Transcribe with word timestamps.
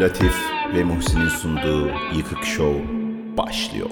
Latif 0.00 0.34
ve 0.74 0.84
Muhsin'in 0.84 1.28
sunduğu 1.28 1.90
Yıkık 2.16 2.44
Show 2.44 2.82
başlıyor. 3.36 3.90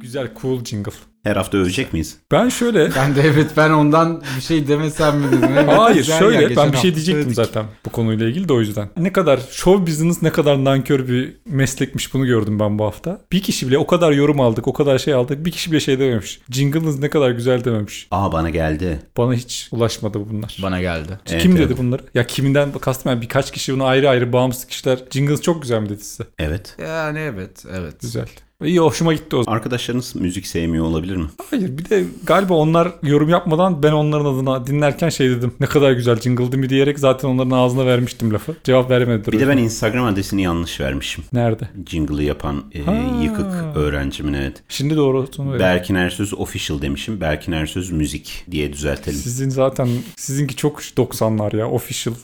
Güzel 0.00 0.28
cool 0.42 0.64
jingle. 0.64 0.92
Her 1.22 1.36
hafta 1.36 1.58
övecek 1.58 1.92
miyiz? 1.92 2.16
Ben 2.32 2.48
şöyle 2.48 2.94
Ben 2.94 3.16
de 3.16 3.20
evet 3.20 3.50
ben 3.56 3.70
ondan 3.70 4.22
bir 4.36 4.42
şey 4.42 4.68
demesem 4.68 5.18
mi 5.18 5.26
dedim. 5.32 5.50
Evet, 5.54 5.68
Hayır 5.68 6.08
ya, 6.08 6.18
şöyle 6.18 6.48
geçen 6.48 6.56
ben 6.56 6.72
bir 6.72 6.76
şey 6.76 6.94
diyecektim 6.94 7.22
söyledik. 7.22 7.36
zaten 7.36 7.64
bu 7.86 7.90
konuyla 7.90 8.28
ilgili 8.28 8.48
de 8.48 8.52
o 8.52 8.60
yüzden. 8.60 8.88
Ne 8.96 9.12
kadar 9.12 9.40
show 9.50 9.86
business 9.86 10.22
ne 10.22 10.30
kadar 10.32 10.64
nankör 10.64 11.08
bir 11.08 11.36
meslekmiş 11.46 12.14
bunu 12.14 12.26
gördüm 12.26 12.60
ben 12.60 12.78
bu 12.78 12.84
hafta. 12.84 13.20
Bir 13.32 13.42
kişi 13.42 13.68
bile 13.68 13.78
o 13.78 13.86
kadar 13.86 14.12
yorum 14.12 14.40
aldık 14.40 14.68
o 14.68 14.72
kadar 14.72 14.98
şey 14.98 15.14
aldık 15.14 15.44
bir 15.46 15.50
kişi 15.50 15.72
bile 15.72 15.80
şey 15.80 15.98
dememiş. 15.98 16.40
Jingle'ınız 16.50 16.98
ne 16.98 17.10
kadar 17.10 17.30
güzel 17.30 17.64
dememiş. 17.64 18.08
Aa 18.10 18.32
bana 18.32 18.50
geldi. 18.50 19.02
Bana 19.16 19.34
hiç 19.34 19.68
ulaşmadı 19.72 20.20
bunlar. 20.30 20.56
Bana 20.62 20.80
geldi. 20.80 21.18
Evet, 21.30 21.42
Kim 21.42 21.56
evet. 21.56 21.68
dedi 21.68 21.78
bunları? 21.78 22.02
Ya 22.14 22.26
kiminden 22.26 22.72
kastım 22.72 23.12
yani 23.12 23.22
birkaç 23.22 23.50
kişi 23.52 23.74
bunu 23.74 23.84
ayrı 23.84 24.08
ayrı 24.08 24.32
bağımsız 24.32 24.64
kişiler. 24.66 24.98
Jingles 25.10 25.40
çok 25.40 25.62
güzel 25.62 25.80
mi 25.80 25.88
dedi 25.88 26.04
size? 26.04 26.24
Evet. 26.38 26.76
Yani 26.82 27.18
evet 27.18 27.64
evet. 27.72 28.00
Güzel. 28.00 28.28
İyi 28.64 28.78
hoşuma 28.80 29.12
gitti 29.14 29.36
o 29.36 29.42
zaman. 29.42 29.56
Arkadaşlarınız 29.56 30.14
müzik 30.16 30.46
sevmiyor 30.46 30.84
olabilir 30.84 31.16
mi? 31.16 31.26
Hayır 31.50 31.78
bir 31.78 31.90
de 31.90 32.04
galiba 32.26 32.54
onlar 32.54 32.92
yorum 33.02 33.28
yapmadan 33.28 33.82
ben 33.82 33.92
onların 33.92 34.24
adına 34.24 34.66
dinlerken 34.66 35.08
şey 35.08 35.30
dedim. 35.30 35.52
Ne 35.60 35.66
kadar 35.66 35.92
güzel 35.92 36.20
jingle'dı 36.20 36.58
mı 36.58 36.68
diyerek 36.68 36.98
zaten 36.98 37.28
onların 37.28 37.50
ağzına 37.50 37.86
vermiştim 37.86 38.32
lafı. 38.32 38.56
Cevap 38.64 38.90
veremediler. 38.90 39.32
Bir 39.32 39.40
de 39.40 39.48
ben 39.48 39.56
Instagram 39.56 40.04
adresini 40.04 40.42
yanlış 40.42 40.80
vermişim. 40.80 41.24
Nerede? 41.32 41.68
Jingle'ı 41.86 42.22
yapan 42.22 42.64
e, 42.74 42.82
Ha. 42.82 42.94
yıkık 43.22 43.76
öğrencimin 43.76 44.32
evet. 44.32 44.62
Şimdi 44.68 44.96
doğru. 44.96 45.26
Berkin 45.58 45.94
Ersöz 45.94 46.34
official 46.34 46.82
demişim. 46.82 47.20
Berkin 47.20 47.52
Ersöz 47.52 47.90
müzik 47.90 48.44
diye 48.50 48.72
düzeltelim. 48.72 49.18
Sizin 49.18 49.50
zaten 49.50 49.88
sizinki 50.16 50.56
çok 50.56 50.80
90'lar 50.80 51.56
ya 51.56 51.70
official. 51.70 52.14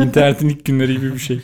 İnternetin 0.00 0.48
ilk 0.48 0.64
günleri 0.64 0.92
gibi 0.94 1.12
bir 1.14 1.18
şey. 1.18 1.40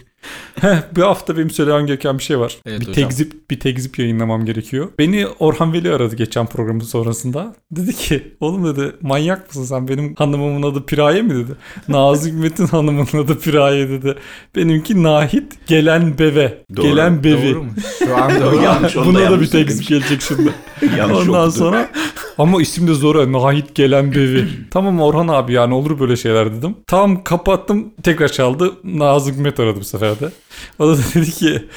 Bu 0.97 1.03
hafta 1.03 1.37
benim 1.37 1.51
söylemem 1.51 1.87
gereken 1.87 2.19
bir 2.19 2.23
şey 2.23 2.39
var. 2.39 2.57
Evet 2.67 2.81
bir 2.81 2.87
hocam. 2.87 2.95
tekzip 2.95 3.51
bir 3.51 3.61
tekzip 3.61 3.99
yayınlamam 3.99 4.45
gerekiyor. 4.45 4.89
Beni 4.99 5.27
Orhan 5.39 5.73
Veli 5.73 5.91
aradı 5.91 6.17
geçen 6.17 6.47
programın 6.47 6.81
sonrasında. 6.81 7.55
Dedi 7.71 7.93
ki 7.93 8.35
oğlum 8.41 8.77
dedi 8.77 8.93
manyak 9.01 9.47
mısın 9.49 9.65
sen 9.65 9.89
benim 9.89 10.15
hanımımın 10.15 10.63
adı 10.63 10.87
Piraye 10.87 11.23
mi 11.23 11.35
dedi. 11.35 11.53
Nazım 11.89 12.33
Hikmet'in 12.33 12.67
hanımının 12.67 13.25
adı 13.25 13.39
Piraye 13.39 13.89
dedi. 13.89 14.17
Benimki 14.57 15.03
Nahit 15.03 15.67
Gelen 15.67 16.19
Beve. 16.19 16.65
Doğru, 16.77 16.87
Gelen 16.87 17.25
Bevi. 17.25 17.55
Doğru 17.55 17.63
mu? 17.63 17.71
Şu 17.99 18.17
an 18.17 18.41
doğru. 18.41 18.63
Yanlış, 18.63 18.97
Buna 18.97 19.31
da 19.31 19.41
bir 19.41 19.47
tekzip 19.47 19.89
gelecek 19.89 20.23
şimdi. 20.23 20.51
Yanlış 20.99 21.29
Ondan 21.29 21.51
sonra 21.51 21.91
ama 22.41 22.63
isim 22.63 22.89
de 22.89 22.95
zor. 22.95 23.33
Nahit 23.33 23.75
gelen 23.75 24.13
bevi. 24.13 24.49
tamam 24.71 25.01
Orhan 25.01 25.29
abi 25.29 25.53
yani 25.53 25.75
olur 25.75 26.01
böyle 26.01 26.17
şeyler 26.17 26.55
dedim. 26.55 26.77
Tamam 26.87 27.25
kapattım 27.25 27.91
tekrar 28.03 28.29
çaldı. 28.29 28.73
Nazım 28.85 29.35
Hikmet 29.35 29.61
aradı 29.61 29.81
bu 29.81 29.85
sefer 29.85 30.21
de. 30.21 30.31
O 30.79 30.89
da 30.89 30.97
dedi 31.15 31.31
ki 31.31 31.69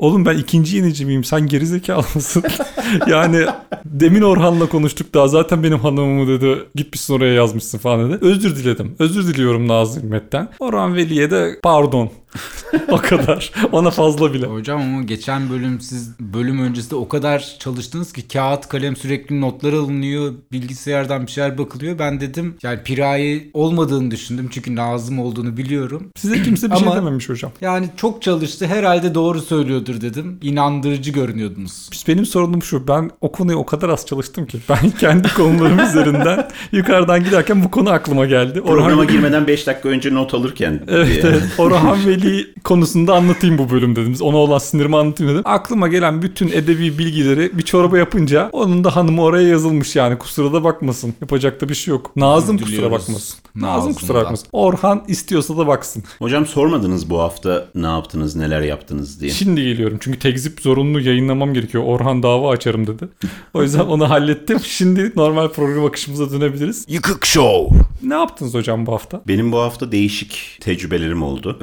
Oğlum 0.00 0.26
ben 0.26 0.38
ikinci 0.38 0.76
yenici 0.76 1.06
miyim? 1.06 1.24
Sen 1.24 1.46
gerizekalı 1.46 2.04
mısın? 2.14 2.42
yani 3.06 3.46
demin 3.84 4.22
Orhan'la 4.22 4.68
konuştuk 4.68 5.14
daha 5.14 5.28
zaten 5.28 5.62
benim 5.62 5.78
hanımımı 5.78 6.28
dedi. 6.28 6.58
Gitmişsin 6.74 7.14
oraya 7.14 7.34
yazmışsın 7.34 7.78
falan 7.78 8.12
dedi. 8.12 8.24
Özür 8.24 8.56
diledim. 8.56 8.96
Özür 8.98 9.26
diliyorum 9.26 9.68
Nazım 9.68 10.02
Hikmet'ten. 10.02 10.48
Orhan 10.58 10.94
Veli'ye 10.94 11.30
de 11.30 11.58
pardon. 11.62 12.10
o 12.88 12.96
kadar. 12.96 13.52
Ona 13.72 13.90
fazla 13.90 14.32
bile. 14.34 14.46
Hocam 14.46 14.80
ama 14.80 15.02
geçen 15.02 15.50
bölüm 15.50 15.80
siz 15.80 16.10
bölüm 16.20 16.60
öncesinde 16.62 16.94
o 16.94 17.08
kadar 17.08 17.56
çalıştınız 17.58 18.12
ki 18.12 18.28
kağıt 18.28 18.68
kalem 18.68 18.96
sürekli 18.96 19.40
notlar 19.40 19.72
alınıyor. 19.72 20.32
Bilgisayardan 20.52 21.26
bir 21.26 21.30
şeyler 21.32 21.58
bakılıyor. 21.58 21.98
Ben 21.98 22.20
dedim 22.20 22.54
yani 22.62 22.82
piraye 22.82 23.50
olmadığını 23.54 24.10
düşündüm. 24.10 24.48
Çünkü 24.52 24.76
Nazım 24.76 25.18
olduğunu 25.18 25.56
biliyorum. 25.56 26.10
Size 26.16 26.42
kimse 26.42 26.70
bir 26.70 26.76
şey 26.76 26.92
dememiş 26.94 27.28
hocam. 27.28 27.52
Yani 27.60 27.86
çok 27.96 28.22
çalıştı. 28.22 28.66
Herhalde 28.66 29.14
doğru 29.14 29.40
söylüyordur 29.40 30.00
dedim. 30.00 30.38
İnandırıcı 30.42 31.10
görünüyordunuz. 31.10 31.88
Biz- 31.92 32.04
Benim 32.08 32.26
sorunum 32.26 32.62
şu. 32.62 32.88
Ben 32.88 33.10
o 33.20 33.32
konuya 33.32 33.58
o 33.58 33.66
kadar 33.66 33.88
az 33.88 34.06
çalıştım 34.06 34.46
ki. 34.46 34.58
Ben 34.68 34.90
kendi 35.00 35.34
konularım 35.34 35.78
üzerinden 35.78 36.48
yukarıdan 36.72 37.24
giderken 37.24 37.64
bu 37.64 37.70
konu 37.70 37.90
aklıma 37.90 38.26
geldi. 38.26 38.60
Programa 38.62 39.00
Orhan, 39.02 39.06
girmeden 39.08 39.46
5 39.46 39.66
dakika 39.66 39.88
önce 39.88 40.14
not 40.14 40.34
alırken. 40.34 40.80
Evet, 40.90 41.24
evet. 41.24 41.42
Orhan 41.58 42.06
Veli 42.06 42.19
konusunda 42.64 43.14
anlatayım 43.14 43.58
bu 43.58 43.70
bölüm 43.70 43.96
dedim. 43.96 44.16
Ona 44.20 44.36
olan 44.36 44.58
sinirimi 44.58 44.96
anlatayım 44.96 45.32
dedim. 45.32 45.42
Aklıma 45.44 45.88
gelen 45.88 46.22
bütün 46.22 46.48
edebi 46.48 46.98
bilgileri 46.98 47.58
bir 47.58 47.62
çorba 47.62 47.98
yapınca 47.98 48.50
onun 48.52 48.84
da 48.84 48.96
hanımı 48.96 49.22
oraya 49.22 49.48
yazılmış 49.48 49.96
yani. 49.96 50.18
Kusura 50.18 50.52
da 50.52 50.64
bakmasın. 50.64 51.14
Yapacak 51.20 51.60
da 51.60 51.68
bir 51.68 51.74
şey 51.74 51.92
yok. 51.92 52.16
Nazım 52.16 52.56
kusura 52.58 52.72
Diliyoruz. 52.72 52.92
bakmasın. 52.92 53.38
Nazım 53.54 53.68
Nazım'dan. 53.76 53.94
kusura 53.94 54.18
bakmasın. 54.18 54.48
Orhan 54.52 55.04
istiyorsa 55.08 55.56
da 55.58 55.66
baksın. 55.66 56.02
Hocam 56.18 56.46
sormadınız 56.46 57.10
bu 57.10 57.18
hafta 57.20 57.66
ne 57.74 57.86
yaptınız, 57.86 58.36
neler 58.36 58.60
yaptınız 58.62 59.20
diye. 59.20 59.30
Şimdi 59.30 59.62
geliyorum. 59.64 59.98
Çünkü 60.00 60.18
tekzip 60.18 60.60
zorunlu 60.60 61.00
yayınlamam 61.00 61.54
gerekiyor. 61.54 61.84
Orhan 61.86 62.22
dava 62.22 62.50
açarım 62.50 62.86
dedi. 62.86 63.08
O 63.54 63.62
yüzden 63.62 63.80
onu 63.80 64.10
hallettim. 64.10 64.60
Şimdi 64.64 65.12
normal 65.16 65.48
program 65.48 65.84
akışımıza 65.84 66.30
dönebiliriz. 66.30 66.84
Yıkık 66.88 67.26
Show. 67.26 67.76
Ne 68.02 68.14
yaptınız 68.14 68.54
hocam 68.54 68.86
bu 68.86 68.92
hafta? 68.92 69.20
Benim 69.28 69.52
bu 69.52 69.58
hafta 69.58 69.92
değişik 69.92 70.58
tecrübelerim 70.60 71.22
oldu. 71.22 71.56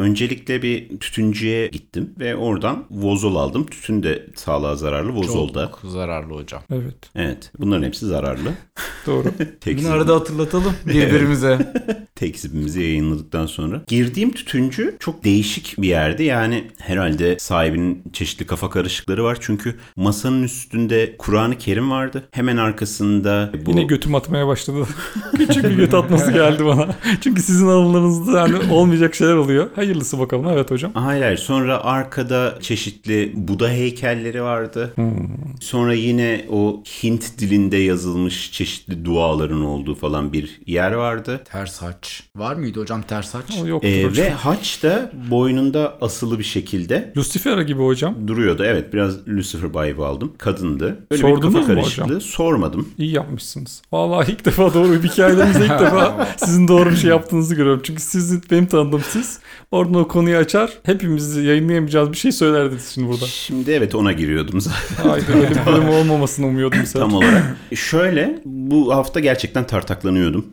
Öncelikle 0.47 0.62
bir 0.62 1.00
tütüncüye 1.00 1.68
gittim 1.68 2.13
ve 2.19 2.35
oradan 2.35 2.85
vozol 2.91 3.35
aldım. 3.35 3.66
Tütün 3.66 4.03
de 4.03 4.25
sağlığa 4.35 4.75
zararlı, 4.75 5.12
vozol 5.12 5.53
da. 5.53 5.72
Çok 5.81 5.91
zararlı 5.91 6.34
hocam. 6.34 6.62
Evet. 6.72 6.96
Evet, 7.16 7.52
bunların 7.59 7.84
hepsi 7.84 8.06
zararlı. 8.06 8.50
Doğru. 9.07 9.28
Bunu 9.66 9.90
arada 9.90 10.16
hatırlatalım 10.16 10.74
birbirimize. 10.86 11.74
tekzibimizi 12.16 12.81
yayınladıktan 12.81 13.46
sonra. 13.46 13.81
Girdiğim 13.88 14.31
tütüncü 14.31 14.97
çok 15.00 15.24
değişik 15.24 15.75
bir 15.78 15.88
yerdi. 15.88 16.24
Yani 16.24 16.63
herhalde 16.80 17.40
sahibinin 17.40 18.03
çeşitli 18.13 18.46
kafa 18.46 18.69
karışıkları 18.69 19.24
var. 19.24 19.38
Çünkü 19.41 19.75
masanın 19.96 20.44
üstünde 20.44 21.16
Kur'an-ı 21.18 21.57
Kerim 21.57 21.91
vardı. 21.91 22.24
Hemen 22.31 22.57
arkasında 22.57 23.52
bu... 23.66 23.72
Yine 23.72 23.84
götüm 23.84 24.16
atmaya 24.16 24.47
başladı. 24.47 24.88
Küçük 25.38 25.63
bir 25.63 25.75
göt 25.75 25.94
atması 25.94 26.31
geldi 26.31 26.66
bana. 26.66 26.96
Çünkü 27.22 27.41
sizin 27.41 27.68
alanlarınızda 27.68 28.40
yani 28.40 28.72
olmayacak 28.72 29.16
şeyler 29.16 29.36
oluyor. 29.36 29.69
Hayırlısı 29.75 30.19
bakalım. 30.19 30.37
Evet 30.52 30.72
hocam. 30.72 30.92
Hayır 30.94 31.22
hayır. 31.24 31.38
Sonra 31.38 31.84
arkada 31.84 32.58
çeşitli 32.62 33.31
Buda 33.36 33.70
heykelleri 33.70 34.44
vardı. 34.44 34.94
Sonra 35.62 35.94
yine 35.94 36.46
o 36.52 36.84
Hint 37.03 37.40
dilinde 37.40 37.78
yazılmış 37.78 38.52
çeşitli 38.52 39.06
duaların 39.06 39.62
olduğu 39.62 39.96
falan 39.96 40.34
bir 40.34 40.62
yer 40.68 40.92
vardı. 40.92 41.42
ters 41.52 41.81
haç. 41.81 42.24
Var 42.36 42.56
mıydı 42.56 42.80
hocam 42.81 43.02
ters 43.02 43.34
haç? 43.34 43.44
O 43.64 43.68
yoktur 43.68 43.90
Ee, 43.90 44.03
hocam. 44.03 44.25
ve 44.25 44.30
haç 44.30 44.84
da 44.84 45.12
boynunda 45.31 45.98
asılı 46.02 46.40
bir 46.40 46.44
şekilde 46.44 47.14
Lucifer 47.18 47.58
gibi 47.62 47.81
hocam. 47.84 48.28
duruyordu. 48.28 48.64
Evet 48.66 48.94
biraz 48.94 49.28
Lucifer 49.28 49.69
vibe 49.69 50.04
aldım. 50.06 50.34
Kadındı. 50.38 51.00
Böyle 51.12 51.22
Sordunuz 51.22 51.54
bir 51.54 51.59
kafa 51.59 51.74
mu 51.74 51.80
karışıklığı. 51.81 52.06
hocam? 52.06 52.22
Sormadım. 52.22 52.90
İyi 52.98 53.12
yapmışsınız. 53.12 53.81
Vallahi 53.92 54.31
ilk 54.31 54.46
defa 54.46 54.74
doğru 54.74 54.92
bir 55.04 55.09
hikayelerimizde 55.09 55.64
ilk 55.66 55.80
defa 55.80 56.28
sizin 56.38 56.68
doğru 56.68 56.90
bir 56.92 56.96
şey 56.96 57.09
yaptığınızı 57.09 57.56
görüyorum. 57.56 57.81
Çünkü 57.86 58.02
sizin 58.02 58.44
benim 58.52 58.66
tanıdığım 58.66 59.02
siz 59.09 59.40
oradan 59.72 59.94
o 59.94 60.08
konuyu 60.28 60.42
açar. 60.42 60.72
Hepimiz 60.84 61.38
yayınlayamayacağız 61.38 62.12
bir 62.12 62.18
şey 62.18 62.32
söylerdiniz 62.32 62.92
şimdi 62.94 63.08
burada. 63.08 63.26
Şimdi 63.26 63.72
evet 63.72 63.96
ona 63.96 64.12
giriyordum 64.12 64.62
zaten. 64.62 65.10
Haydi 65.10 65.26
öyle 65.36 65.50
bir 65.50 65.66
bölüm 65.66 65.90
olmamasını 65.90 66.46
umuyordum 66.48 66.86
sen. 66.86 67.00
Tam 67.00 67.14
olarak. 67.14 67.44
Şöyle 67.76 68.40
bu 68.46 68.96
hafta 68.96 69.20
gerçekten 69.20 69.68
tartaklanıyordum. 69.68 70.46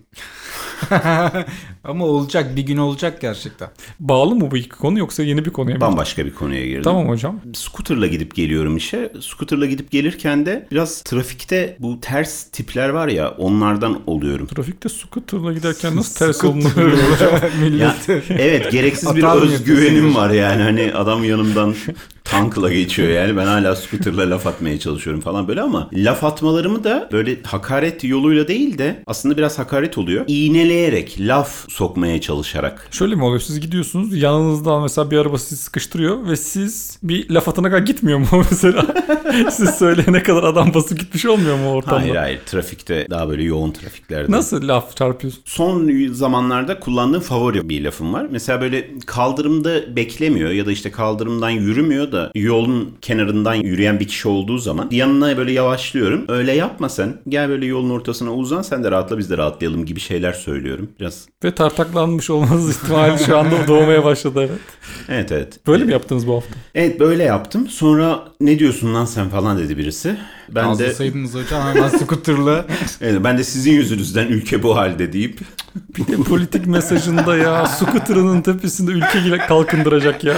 Ama 1.84 2.04
olacak 2.04 2.56
bir 2.56 2.62
gün 2.62 2.76
olacak 2.76 3.20
gerçekten. 3.20 3.68
Bağlı 4.00 4.34
mı 4.34 4.50
bu 4.50 4.56
iki 4.56 4.68
konu 4.68 4.98
yoksa 4.98 5.22
yeni 5.22 5.44
bir 5.44 5.50
konuya 5.50 5.74
mı? 5.76 5.80
Bambaşka 5.80 6.26
bir 6.26 6.34
konuya 6.34 6.66
girdim. 6.66 6.82
Tamam 6.82 7.08
hocam. 7.08 7.40
Scooter'la 7.54 8.06
gidip 8.06 8.34
geliyorum 8.34 8.76
işe. 8.76 9.12
Scooter'la 9.20 9.66
gidip 9.66 9.90
gelirken 9.90 10.46
de 10.46 10.68
biraz 10.72 11.02
trafikte 11.02 11.76
bu 11.80 12.00
ters 12.00 12.44
tipler 12.44 12.88
var 12.88 13.08
ya 13.08 13.30
onlardan 13.30 14.00
oluyorum. 14.06 14.46
Trafikte 14.46 14.88
scooter'la 14.88 15.52
giderken 15.52 15.96
nasıl 15.96 16.14
ters 16.26 16.44
olunur? 16.44 16.70
hocam. 16.70 17.30
Ya, 17.44 17.50
Millet. 17.60 18.30
evet 18.30 18.72
gereksiz 18.72 19.16
bir 19.16 19.24
özgüvenim 19.24 20.14
var 20.14 20.30
yani 20.30 20.62
hani 20.62 20.92
adam 20.94 21.24
yanımdan 21.24 21.74
tankla 22.34 22.72
geçiyor 22.72 23.08
yani 23.08 23.36
ben 23.36 23.46
hala 23.46 23.76
scooter'la 23.76 24.30
laf 24.30 24.46
atmaya 24.46 24.78
çalışıyorum 24.78 25.20
falan 25.20 25.48
böyle 25.48 25.60
ama 25.62 25.88
laf 25.92 26.24
atmalarımı 26.24 26.84
da 26.84 27.08
böyle 27.12 27.42
hakaret 27.42 28.04
yoluyla 28.04 28.48
değil 28.48 28.78
de 28.78 29.02
aslında 29.06 29.36
biraz 29.36 29.58
hakaret 29.58 29.98
oluyor. 29.98 30.24
İğneleyerek 30.28 31.16
laf 31.20 31.70
sokmaya 31.70 32.20
çalışarak. 32.20 32.88
Şöyle 32.90 33.14
mi 33.14 33.24
oluyor? 33.24 33.40
Siz 33.40 33.60
gidiyorsunuz 33.60 34.16
yanınızda 34.22 34.80
mesela 34.80 35.10
bir 35.10 35.18
araba 35.18 35.38
sizi 35.38 35.56
sıkıştırıyor 35.62 36.28
ve 36.28 36.36
siz 36.36 36.98
bir 37.02 37.30
laf 37.30 37.48
atana 37.48 37.70
kadar 37.70 37.82
gitmiyor 37.82 38.18
mu 38.18 38.26
mesela? 38.50 38.86
siz 39.50 39.70
söyleyene 39.70 40.22
kadar 40.22 40.42
adam 40.42 40.74
basıp 40.74 40.98
gitmiş 41.00 41.26
olmuyor 41.26 41.56
mu 41.56 41.70
ortamda? 41.70 42.00
Hayır 42.00 42.14
hayır 42.14 42.40
trafikte 42.46 43.06
daha 43.10 43.28
böyle 43.28 43.42
yoğun 43.42 43.70
trafiklerde. 43.70 44.32
Nasıl 44.32 44.68
laf 44.68 44.96
çarpıyorsun? 44.96 45.42
Son 45.44 45.90
zamanlarda 46.12 46.80
kullandığım 46.80 47.20
favori 47.20 47.68
bir 47.68 47.84
lafım 47.84 48.12
var. 48.12 48.26
Mesela 48.30 48.60
böyle 48.60 48.90
kaldırımda 49.06 49.96
beklemiyor 49.96 50.50
ya 50.50 50.66
da 50.66 50.72
işte 50.72 50.90
kaldırımdan 50.90 51.50
yürümüyor 51.50 52.12
da 52.12 52.23
yolun 52.34 52.94
kenarından 53.02 53.54
yürüyen 53.54 54.00
bir 54.00 54.08
kişi 54.08 54.28
olduğu 54.28 54.58
zaman 54.58 54.88
yanına 54.90 55.36
böyle 55.36 55.52
yavaşlıyorum. 55.52 56.24
Öyle 56.28 56.52
yapma 56.52 56.88
sen. 56.88 57.14
Gel 57.28 57.48
böyle 57.48 57.66
yolun 57.66 57.90
ortasına 57.90 58.34
uzan 58.34 58.62
sen 58.62 58.84
de 58.84 58.90
rahatla 58.90 59.18
biz 59.18 59.30
de 59.30 59.36
rahatlayalım 59.36 59.84
gibi 59.84 60.00
şeyler 60.00 60.32
söylüyorum. 60.32 60.88
Biraz 61.00 61.28
Ve 61.44 61.54
tartaklanmış 61.54 62.30
olmanız 62.30 62.70
ihtimali 62.70 63.24
şu 63.24 63.38
anda 63.38 63.68
doğmaya 63.68 64.04
başladı 64.04 64.40
evet. 64.40 64.60
evet 65.08 65.32
evet. 65.32 65.66
Böyle 65.66 65.84
mi 65.84 65.92
yaptınız 65.92 66.26
bu 66.26 66.34
hafta? 66.34 66.54
Evet 66.74 67.00
böyle 67.00 67.22
yaptım. 67.22 67.68
Sonra 67.68 68.24
ne 68.40 68.58
diyorsun 68.58 68.94
lan 68.94 69.04
sen 69.04 69.28
falan 69.28 69.58
dedi 69.58 69.78
birisi. 69.78 70.16
Ben 70.48 70.64
de 70.64 70.68
Kazlasaydınız 70.68 71.34
hocam 71.34 71.74
hemen 71.74 71.88
scooter'la. 71.88 72.66
evet, 73.00 73.20
ben 73.24 73.38
de 73.38 73.44
sizin 73.44 73.72
yüzünüzden 73.72 74.26
ülke 74.26 74.62
bu 74.62 74.76
halde 74.76 75.12
deyip 75.12 75.40
Bir 75.98 76.06
de 76.06 76.16
politik 76.16 76.66
mesajında 76.66 77.36
ya 77.36 77.66
scooter'ının 77.66 78.42
tepesinde 78.42 78.90
ülke 78.90 79.38
kalkındıracak 79.48 80.24
ya. 80.24 80.34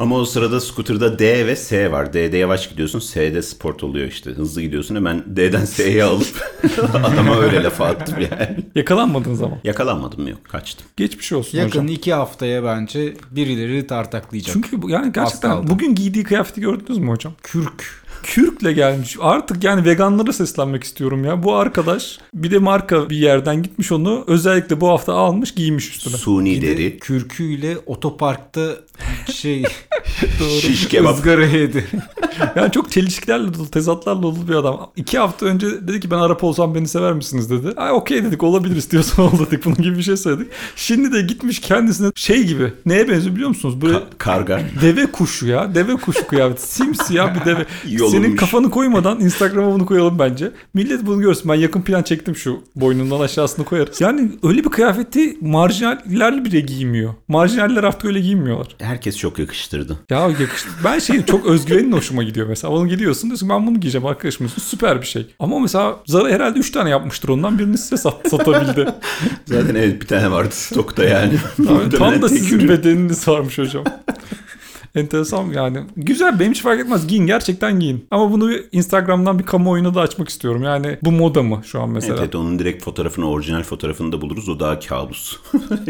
Ama 0.00 0.16
o 0.16 0.24
sırada 0.24 0.60
scooter'da 0.60 1.18
D 1.18 1.46
ve 1.46 1.56
S 1.56 1.92
var. 1.92 2.12
D'de 2.12 2.36
yavaş 2.36 2.68
gidiyorsun, 2.70 2.98
S'de 2.98 3.42
sport 3.42 3.84
oluyor 3.84 4.08
işte. 4.08 4.30
Hızlı 4.30 4.62
gidiyorsun 4.62 4.94
hemen 4.96 5.24
D'den 5.36 5.64
S'ye 5.64 6.04
alıp 6.04 6.26
adama 6.94 7.36
öyle 7.40 7.62
lafa 7.62 7.84
attım 7.86 8.14
yani. 8.20 8.56
Yakalanmadınız 8.74 9.42
ama. 9.42 9.58
Yakalanmadım 9.64 10.28
yok, 10.28 10.44
kaçtım. 10.44 10.86
Geçmiş 10.96 11.32
olsun 11.32 11.58
Yakın 11.58 11.70
hocam. 11.70 11.86
iki 11.88 12.12
haftaya 12.12 12.64
bence 12.64 13.14
birileri 13.30 13.86
tartaklayacak. 13.86 14.52
Çünkü 14.54 14.82
bu- 14.82 14.90
yani 14.90 15.12
gerçekten 15.12 15.50
kaldı. 15.50 15.66
bugün 15.70 15.94
giydiği 15.94 16.24
kıyafeti 16.24 16.60
gördünüz 16.60 16.98
mü 16.98 17.08
hocam? 17.10 17.32
kürk. 17.42 18.00
Kürkle 18.22 18.72
gelmiş. 18.72 19.16
Artık 19.20 19.64
yani 19.64 19.84
veganlara 19.84 20.32
seslenmek 20.32 20.84
istiyorum 20.84 21.24
ya. 21.24 21.42
Bu 21.42 21.54
arkadaş 21.54 22.18
bir 22.34 22.50
de 22.50 22.58
marka 22.58 23.10
bir 23.10 23.16
yerden 23.16 23.62
gitmiş 23.62 23.92
onu 23.92 24.24
özellikle 24.26 24.80
bu 24.80 24.88
hafta 24.88 25.14
almış 25.14 25.54
giymiş 25.54 25.88
üstüne. 25.90 26.16
Suni 26.16 26.50
Bir 26.50 26.62
de 26.62 26.66
deri, 26.76 26.98
kürküyle 26.98 27.76
otoparkta 27.86 28.60
şey 29.34 29.64
şiş 30.60 30.88
kebap. 30.88 31.14
ızgara 31.14 31.46
yedi. 31.46 31.86
Yani 32.56 32.72
çok 32.72 32.90
çelişkilerle 32.90 33.54
dolu, 33.54 33.70
tezatlarla 33.70 34.22
dolu 34.22 34.48
bir 34.48 34.54
adam. 34.54 34.90
İki 34.96 35.18
hafta 35.18 35.46
önce 35.46 35.66
dedi 35.88 36.00
ki 36.00 36.10
ben 36.10 36.16
Arap 36.16 36.44
olsam 36.44 36.74
beni 36.74 36.88
sever 36.88 37.12
misiniz 37.12 37.50
dedi. 37.50 37.72
Ay 37.76 37.90
okey 37.92 38.24
dedik 38.24 38.42
olabilir 38.42 38.76
istiyorsan 38.76 39.24
ol 39.26 39.38
dedik. 39.46 39.64
Bunun 39.64 39.76
gibi 39.76 39.98
bir 39.98 40.02
şey 40.02 40.16
söyledik. 40.16 40.46
Şimdi 40.76 41.12
de 41.12 41.22
gitmiş 41.22 41.60
kendisine 41.60 42.08
şey 42.14 42.44
gibi. 42.44 42.72
Neye 42.86 43.08
benziyor 43.08 43.34
biliyor 43.34 43.48
musunuz? 43.48 43.80
Böyle 43.82 43.96
Ka- 43.96 44.02
karga. 44.18 44.60
deve 44.82 45.06
kuşu 45.06 45.46
ya. 45.46 45.74
Deve 45.74 45.92
kuşu 45.96 46.26
kıyafeti. 46.26 46.62
Simsiyah 46.62 47.40
bir 47.40 47.44
deve. 47.44 47.66
Yolunmuş. 48.12 48.26
Senin 48.26 48.36
kafanı 48.36 48.70
koymadan 48.80 49.20
Instagram'a 49.20 49.72
bunu 49.74 49.86
koyalım 49.86 50.18
bence. 50.18 50.50
Millet 50.74 51.06
bunu 51.06 51.20
görsün. 51.20 51.48
Ben 51.50 51.54
yakın 51.54 51.82
plan 51.82 52.02
çektim 52.02 52.36
şu 52.36 52.60
boynundan 52.76 53.20
aşağısını 53.20 53.64
koyarız. 53.64 54.00
Yani 54.00 54.30
öyle 54.42 54.64
bir 54.64 54.68
kıyafeti 54.70 55.36
marjinaller 55.40 56.44
bile 56.44 56.60
giymiyor. 56.60 57.14
Marjinaller 57.28 57.84
artık 57.84 58.04
öyle 58.04 58.20
giymiyorlar. 58.20 58.66
Herkes 58.78 59.16
çok 59.16 59.38
yakıştırdı. 59.38 59.98
Ya 60.10 60.20
yakıştı. 60.20 60.68
Ben 60.84 60.98
şey 60.98 61.24
çok 61.24 61.46
özgüvenin 61.46 61.92
hoşuma 61.92 62.22
gidiyor 62.22 62.46
mesela. 62.46 62.72
Onu 62.74 62.88
gidiyorsun 62.88 63.30
diyorsun 63.30 63.48
ben 63.48 63.66
bunu 63.66 63.80
giyeceğim 63.80 64.06
arkadaşım. 64.06 64.48
Süper 64.48 65.00
bir 65.00 65.06
şey. 65.06 65.26
Ama 65.40 65.58
mesela 65.58 65.96
Zara 66.06 66.28
herhalde 66.28 66.58
3 66.58 66.70
tane 66.72 66.90
yapmıştır 66.90 67.28
ondan 67.28 67.58
birini 67.58 67.78
size 67.78 67.96
sat, 67.96 68.28
satabildi. 68.30 68.86
Zaten 69.46 69.74
evet 69.74 70.02
bir 70.02 70.06
tane 70.06 70.30
vardı 70.30 70.50
stokta 70.52 71.04
yani. 71.04 71.32
Muhtemelen 71.58 71.90
tam 71.90 72.22
da 72.22 72.28
sizin 72.28 72.58
ürün. 72.58 72.68
bedeniniz 72.68 73.28
varmış 73.28 73.58
hocam. 73.58 73.84
Enteresan 74.94 75.44
yani. 75.44 75.78
Güzel 75.96 76.40
benim 76.40 76.52
hiç 76.52 76.62
fark 76.62 76.80
etmez. 76.80 77.06
Giyin 77.06 77.26
gerçekten 77.26 77.80
giyin. 77.80 78.06
Ama 78.10 78.32
bunu 78.32 78.48
bir 78.48 78.64
Instagram'dan 78.72 79.38
bir 79.38 79.44
kamuoyuna 79.44 79.94
da 79.94 80.00
açmak 80.00 80.28
istiyorum. 80.28 80.62
Yani 80.62 80.98
bu 81.02 81.12
moda 81.12 81.42
mı 81.42 81.60
şu 81.64 81.82
an 81.82 81.90
mesela? 81.90 82.12
Evet, 82.12 82.22
evet 82.22 82.34
onun 82.34 82.58
direkt 82.58 82.84
fotoğrafını, 82.84 83.28
orijinal 83.28 83.62
fotoğrafını 83.62 84.12
da 84.12 84.20
buluruz. 84.20 84.48
O 84.48 84.60
daha 84.60 84.78
kabus. 84.78 85.36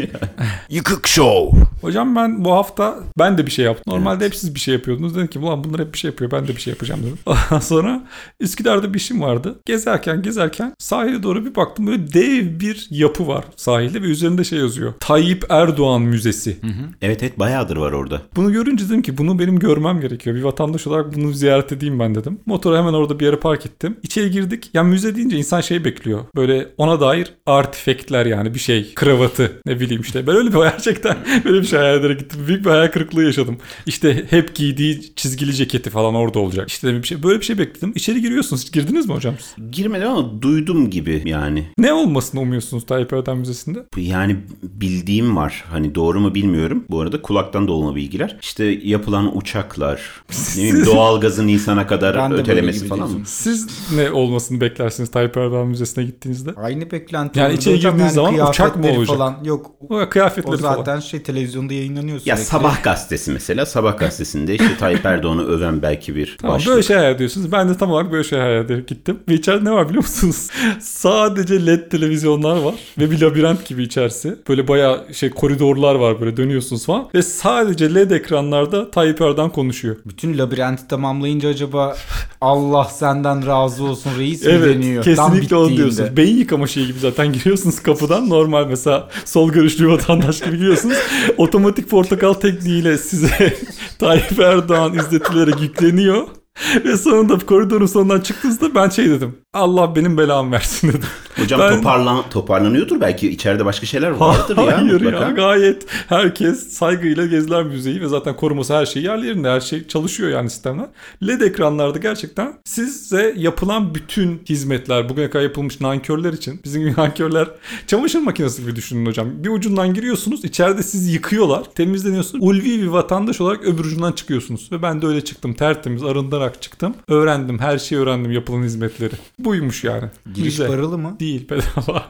Yıkık 0.69 1.07
Show. 1.07 1.59
Hocam 1.81 2.15
ben 2.15 2.45
bu 2.45 2.51
hafta 2.51 2.99
ben 3.19 3.37
de 3.37 3.45
bir 3.45 3.51
şey 3.51 3.65
yaptım. 3.65 3.93
Normalde 3.93 4.25
hep 4.25 4.35
siz 4.35 4.55
bir 4.55 4.59
şey 4.59 4.73
yapıyordunuz. 4.73 5.15
Dedim 5.15 5.27
ki 5.27 5.39
ulan 5.39 5.63
bunlar 5.63 5.81
hep 5.81 5.93
bir 5.93 5.97
şey 5.97 6.11
yapıyor. 6.11 6.31
Ben 6.31 6.47
de 6.47 6.55
bir 6.55 6.61
şey 6.61 6.71
yapacağım 6.71 7.01
dedim. 7.03 7.17
Ondan 7.25 7.59
sonra 7.59 8.03
Üsküdar'da 8.39 8.93
bir 8.93 8.99
işim 8.99 9.21
vardı. 9.21 9.59
Gezerken 9.65 10.21
gezerken 10.21 10.73
sahile 10.79 11.23
doğru 11.23 11.45
bir 11.45 11.55
baktım. 11.55 11.87
Böyle 11.87 12.13
dev 12.13 12.59
bir 12.59 12.87
yapı 12.89 13.27
var 13.27 13.45
sahilde 13.55 14.01
ve 14.01 14.05
üzerinde 14.05 14.43
şey 14.43 14.59
yazıyor. 14.59 14.93
Tayyip 14.99 15.45
Erdoğan 15.49 16.01
Müzesi. 16.01 16.57
Evet 17.01 17.23
evet 17.23 17.39
bayağıdır 17.39 17.77
var 17.77 17.91
orada. 17.91 18.21
Bunu 18.35 18.51
görünce 18.51 18.85
dedim 18.91 19.01
ki 19.01 19.17
bunu 19.17 19.39
benim 19.39 19.59
görmem 19.59 20.01
gerekiyor. 20.01 20.35
Bir 20.35 20.41
vatandaş 20.41 20.87
olarak 20.87 21.15
bunu 21.15 21.33
ziyaret 21.33 21.71
edeyim 21.71 21.99
ben 21.99 22.15
dedim. 22.15 22.39
Motoru 22.45 22.77
hemen 22.77 22.93
orada 22.93 23.19
bir 23.19 23.25
yere 23.25 23.35
park 23.35 23.65
ettim. 23.65 23.97
İçeri 24.03 24.31
girdik. 24.31 24.69
Ya 24.73 24.83
müze 24.83 25.15
deyince 25.15 25.37
insan 25.37 25.61
şey 25.61 25.85
bekliyor. 25.85 26.19
Böyle 26.35 26.67
ona 26.77 26.99
dair 26.99 27.33
artifektler 27.45 28.25
yani 28.25 28.53
bir 28.53 28.59
şey. 28.59 28.93
Kravatı 28.93 29.51
ne 29.65 29.79
bileyim 29.79 30.01
işte. 30.01 30.27
Ben 30.27 30.35
öyle 30.35 30.53
bir 30.53 30.57
gerçekten 30.71 31.17
böyle 31.45 31.61
bir 31.61 31.67
şey 31.67 31.79
hayal 31.79 31.99
ederek 31.99 32.19
gittim. 32.19 32.39
Büyük 32.47 32.65
bir 32.65 32.69
hayal 32.69 32.87
kırıklığı 32.87 33.23
yaşadım. 33.23 33.57
İşte 33.85 34.25
hep 34.29 34.55
giydiği 34.55 35.15
çizgili 35.15 35.53
ceketi 35.53 35.89
falan 35.89 36.15
orada 36.15 36.39
olacak. 36.39 36.69
İşte 36.69 37.01
bir 37.01 37.07
şey 37.07 37.23
böyle 37.23 37.39
bir 37.39 37.45
şey 37.45 37.57
bekledim. 37.57 37.91
İçeri 37.95 38.21
giriyorsunuz. 38.21 38.61
Hiç 38.61 38.71
girdiniz 38.71 39.07
mi 39.07 39.13
hocam? 39.13 39.35
Girmedim 39.71 40.07
ama 40.07 40.41
duydum 40.41 40.89
gibi 40.89 41.21
yani. 41.25 41.65
Ne 41.77 41.93
olmasını 41.93 42.41
umuyorsunuz 42.41 42.85
Tayyip 42.85 43.13
Erdoğan 43.13 43.37
Müzesi'nde? 43.37 43.79
Yani 43.97 44.37
bildiğim 44.63 45.35
var. 45.35 45.63
Hani 45.69 45.95
doğru 45.95 46.19
mu 46.19 46.35
bilmiyorum. 46.35 46.85
Bu 46.89 47.01
arada 47.01 47.21
kulaktan 47.21 47.67
dolma 47.67 47.95
bilgiler. 47.95 48.37
İşte 48.41 48.80
yapılan 48.83 49.37
uçaklar, 49.37 50.01
ne 50.57 50.63
bileyim, 50.63 50.85
doğalgazın 50.85 51.47
Nisan'a 51.47 51.87
kadar 51.87 52.33
ötelemesi 52.33 52.87
falan. 52.87 53.07
diyorsun. 53.07 53.23
Siz 53.25 53.67
ne 53.95 54.11
olmasını 54.11 54.61
beklersiniz 54.61 55.11
Tayyip 55.11 55.37
Erdoğan 55.37 55.67
Müzesi'ne 55.67 56.03
gittiğinizde? 56.03 56.51
Aynı 56.55 56.91
beklenti. 56.91 57.39
Yani 57.39 57.53
içeri 57.53 57.79
girdiğiniz 57.79 58.13
zaman 58.13 58.49
uçak 58.49 58.75
mı 58.75 58.87
olacak? 58.91 59.07
Falan. 59.17 59.37
Yok 59.43 59.71
O 59.89 60.09
kıyafetleri 60.09 60.53
o 60.55 60.57
zaten 60.57 60.83
falan. 60.85 60.99
şey 60.99 61.21
televizyonda 61.23 61.73
yayınlanıyor 61.73 62.19
sürekli. 62.19 62.29
Ya 62.29 62.37
Sabah 62.37 62.83
gazetesi 62.83 63.31
mesela. 63.31 63.65
Sabah 63.65 63.97
gazetesinde 63.97 64.53
işte 64.55 64.77
Tayyip 64.79 65.05
Erdoğan'ı 65.05 65.45
öven 65.47 65.81
belki 65.81 66.15
bir 66.15 66.37
Tamam 66.41 66.55
başlık. 66.55 66.69
böyle 66.71 66.83
şey 66.83 66.97
hayal 66.97 67.15
ediyorsunuz. 67.15 67.51
Ben 67.51 67.69
de 67.69 67.77
tam 67.77 67.91
olarak 67.91 68.11
böyle 68.11 68.23
şey 68.23 68.39
hayal 68.39 68.65
ederek 68.65 68.87
gittim. 68.87 69.19
Ve 69.29 69.33
içeride 69.33 69.65
ne 69.65 69.71
var 69.71 69.89
biliyor 69.89 70.03
musunuz? 70.03 70.47
Sadece 70.79 71.65
led 71.65 71.89
televizyonlar 71.91 72.57
var. 72.61 72.75
Ve 72.99 73.11
bir 73.11 73.21
labirent 73.21 73.65
gibi 73.65 73.83
içerisi. 73.83 74.35
Böyle 74.49 74.67
bayağı 74.67 75.13
şey 75.13 75.29
koridorlar 75.29 75.95
var 75.95 76.21
böyle 76.21 76.37
dönüyorsunuz 76.37 76.85
falan. 76.85 77.09
Ve 77.15 77.21
sadece 77.21 77.95
led 77.95 78.11
ekranlarda 78.11 78.70
Tayyip 78.91 79.21
Erdoğan 79.21 79.49
konuşuyor. 79.49 79.95
Bütün 80.05 80.37
labirenti 80.37 80.87
tamamlayınca 80.87 81.49
acaba 81.49 81.95
Allah 82.41 82.83
senden 82.85 83.47
razı 83.47 83.83
olsun 83.83 84.11
reis 84.19 84.43
mi 84.45 84.51
Evet 84.51 84.75
deniyor? 84.75 85.03
Tam 85.03 85.15
kesinlikle 85.31 85.55
onu 85.55 85.63
bittiğinde. 85.69 85.83
diyorsunuz. 85.95 86.17
Beyin 86.17 86.37
yıkama 86.37 86.67
şeyi 86.67 86.87
gibi 86.87 86.99
zaten 86.99 87.33
giriyorsunuz 87.33 87.79
kapıdan 87.79 88.29
normal 88.29 88.67
mesela 88.67 89.09
sol 89.25 89.51
görüşlü 89.51 89.87
vatandaş 89.89 90.39
gibi 90.39 90.57
giriyorsunuz. 90.57 90.97
Otomatik 91.37 91.89
portakal 91.89 92.33
tekniğiyle 92.33 92.97
size 92.97 93.57
Tayyip 93.99 94.39
Erdoğan 94.39 94.93
izletilerek 94.93 95.61
yükleniyor. 95.61 96.27
Ve 96.85 96.97
sonunda 96.97 97.37
koridorun 97.39 97.85
sonundan 97.85 98.19
çıktığınızda 98.19 98.75
ben 98.75 98.89
şey 98.89 99.09
dedim. 99.09 99.35
Allah 99.53 99.95
benim 99.95 100.17
belamı 100.17 100.51
versin 100.51 100.87
dedim. 100.89 101.01
Hocam 101.37 101.59
Ben- 101.59 101.75
toparlan 101.77 102.29
toparlanıyordur 102.29 103.01
belki 103.01 103.29
içeride 103.29 103.65
başka 103.65 103.85
şeyler 103.85 104.09
vardır 104.11 104.57
ya 104.57 104.77
Hayır 104.77 104.91
mutlaka. 105.01 105.25
ya 105.25 105.31
gayet 105.31 105.85
herkes 106.09 106.67
saygıyla 106.73 107.25
geziler 107.25 107.63
müzeyi 107.63 108.01
ve 108.01 108.07
zaten 108.07 108.35
koruması 108.35 108.73
her 108.75 108.85
şey 108.85 109.03
yerli 109.03 109.27
yerinde 109.27 109.49
her 109.49 109.59
şey 109.59 109.87
çalışıyor 109.87 110.29
yani 110.29 110.49
sistemler. 110.49 110.85
LED 111.27 111.41
ekranlarda 111.41 111.97
gerçekten 111.97 112.53
size 112.65 113.33
yapılan 113.37 113.95
bütün 113.95 114.41
hizmetler 114.49 115.09
bugüne 115.09 115.29
kadar 115.29 115.43
yapılmış 115.43 115.81
nankörler 115.81 116.33
için 116.33 116.61
bizim 116.65 116.81
gibi 116.81 116.93
nankörler 116.97 117.47
çamaşır 117.87 118.19
makinesi 118.19 118.61
gibi 118.61 118.75
düşünün 118.75 119.05
hocam. 119.05 119.27
Bir 119.43 119.49
ucundan 119.49 119.93
giriyorsunuz 119.93 120.45
içeride 120.45 120.83
sizi 120.83 121.11
yıkıyorlar 121.11 121.63
temizleniyorsunuz. 121.75 122.43
Ulvi 122.47 122.81
bir 122.81 122.87
vatandaş 122.87 123.41
olarak 123.41 123.63
öbür 123.63 123.85
ucundan 123.85 124.11
çıkıyorsunuz 124.11 124.71
ve 124.71 124.81
ben 124.81 125.01
de 125.01 125.07
öyle 125.07 125.21
çıktım 125.23 125.53
tertemiz 125.53 126.03
arındırarak 126.51 126.61
çıktım. 126.61 126.95
Öğrendim 127.07 127.59
her 127.59 127.77
şeyi 127.77 128.01
öğrendim 128.01 128.31
yapılan 128.31 128.63
hizmetleri. 128.63 129.13
Buymuş 129.39 129.83
yani. 129.83 130.09
Giriş 130.33 130.49
Güzel. 130.49 130.67
paralı 130.67 130.97
mı? 130.97 131.15
Değil 131.19 131.49
bedava. 131.49 132.09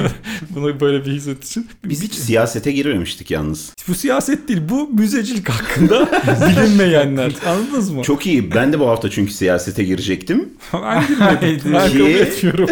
Bunu 0.50 0.80
böyle 0.80 1.04
bir 1.04 1.12
hizmet 1.12 1.44
için. 1.44 1.66
Biz 1.84 2.02
hiç 2.02 2.14
siyasete 2.14 2.72
girmemiştik 2.72 3.30
yalnız. 3.30 3.72
Bu 3.88 3.94
siyaset 3.94 4.48
değil 4.48 4.60
bu 4.68 4.88
müzecilik 4.88 5.48
hakkında 5.48 6.08
bilinmeyenler. 6.48 7.32
Anladınız 7.46 7.90
mı? 7.90 8.02
Çok 8.02 8.26
iyi. 8.26 8.54
Ben 8.54 8.72
de 8.72 8.80
bu 8.80 8.88
hafta 8.88 9.10
çünkü 9.10 9.32
siyasete 9.32 9.84
girecektim. 9.84 10.48
Ben 10.72 11.06
girmedim. 11.08 11.60
ben 11.74 11.92
kabul 11.92 12.10
etmiyorum. 12.10 12.68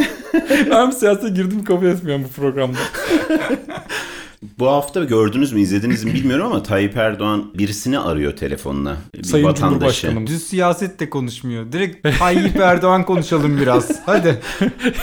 ben 0.71 0.91
siyasete 0.91 1.29
girdim 1.29 1.65
kabul 1.65 1.87
etmiyorum 1.87 2.25
bu 2.25 2.41
programda. 2.41 2.79
Bu 4.59 4.67
hafta 4.69 5.05
gördünüz 5.05 5.53
mü 5.53 5.61
izlediniz 5.61 6.05
mi 6.05 6.15
bilmiyorum 6.15 6.47
ama 6.47 6.63
Tayyip 6.63 6.97
Erdoğan 6.97 7.45
birisini 7.59 7.99
arıyor 7.99 8.37
telefonla. 8.37 8.97
Bir 9.15 9.23
Sayın 9.23 9.45
vatandaşı. 9.45 9.71
Cumhurbaşkanımız. 9.79 10.31
Düz 10.31 10.43
siyaset 10.43 11.01
de 11.01 11.11
konuşmuyor. 11.11 11.73
Direkt 11.73 12.19
Tayyip 12.19 12.57
Erdoğan 12.57 13.05
konuşalım 13.07 13.61
biraz. 13.61 14.01
Hadi. 14.07 14.41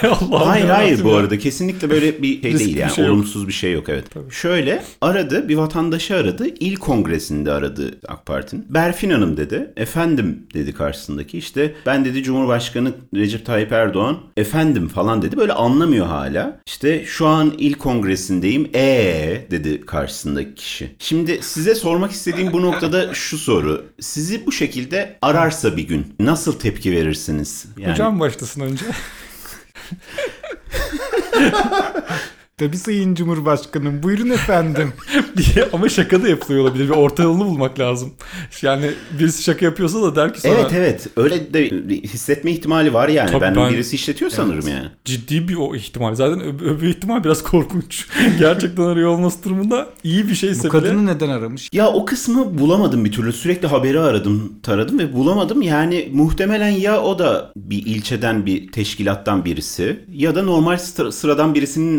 Allah 0.03 0.47
Hayır 0.47 0.65
hayır 0.65 1.03
bu 1.03 1.13
arada 1.15 1.37
kesinlikle 1.39 1.89
böyle 1.89 2.21
bir 2.21 2.41
şey 2.41 2.51
Riskli 2.51 2.59
değil 2.65 2.75
bir 2.75 2.79
yani 2.81 2.91
şey 2.93 3.05
yok. 3.05 3.13
olumsuz 3.13 3.47
bir 3.47 3.53
şey 3.53 3.73
yok 3.73 3.89
evet. 3.89 4.05
Şöyle 4.29 4.83
aradı 5.01 5.49
bir 5.49 5.55
vatandaşı 5.55 6.15
aradı 6.15 6.47
il 6.59 6.75
kongresinde 6.75 7.51
aradı 7.51 7.99
AK 8.07 8.25
Parti'nin. 8.25 8.65
Berfin 8.69 9.09
Hanım 9.09 9.37
dedi 9.37 9.73
efendim 9.77 10.47
dedi 10.53 10.73
karşısındaki 10.73 11.37
işte 11.37 11.75
ben 11.85 12.05
dedi 12.05 12.23
Cumhurbaşkanı 12.23 12.91
Recep 13.15 13.45
Tayyip 13.45 13.71
Erdoğan 13.71 14.17
efendim 14.37 14.87
falan 14.87 15.21
dedi 15.21 15.37
böyle 15.37 15.53
anlamıyor 15.53 16.05
hala. 16.05 16.59
İşte 16.67 17.05
şu 17.05 17.27
an 17.27 17.53
il 17.57 17.73
kongresindeyim 17.73 18.69
eee 18.73 19.26
E 19.27 19.51
dedi 19.51 19.85
karşısındaki 19.85 20.55
kişi. 20.55 20.95
Şimdi 20.99 21.39
size 21.41 21.75
sormak 21.75 22.11
istediğim 22.11 22.53
bu 22.53 22.61
noktada 22.61 23.13
şu 23.13 23.37
soru. 23.37 23.85
Sizi 23.99 24.45
bu 24.45 24.51
şekilde 24.51 25.17
ararsa 25.21 25.77
bir 25.77 25.87
gün 25.87 26.15
nasıl 26.19 26.59
tepki 26.59 26.91
verirsiniz? 26.91 27.65
Yani 27.77 27.91
Hocam 27.91 28.19
başlasın 28.19 28.61
önce. 28.61 28.85
Tabii 32.59 32.77
Sayın 32.77 33.15
Cumhurbaşkanım. 33.15 34.03
Buyurun 34.03 34.29
efendim. 34.29 34.93
diye 35.37 35.69
ama 35.73 35.89
şaka 35.89 36.23
da 36.23 36.27
yapılıyor 36.29 36.61
olabilir. 36.63 36.85
Bir 36.85 36.89
orta 36.93 37.23
yolunu 37.23 37.45
bulmak 37.45 37.79
lazım. 37.79 38.13
Yani 38.61 38.91
birisi 39.19 39.43
şaka 39.43 39.65
yapıyorsa 39.65 40.01
da 40.01 40.15
der 40.15 40.33
ki 40.33 40.41
sonra 40.41 40.53
Evet 40.55 40.71
evet 40.73 41.07
öyle 41.17 41.53
de 41.53 41.69
hissetme 41.95 42.51
ihtimali 42.51 42.93
var 42.93 43.09
yani. 43.09 43.31
Tabii 43.31 43.41
ben, 43.41 43.55
ben- 43.55 43.71
birisi 43.73 43.95
işletiyor 43.95 44.31
sanırım 44.31 44.67
yani. 44.67 44.87
ciddi 45.05 45.47
bir 45.47 45.55
o 45.55 45.75
ihtimal. 45.75 46.15
Zaten 46.15 46.39
öb- 46.39 46.63
öbür 46.63 46.87
ihtimal 46.87 47.23
biraz 47.23 47.43
korkunç. 47.43 48.07
Gerçekten 48.39 48.83
arıyor 48.83 49.09
olması 49.09 49.43
durumunda 49.43 49.89
iyi 50.03 50.27
bir 50.29 50.35
şeyse 50.35 50.59
Bu 50.59 50.63
bile. 50.63 50.69
kadını 50.71 51.05
neden 51.05 51.29
aramış? 51.29 51.69
Ya 51.73 51.87
o 51.87 52.05
kısmı 52.05 52.57
bulamadım 52.57 53.05
bir 53.05 53.11
türlü. 53.11 53.33
Sürekli 53.33 53.67
haberi 53.67 53.99
aradım, 53.99 54.53
taradım 54.63 54.99
ve 54.99 55.13
bulamadım. 55.13 55.61
Yani 55.61 56.09
muhtemelen 56.13 56.69
ya 56.69 57.01
o 57.01 57.19
da 57.19 57.51
bir 57.57 57.85
ilçeden 57.85 58.45
bir 58.45 58.71
teşkilattan 58.71 59.45
birisi 59.45 59.99
ya 60.13 60.35
da 60.35 60.43
normal 60.43 60.77
sıra- 60.77 61.11
sıradan 61.11 61.55
birisinin 61.55 61.97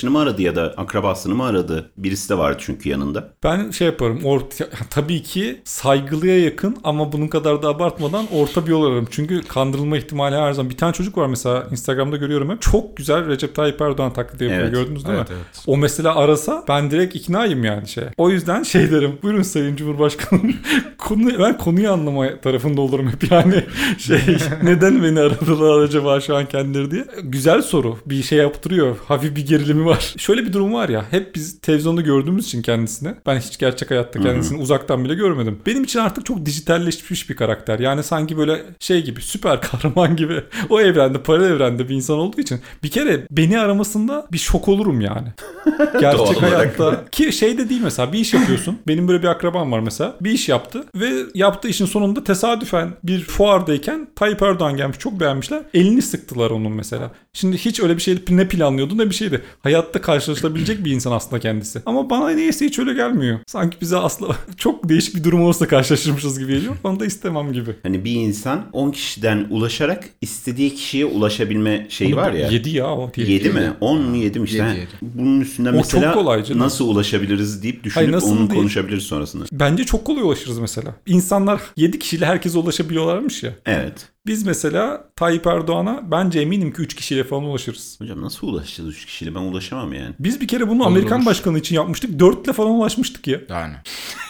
arkadaşını 0.00 0.10
mı 0.10 0.18
aradı 0.18 0.42
ya 0.42 0.56
da 0.56 0.74
akrabasını 0.76 1.34
mı 1.34 1.44
aradı. 1.44 1.90
Birisi 1.96 2.28
de 2.28 2.38
vardı 2.38 2.56
çünkü 2.60 2.88
yanında. 2.88 3.32
Ben 3.44 3.70
şey 3.70 3.86
yaparım. 3.86 4.20
Orta, 4.24 4.68
tabii 4.90 5.22
ki 5.22 5.60
saygılıya 5.64 6.40
yakın 6.40 6.76
ama 6.84 7.12
bunun 7.12 7.28
kadar 7.28 7.62
da 7.62 7.68
abartmadan 7.68 8.26
orta 8.32 8.66
bir 8.66 8.70
yol 8.70 8.84
ararım. 8.84 9.08
Çünkü 9.10 9.42
kandırılma 9.42 9.96
ihtimali 9.98 10.36
her 10.36 10.52
zaman. 10.52 10.70
Bir 10.70 10.76
tane 10.76 10.92
çocuk 10.92 11.18
var 11.18 11.26
mesela 11.26 11.66
Instagram'da 11.70 12.16
görüyorum 12.16 12.50
hep. 12.50 12.62
Çok 12.62 12.96
güzel 12.96 13.26
Recep 13.26 13.54
Tayyip 13.54 13.80
Erdoğan 13.80 14.12
taklidi 14.12 14.44
yapıyor. 14.44 14.62
Evet. 14.62 14.72
Gördünüz 14.72 15.06
değil 15.06 15.18
Evet, 15.18 15.30
mi? 15.30 15.36
evet. 15.36 15.64
O 15.66 15.76
mesela 15.76 16.16
arasa 16.16 16.64
ben 16.68 16.90
direkt 16.90 17.16
iknayım 17.16 17.64
yani 17.64 17.88
şey. 17.88 18.04
O 18.16 18.30
yüzden 18.30 18.62
şey 18.62 18.90
derim. 18.90 19.18
Buyurun 19.22 19.42
Sayın 19.42 19.76
Cumhurbaşkanım. 19.76 20.52
Konu, 20.98 21.38
ben 21.38 21.58
konuyu 21.58 21.92
anlama 21.92 22.40
tarafında 22.40 22.80
olurum 22.80 23.08
hep 23.08 23.30
yani. 23.32 23.64
Şey 23.98 24.36
neden 24.62 25.02
beni 25.02 25.20
aradılar 25.20 25.82
acaba 25.82 26.20
şu 26.20 26.36
an 26.36 26.46
kendileri 26.46 26.90
diye. 26.90 27.04
Güzel 27.22 27.62
soru. 27.62 27.96
Bir 28.06 28.22
şey 28.22 28.38
yaptırıyor. 28.38 28.96
Hafif 29.08 29.36
bir 29.36 29.46
gerilimi 29.46 29.86
var. 29.90 30.14
Şöyle 30.18 30.44
bir 30.44 30.52
durum 30.52 30.72
var 30.72 30.88
ya. 30.88 31.04
Hep 31.10 31.34
biz 31.34 31.60
televizyonda 31.60 32.00
gördüğümüz 32.00 32.46
için 32.46 32.62
kendisini. 32.62 33.14
Ben 33.26 33.38
hiç 33.38 33.58
gerçek 33.58 33.90
hayatta 33.90 34.20
kendisini 34.20 34.62
uzaktan 34.62 35.04
bile 35.04 35.14
görmedim. 35.14 35.58
Benim 35.66 35.84
için 35.84 35.98
artık 35.98 36.26
çok 36.26 36.46
dijitalleşmiş 36.46 37.30
bir 37.30 37.36
karakter. 37.36 37.78
Yani 37.78 38.02
sanki 38.02 38.36
böyle 38.36 38.62
şey 38.80 39.04
gibi 39.04 39.22
süper 39.22 39.60
kahraman 39.70 40.16
gibi. 40.16 40.44
O 40.68 40.80
evrende, 40.80 41.22
paralel 41.22 41.50
evrende 41.50 41.88
bir 41.88 41.94
insan 41.94 42.18
olduğu 42.18 42.40
için 42.40 42.60
bir 42.82 42.90
kere 42.90 43.26
beni 43.30 43.60
aramasında 43.60 44.26
bir 44.32 44.38
şok 44.38 44.68
olurum 44.68 45.00
yani. 45.00 45.28
Gerçek 46.00 46.42
hayatta 46.42 47.04
ki 47.10 47.32
şey 47.32 47.58
de 47.58 47.68
değil 47.68 47.80
mesela 47.84 48.12
bir 48.12 48.18
iş 48.18 48.34
yapıyorsun. 48.34 48.78
Benim 48.88 49.08
böyle 49.08 49.22
bir 49.22 49.28
akrabam 49.28 49.72
var 49.72 49.80
mesela. 49.80 50.16
Bir 50.20 50.30
iş 50.30 50.48
yaptı 50.48 50.84
ve 50.94 51.10
yaptığı 51.34 51.68
işin 51.68 51.86
sonunda 51.86 52.24
tesadüfen 52.24 52.90
bir 53.02 53.24
fuardayken 53.24 54.08
Tayyip 54.16 54.42
Erdoğan 54.42 54.76
gelmiş. 54.76 54.98
Çok 54.98 55.20
beğenmişler. 55.20 55.62
Elini 55.74 56.02
sıktılar 56.02 56.50
onun 56.50 56.72
mesela. 56.72 57.10
Şimdi 57.32 57.56
hiç 57.58 57.80
öyle 57.80 57.96
bir 57.96 58.02
şey 58.02 58.18
ne 58.28 58.48
planlıyordu 58.48 58.98
ne 58.98 59.10
bir 59.10 59.14
şeydi. 59.14 59.42
Hayatta 59.80 60.00
karşılaşılabilecek 60.00 60.84
bir 60.84 60.90
insan 60.92 61.12
aslında 61.12 61.40
kendisi. 61.40 61.82
Ama 61.86 62.10
bana 62.10 62.30
niyeyse 62.30 62.64
hiç 62.66 62.78
öyle 62.78 62.92
gelmiyor. 62.94 63.38
Sanki 63.46 63.76
bize 63.80 63.96
aslında 63.96 64.36
çok 64.56 64.88
değişik 64.88 65.16
bir 65.16 65.24
durum 65.24 65.42
olsa 65.42 65.68
karşılaşırmışız 65.68 66.38
gibi 66.38 66.52
geliyor. 66.52 66.76
Onu 66.84 67.00
da 67.00 67.06
istemem 67.06 67.52
gibi. 67.52 67.70
Hani 67.82 68.04
bir 68.04 68.10
insan 68.14 68.64
10 68.72 68.90
kişiden 68.90 69.46
ulaşarak 69.50 70.04
istediği 70.20 70.74
kişiye 70.74 71.04
ulaşabilme 71.04 71.86
şeyi 71.88 72.16
var 72.16 72.32
ya. 72.32 72.48
7 72.48 72.70
ya 72.70 72.86
o. 72.94 73.12
değil. 73.16 73.28
7 73.28 73.50
mi? 73.50 73.72
10 73.80 74.00
mu 74.02 74.16
7 74.16 74.40
mi 74.40 74.44
işte? 74.44 74.58
Yedi, 74.58 74.68
yedi. 74.78 74.88
Bunun 75.02 75.40
üstünden 75.40 75.72
O 75.72 75.76
mesela 75.76 76.04
çok 76.04 76.14
kolay 76.14 76.44
canım. 76.44 76.60
nasıl 76.60 76.88
ulaşabiliriz 76.88 77.62
deyip 77.62 77.84
düşünüp 77.84 77.96
Hayır, 77.96 78.12
nasıl 78.12 78.30
onu 78.30 78.38
değil. 78.50 78.60
konuşabiliriz 78.60 79.04
sonrasında. 79.04 79.44
Bence 79.52 79.84
çok 79.84 80.04
kolay 80.04 80.22
ulaşırız 80.22 80.58
mesela. 80.58 80.94
İnsanlar 81.06 81.60
7 81.76 81.98
kişiyle 81.98 82.26
herkese 82.26 82.58
ulaşabiliyorlarmış 82.58 83.42
ya. 83.42 83.52
Evet. 83.66 84.08
Biz 84.26 84.46
mesela 84.46 85.04
Tayyip 85.16 85.46
Erdoğan'a 85.46 86.00
bence 86.10 86.40
eminim 86.40 86.72
ki 86.72 86.82
3 86.82 86.94
kişiyle 86.94 87.24
falan 87.24 87.42
ulaşırız. 87.44 87.96
Hocam 88.00 88.22
nasıl 88.22 88.46
ulaşacağız 88.48 88.90
3 88.90 89.06
kişiyle? 89.06 89.34
Ben 89.34 89.40
ulaşamam 89.40 89.92
yani. 89.92 90.14
Biz 90.18 90.40
bir 90.40 90.48
kere 90.48 90.68
bunu 90.68 90.82
Olur, 90.82 90.86
Amerikan 90.90 91.18
olur. 91.18 91.26
başkanı 91.26 91.58
için 91.58 91.74
yapmıştık. 91.76 92.18
4 92.18 92.44
ile 92.44 92.52
falan 92.52 92.70
ulaşmıştık 92.70 93.26
ya. 93.26 93.40
Yani. 93.48 93.74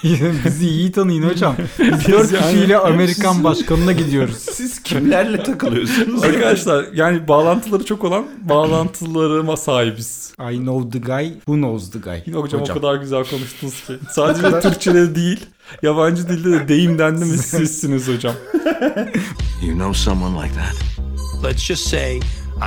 Bizi 0.45 0.67
iyi 0.69 0.91
tanıyın 0.91 1.23
hocam. 1.29 1.55
Biz 1.79 2.07
dört 2.07 2.31
yani- 2.31 2.53
kişiyle 2.53 2.77
Amerikan 2.77 3.33
Siz- 3.33 3.43
başkanına 3.43 3.91
gidiyoruz. 3.91 4.37
Siz 4.53 4.83
kimlerle 4.83 5.43
takılıyorsunuz? 5.43 6.23
Arkadaşlar 6.23 6.85
yani 6.93 7.27
bağlantıları 7.27 7.85
çok 7.85 8.03
olan 8.03 8.25
bağlantılarıma 8.49 9.57
sahibiz. 9.57 10.33
I 10.51 10.57
know 10.57 10.99
the 10.99 11.05
guy 11.05 11.29
who 11.33 11.53
knows 11.53 11.91
the 11.91 11.99
guy. 11.99 12.17
Yine 12.25 12.37
hocam, 12.37 12.61
o 12.61 12.65
kadar 12.65 12.95
güzel 12.95 13.23
konuştunuz 13.29 13.83
ki. 13.87 13.93
Sadece 14.11 14.59
Türkçe'de 14.69 15.15
değil, 15.15 15.39
yabancı 15.81 16.29
dilde 16.29 16.51
de 16.51 16.67
deyim 16.67 16.99
dendi 16.99 17.25
mi 17.25 17.37
sizsiniz 17.37 18.07
hocam. 18.07 18.35
You 19.61 19.73
know 19.75 19.93
someone 19.93 20.45
like 20.45 20.55
that? 20.55 20.75
Let's 21.43 21.63
just 21.63 21.87
say 21.89 22.17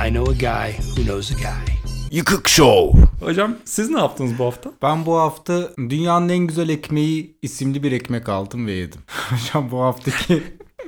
I 0.05 0.09
know 0.09 0.29
a 0.29 0.33
guy 0.33 0.71
who 0.71 1.03
knows 1.03 1.31
a 1.31 1.35
guy. 1.35 1.75
Yıkık 2.11 2.47
Show. 2.49 3.01
Hocam 3.19 3.55
siz 3.65 3.89
ne 3.89 3.99
yaptınız 3.99 4.37
bu 4.39 4.45
hafta? 4.45 4.71
Ben 4.81 5.05
bu 5.05 5.17
hafta 5.17 5.69
Dünyanın 5.77 6.29
En 6.29 6.37
Güzel 6.47 6.69
Ekmeği 6.69 7.37
isimli 7.41 7.83
bir 7.83 7.91
ekmek 7.91 8.29
aldım 8.29 8.67
ve 8.67 8.71
yedim. 8.71 9.01
Hocam 9.29 9.71
bu 9.71 9.81
haftaki 9.81 10.43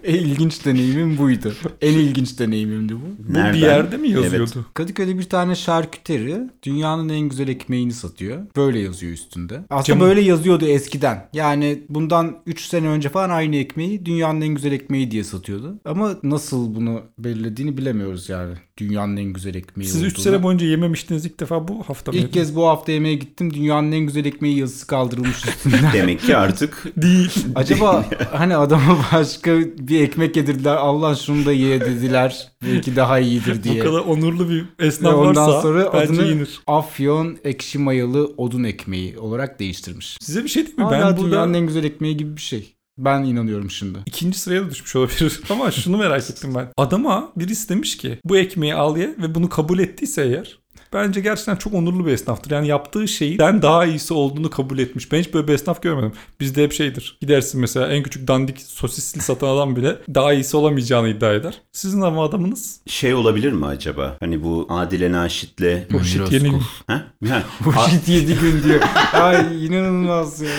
en 0.08 0.14
ilginç 0.16 0.66
deneyimim 0.66 1.18
buydu. 1.18 1.54
En 1.82 1.94
ilginç 1.94 2.40
deneyimimdi 2.40 2.96
bu. 2.96 3.00
Bu 3.30 3.34
Nereden? 3.34 3.54
bir 3.54 3.58
yerde 3.60 3.98
mi 3.98 4.10
yazıyordu? 4.10 4.52
Evet. 4.56 4.66
Kadıköy'de 4.74 5.18
bir 5.20 5.24
tane 5.30 5.56
şarküteri 5.56 6.38
dünyanın 6.64 7.10
en 7.10 7.20
güzel 7.30 7.48
ekmeğini 7.48 7.94
satıyor. 7.94 8.42
Böyle 8.56 8.80
yazıyor 8.80 9.12
üstünde. 9.14 9.62
Aslında 9.70 9.98
Cam- 10.00 10.02
böyle 10.02 10.22
yazıyordu 10.22 10.66
eskiden. 10.66 11.30
Yani 11.34 11.84
bundan 11.90 12.38
3 12.46 12.62
sene 12.62 12.88
önce 12.88 13.10
falan 13.10 13.30
aynı 13.30 13.56
ekmeği 13.56 14.06
dünyanın 14.06 14.42
en 14.42 14.56
güzel 14.56 14.72
ekmeği 14.72 15.12
diye 15.12 15.24
satıyordu. 15.24 15.76
Ama 15.86 16.16
nasıl 16.24 16.76
bunu 16.76 17.02
belirlediğini 17.20 17.78
bilemiyoruz 17.78 18.30
yani. 18.30 18.54
Dünyanın 18.78 19.18
en 19.18 19.34
güzel 19.34 19.56
ekmeği 19.56 19.90
Siz 19.90 20.04
3 20.04 20.14
olduğunu. 20.14 20.24
sene 20.24 20.44
boyunca 20.44 20.66
yememiştiniz 20.68 21.26
ilk 21.26 21.40
defa 21.40 21.68
bu 21.68 21.84
hafta 21.84 22.12
mı? 22.12 22.18
İlk 22.18 22.34
kez 22.34 22.56
bu 22.56 22.68
hafta 22.68 22.92
yemeğe 22.92 23.16
gittim. 23.16 23.54
Dünyanın 23.54 23.92
en 23.92 24.00
güzel 24.00 24.26
ekmeği 24.26 24.58
yazısı 24.60 24.88
kaldırılmış 24.88 25.46
üstünden. 25.48 25.94
Demek 25.94 26.22
ki 26.22 26.38
artık 26.38 26.84
Değil. 26.98 27.32
Acaba 27.56 28.06
hani 28.32 28.56
adama 28.56 28.98
başka 29.14 29.58
bir 29.60 29.97
ekmek 30.04 30.36
yedirdiler. 30.38 30.76
Allah 30.76 31.16
şunu 31.16 31.46
da 31.46 31.54
ye 31.54 31.82
dediler. 31.82 32.48
Belki 32.66 32.96
daha 32.96 33.20
iyidir 33.20 33.60
Bu 33.60 33.64
diye. 33.64 33.80
kadar 33.80 34.00
onurlu 34.00 34.50
bir 34.50 34.66
Ve 34.80 34.86
esnaf 34.88 35.14
ondan 35.16 35.48
varsa 35.48 35.62
sonra 35.62 35.94
bence 35.94 36.14
adını 36.14 36.28
yenir. 36.28 36.60
Afyon 36.68 37.38
ekşi 37.44 37.78
mayalı 37.80 38.34
odun 38.38 38.64
ekmeği 38.64 39.18
olarak 39.20 39.60
değiştirmiş. 39.60 40.18
Size 40.22 40.44
bir 40.44 40.50
şey 40.50 40.64
diyeyim 40.66 40.80
mi? 40.80 40.86
Hala 40.86 41.10
ben 41.10 41.18
burada 41.18 41.32
dünyanın 41.32 41.54
en 41.54 41.68
güzel 41.68 41.84
ekmeği 41.84 42.18
gibi 42.18 42.36
bir 42.36 42.42
şey. 42.42 42.74
Ben 42.98 43.24
inanıyorum 43.24 43.72
şimdi. 43.72 44.00
ikinci 44.06 44.40
sıraya 44.40 44.62
da 44.66 44.72
düşmüş 44.72 44.96
olabilir. 44.96 45.42
Ama 45.50 45.72
şunu 45.72 45.98
merak 45.98 46.30
ettim 46.30 46.56
ben. 46.56 46.68
Adama 46.78 47.32
birisi 47.36 47.70
demiş 47.70 47.98
ki 47.98 48.20
bu 48.26 48.38
ekmeği 48.38 48.76
al 48.76 48.98
ye 48.98 49.16
ve 49.22 49.36
bunu 49.36 49.50
kabul 49.50 49.80
ettiyse 49.80 50.24
eğer 50.24 50.60
Bence 50.94 51.22
gerçekten 51.22 51.56
çok 51.56 51.74
onurlu 51.74 52.06
bir 52.06 52.12
esnaftır. 52.12 52.52
Yani 52.52 52.68
yaptığı 52.68 53.08
şeyden 53.08 53.62
daha 53.62 53.86
iyisi 53.86 54.14
olduğunu 54.14 54.50
kabul 54.50 54.80
etmiş. 54.80 55.12
Ben 55.12 55.20
hiç 55.20 55.34
böyle 55.34 55.48
bir 55.48 55.54
esnaf 55.54 55.82
görmedim. 55.82 56.12
Bizde 56.40 56.64
hep 56.64 56.74
şeydir. 56.74 57.18
Gidersin 57.22 57.62
mesela 57.62 57.88
en 57.88 58.04
küçük 58.04 58.28
dandik 58.28 58.62
sosisli 58.62 59.22
satan 59.22 59.48
adam 59.48 59.76
bile 59.76 59.96
daha 60.16 60.34
iyisi 60.34 60.58
olamayacağını 60.58 61.10
iddia 61.10 61.34
eder. 61.34 61.62
Sizin 61.72 62.02
ama 62.02 62.26
adamınız 62.26 62.80
şey 62.88 63.14
olabilir 63.14 63.52
mi 63.52 63.66
acaba? 63.66 64.18
Hani 64.20 64.44
bu 64.44 64.66
Adile 64.70 65.12
Naşit'le 65.12 65.88
shit 66.04 66.32
yeni 66.32 66.52
gün. 66.52 66.62
Ha? 66.88 67.04
Ha. 67.30 67.44
Shit 67.90 68.08
7 68.08 68.36
gün 68.36 68.64
diyor. 68.64 68.82
Ay 69.14 69.66
inanılmaz 69.66 70.42
ya. 70.42 70.50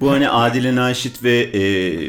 Bu 0.00 0.10
hani 0.10 0.28
Adile 0.28 0.76
Naşit 0.76 1.24
ve 1.24 1.40
e, 1.40 1.60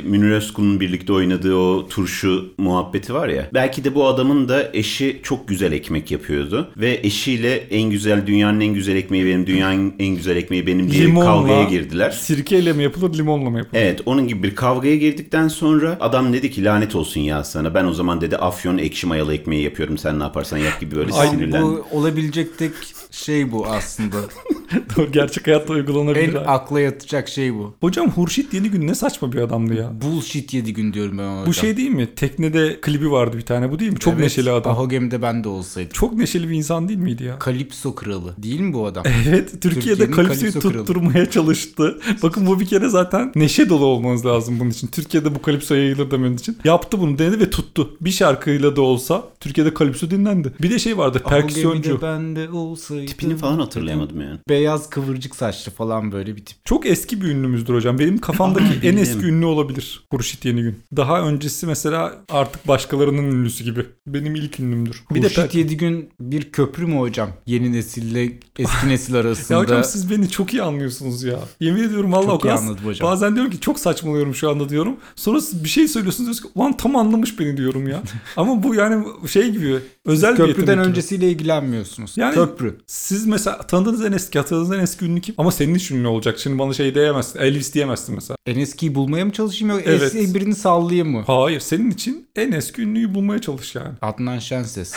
Münir 0.02 0.32
Özkul'un 0.32 0.80
birlikte 0.80 1.14
oynadığı 1.14 1.56
o 1.56 1.88
turşu 1.88 2.46
muhabbeti 2.58 3.14
var 3.14 3.28
ya. 3.30 3.50
Belki 3.54 3.84
de 3.84 3.96
bu 3.96 4.08
adamın 4.08 4.50
da 4.50 4.70
eşi 4.74 5.20
çok 5.24 5.48
güzel 5.48 5.72
ekmek 5.72 6.12
yapıyordu. 6.12 6.72
Ve 6.78 7.00
eşiyle 7.04 7.56
en 7.56 7.90
güzel 7.90 8.28
dünyanın 8.28 8.60
en 8.60 8.74
güzel 8.74 8.96
ekmeği 8.96 9.26
benim, 9.26 9.48
dünyanın 9.48 9.94
en 10.00 10.16
güzel 10.16 10.36
ekmeği 10.38 10.68
benim 10.68 10.92
diye 10.92 11.04
Limonla, 11.06 11.26
kavgaya 11.26 11.64
girdiler. 11.64 12.12
Sirkeyle 12.12 12.74
mi 12.74 12.84
yapılır 12.84 13.18
limonla 13.18 13.50
mı 13.50 13.58
yapılır? 13.58 13.82
Evet 13.82 14.02
onun 14.06 14.28
gibi 14.28 14.44
bir 14.44 14.56
kavgaya 14.56 14.96
girdikten 14.96 15.48
sonra 15.48 15.98
adam 16.00 16.34
dedi 16.34 16.52
ki 16.52 16.64
lanet 16.64 16.96
olsun 16.96 17.22
ya 17.22 17.44
sana. 17.44 17.74
Ben 17.76 17.86
o 17.86 17.94
zaman 17.94 18.22
dedi 18.22 18.38
afyon 18.38 18.78
ekşi 18.78 19.08
mayalı 19.08 19.34
ekmeği 19.34 19.64
yapıyorum 19.64 19.98
sen 19.98 20.20
ne 20.20 20.24
yaparsan 20.24 20.58
yap 20.58 20.80
gibi 20.80 20.96
böyle 20.96 21.14
Ay, 21.14 21.28
sinirlendi. 21.28 21.64
bu 21.66 21.86
olabilecek 21.92 22.58
tek 22.58 22.72
şey 23.14 23.52
bu 23.52 23.66
aslında. 23.68 24.18
Doğru, 24.98 25.12
Gerçek 25.12 25.48
hayatta 25.48 25.74
uygulanabilir. 25.74 26.30
en 26.30 26.34
ha. 26.34 26.40
akla 26.54 26.80
yatacak 26.80 27.30
şey 27.30 27.54
bu. 27.54 27.74
Hocam 27.82 28.10
Hurşit 28.12 28.54
Yeni 28.54 28.70
Gün 28.70 28.88
ne 28.88 28.96
saçma 28.96 29.32
bir 29.34 29.38
adamdı 29.38 29.74
ya. 29.74 29.92
Bullshit 30.02 30.54
7 30.54 30.74
gün 30.74 30.94
diyorum 30.94 31.18
ben 31.18 31.24
ona. 31.24 31.36
Bu 31.38 31.40
hocam. 31.42 31.54
şey 31.54 31.78
değil 31.78 31.90
mi? 31.90 32.10
Teknede 32.16 32.82
klibi 32.82 33.12
vardı 33.12 33.38
bir 33.38 33.42
tane. 33.46 33.72
Bu 33.72 33.80
değil 33.80 33.92
mi? 33.92 34.00
Çok 34.00 34.14
Evet, 34.14 34.24
neşeli 34.24 34.52
adam. 34.52 34.72
Ahogem'de 34.72 35.22
ben 35.22 35.44
de 35.44 35.50
olsaydım. 35.50 35.92
Çok 35.94 36.14
neşeli 36.14 36.50
bir 36.50 36.56
insan 36.56 36.88
değil 36.88 37.00
miydi 37.00 37.24
ya? 37.24 37.40
Kalipso 37.40 37.96
kralı. 37.96 38.34
Değil 38.38 38.60
mi 38.60 38.74
bu 38.74 38.86
adam? 38.86 39.04
Evet, 39.28 39.62
Türkiye'de 39.62 40.12
kalipsoyu 40.12 40.52
kalipso 40.52 40.60
kralı. 40.70 40.86
tutturmaya 40.86 41.30
çalıştı. 41.30 42.00
Bakın 42.24 42.46
bu 42.48 42.60
bir 42.60 42.66
kere 42.66 42.90
zaten 42.90 43.32
neşe 43.36 43.70
dolu 43.70 43.86
olmanız 43.86 44.26
lazım 44.26 44.60
bunun 44.60 44.70
için. 44.70 44.88
Türkiye'de 44.88 45.36
bu 45.36 45.42
kalipso 45.42 45.76
yayılır 45.76 46.12
demen 46.12 46.34
için. 46.34 46.58
Yaptı 46.64 47.00
bunu 47.00 47.18
denedi 47.20 47.40
ve 47.40 47.50
tuttu. 47.50 47.98
Bir 48.02 48.12
şarkıyla 48.12 48.76
da 48.76 48.82
olsa 48.82 49.24
Türkiye'de 49.40 49.74
kalipso 49.74 50.10
dinlendi. 50.10 50.54
Bir 50.62 50.70
de 50.72 50.80
şey 50.80 50.98
vardı, 50.98 51.22
perküsyoncu. 51.30 51.90
Ahogem'de 51.96 52.02
ben 52.02 52.36
de 52.36 52.50
olsaydım. 52.50 53.03
Tipini 53.06 53.38
falan 53.38 53.60
hatırlayamadım 53.60 54.22
yani. 54.22 54.40
Beyaz 54.50 54.90
kıvırcık 54.90 55.36
saçlı 55.36 55.72
falan 55.72 56.12
böyle 56.12 56.36
bir 56.36 56.46
tip. 56.46 56.66
Çok 56.66 56.86
eski 56.86 57.22
bir 57.22 57.28
ünlümüzdür 57.28 57.74
hocam. 57.74 58.00
Benim 58.00 58.18
kafamdaki 58.18 58.88
en 58.88 58.98
eski 58.98 59.26
ünlü 59.26 59.46
olabilir. 59.46 60.04
Hurşit 60.12 60.46
Yenigün. 60.46 60.80
Daha 60.96 61.22
öncesi 61.22 61.66
mesela 61.66 62.16
artık 62.30 62.68
başkalarının 62.68 63.24
ünlüsü 63.24 63.64
gibi. 63.64 63.86
Benim 64.08 64.36
ilk 64.36 64.60
ünlümdür. 64.60 65.04
Bir 65.12 65.22
de 65.22 65.24
de 65.24 65.28
Hurşit 65.42 65.56
Yedigün 65.56 66.10
bir 66.20 66.52
köprü 66.52 66.86
mü 66.86 67.00
hocam? 67.00 67.30
Yeni 67.46 67.72
nesille 67.74 68.40
eski 68.60 68.88
nesil 68.90 69.16
arasında. 69.16 69.58
Ya 69.58 69.64
hocam 69.64 69.84
siz 69.84 70.12
beni 70.12 70.30
çok 70.30 70.54
iyi 70.54 70.62
anlıyorsunuz 70.62 71.24
ya. 71.24 71.40
Yemin 71.60 71.84
ediyorum 71.84 72.12
valla 72.12 72.26
Çok 72.26 72.34
o 72.34 72.40
kadar. 72.40 72.56
iyi 72.56 72.58
anladım 72.58 72.86
hocam. 72.86 73.10
Bazen 73.10 73.36
diyorum 73.36 73.52
ki 73.52 73.60
çok 73.60 73.80
saçmalıyorum 73.80 74.36
şu 74.36 74.50
anda 74.50 74.70
diyorum. 74.70 74.96
Sonra 75.16 75.42
siz 75.42 75.64
bir 75.64 75.70
şey 75.70 75.88
söylüyorsunuz 75.88 76.26
diyorsunuz 76.26 76.54
ki 76.54 76.60
ulan 76.60 76.78
tam 76.78 76.96
anlamış 76.96 77.40
beni 77.40 77.58
diyorum 77.58 77.88
ya. 77.88 78.04
Ama 78.38 78.64
bu 78.64 78.76
yani 78.76 79.06
şey 79.28 79.50
gibi 79.52 79.80
özel 80.06 80.32
bir 80.32 80.38
Köprüden 80.38 80.60
yetenek 80.62 80.78
gibi. 80.84 80.90
öncesiyle 80.90 81.30
ilgilenmiyorsunuz. 81.32 82.14
Yani- 82.18 82.36
Köprü. 82.36 82.78
Siz 82.88 83.26
mesela 83.26 83.58
tanıdığınız 83.58 84.06
en 84.06 84.12
eski 84.12 84.40
hatırladığınız 84.40 84.72
en 84.78 84.80
eski 84.80 85.06
ünlü 85.06 85.22
kim? 85.22 85.36
Ama 85.38 85.52
senin 85.52 85.76
için 85.76 85.96
ünlü 85.98 86.08
olacak. 86.08 86.40
Şimdi 86.40 86.60
bana 86.60 86.74
şey 86.74 86.96
diyemezsin. 86.96 87.40
Elvis 87.40 87.74
diyemezsin 87.74 88.16
mesela. 88.16 88.38
En 88.46 88.60
eskiyi 88.60 88.96
bulmaya 88.96 89.26
mı 89.26 89.32
çalışayım 89.32 89.76
yoksa 89.76 89.92
Evet. 89.92 90.16
eski 90.16 90.36
birini 90.36 90.56
sallayayım 90.56 91.10
mı? 91.12 91.24
Hayır 91.28 91.60
senin 91.60 91.92
için 91.92 92.28
en 92.36 92.52
eski 92.52 92.82
ünlüyü 92.82 93.14
bulmaya 93.16 93.42
çalış 93.42 93.76
yani. 93.76 93.94
Adnan 94.02 94.40
Şenses. 94.40 94.94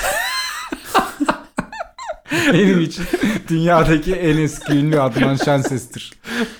Benim 2.53 2.81
için 2.89 3.05
dünyadaki 3.49 4.15
en 4.15 4.37
eski 4.37 4.73
ünlü 4.73 5.01
Adnan 5.01 5.37
Şenses'tir. 5.37 6.13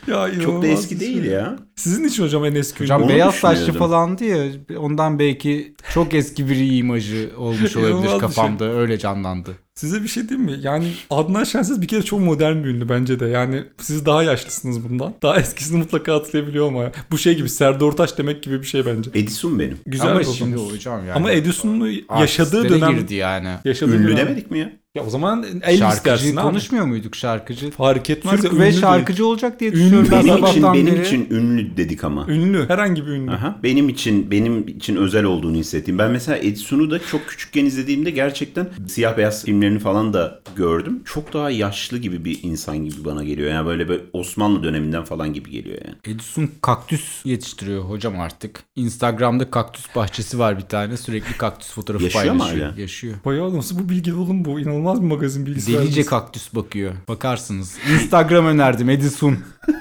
Ya 0.07 0.31
Çok 0.45 0.63
da 0.63 0.67
eski 0.67 1.01
değil 1.01 1.23
şey. 1.23 1.33
ya. 1.33 1.57
Sizin 1.77 2.05
için 2.05 2.23
hocam 2.23 2.45
en 2.45 2.55
eski 2.55 2.81
Hocam 2.81 3.01
ünlü. 3.03 3.07
Onu 3.11 3.17
beyaz 3.17 3.35
saçlı 3.35 3.73
falandı 3.73 4.25
ya 4.25 4.47
ondan 4.79 5.19
belki 5.19 5.75
çok 5.95 6.15
eski 6.15 6.49
bir 6.49 6.79
imajı 6.79 7.31
olmuş 7.37 7.77
olabilir 7.77 8.15
bir 8.15 8.19
kafamda 8.19 8.65
öyle 8.73 8.99
canlandı. 8.99 9.51
Size 9.75 10.03
bir 10.03 10.09
şey 10.09 10.29
diyeyim 10.29 10.51
mi? 10.51 10.57
Yani 10.63 10.93
Adnan 11.11 11.45
Şenses 11.45 11.81
bir 11.81 11.89
kere 11.89 12.03
çok 12.03 12.21
modern 12.21 12.65
bir 12.65 12.69
ünlü 12.69 12.89
bence 12.89 13.21
de. 13.21 13.27
Yani 13.27 13.65
siz 13.81 14.07
daha 14.07 14.23
yaşlısınız 14.23 14.89
bundan. 14.89 15.15
Daha 15.23 15.41
eskisini 15.41 15.79
mutlaka 15.79 16.15
hatırlayabiliyor 16.15 16.69
ama. 16.69 16.91
Bu 17.11 17.19
şey 17.19 17.37
gibi 17.37 17.49
Serdar 17.49 17.81
Ortaç 17.87 18.19
demek 18.19 18.43
gibi 18.43 18.61
bir 18.61 18.67
şey 18.67 18.87
bence. 18.87 19.11
Edison 19.15 19.59
benim. 19.59 19.79
Güzel 19.87 20.11
Ama 20.11 20.25
şimdi 20.25 20.59
olmuş. 20.59 20.73
hocam 20.75 20.99
yani. 21.01 21.13
Ama 21.13 21.33
Edison'un 21.33 21.93
yaşadığı 22.21 22.69
dönem 22.69 22.91
girdi 22.97 23.15
yani. 23.15 23.49
yaşadığı 23.65 23.97
Ünlü 23.97 24.09
dönem- 24.09 24.17
demedik 24.27 24.51
mi 24.51 24.59
ya? 24.59 24.73
Ya 24.97 25.05
o 25.07 25.11
zaman 25.11 25.45
Elvis 25.63 25.79
Şarkıcı 25.79 26.29
abi. 26.29 26.35
konuşmuyor 26.37 26.85
muyduk 26.87 27.17
şarkıcı? 27.17 27.71
Fark 27.71 28.11
etmez. 28.11 28.35
Türk 28.41 28.45
ya, 28.45 28.51
ve 28.51 28.55
ünlü 28.57 28.63
değil. 28.63 28.81
şarkıcı 28.81 29.27
olacak 29.27 29.61
diye 29.61 29.71
Ünlü. 29.71 29.79
düşünüyorum 29.81 30.09
ben 30.13 30.25
Benim 30.27 30.45
için 30.47 30.63
benim 30.75 30.87
beri. 30.97 31.07
için 31.07 31.27
ünlü 31.31 31.77
dedik 31.77 32.05
ama. 32.05 32.27
Ünlü. 32.29 32.69
Herhangi 32.69 33.07
bir 33.07 33.11
ünlü. 33.11 33.31
Aha, 33.31 33.59
benim 33.63 33.89
için 33.89 34.31
benim 34.31 34.69
için 34.69 34.97
özel 34.97 35.25
olduğunu 35.25 35.57
hissettim. 35.57 35.99
Ben 35.99 36.11
mesela 36.11 36.39
Edison'u 36.39 36.91
da 36.91 36.99
çok 36.99 37.27
küçükken 37.29 37.65
izlediğimde 37.65 38.11
gerçekten 38.11 38.69
siyah 38.89 39.17
beyaz 39.17 39.45
filmlerini 39.45 39.79
falan 39.79 40.13
da 40.13 40.41
gördüm. 40.57 41.03
Çok 41.05 41.33
daha 41.33 41.51
yaşlı 41.51 41.99
gibi 41.99 42.25
bir 42.25 42.39
insan 42.43 42.79
gibi 42.79 43.05
bana 43.05 43.25
geliyor. 43.25 43.51
Yani 43.51 43.67
böyle, 43.67 43.89
böyle 43.89 44.03
Osmanlı 44.13 44.63
döneminden 44.63 45.05
falan 45.05 45.33
gibi 45.33 45.51
geliyor 45.51 45.79
yani. 45.85 46.15
Edison 46.15 46.51
kaktüs 46.63 47.25
yetiştiriyor 47.25 47.83
hocam 47.85 48.21
artık. 48.21 48.63
Instagram'da 48.77 49.51
kaktüs 49.51 49.85
bahçesi 49.97 50.39
var 50.39 50.59
bir 50.59 50.63
tane. 50.63 50.97
Sürekli 50.97 51.37
kaktüs 51.39 51.71
fotoğrafı 51.73 52.05
Yaşıyor 52.05 52.33
mu 52.35 52.39
paylaşıyor. 52.39 52.71
hala? 52.71 52.81
Yaşıyor. 52.81 53.15
Bayağı 53.25 53.57
nasıl 53.57 53.79
bu 53.79 53.89
bilgi 53.89 54.15
oğlum 54.15 54.45
bu? 54.45 54.61
İnanılmaz 54.61 54.86
bir 54.95 55.07
magazin 55.07 55.47
bilgisi. 55.47 55.73
Delice 55.73 56.05
kaktüs 56.05 56.55
bakıyor. 56.55 56.93
Bakarsınız. 57.09 57.77
Instagram 57.95 58.47
önerdim 58.47 58.91
Edison. 58.91 59.39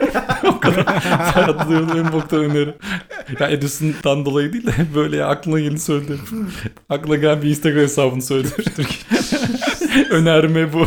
Hayatımda 1.34 1.64
gördüğüm 1.64 2.06
en 2.06 2.14
boktan 2.14 2.40
öneri. 2.40 2.74
Ya 3.40 3.48
Edison'dan 3.50 4.26
dolayı 4.26 4.54
değil 4.54 4.68
de 4.68 4.72
böyle 4.96 5.18
ya 5.18 5.28
aklına 5.28 5.60
geleni 5.60 5.80
söyledim. 5.80 6.20
aklına 6.90 7.16
gelen 7.16 7.42
bir 7.42 7.50
Instagram 7.50 7.82
hesabını 7.82 8.22
söyledim. 8.22 8.66
Önerme 10.10 10.74
bu. 10.74 10.86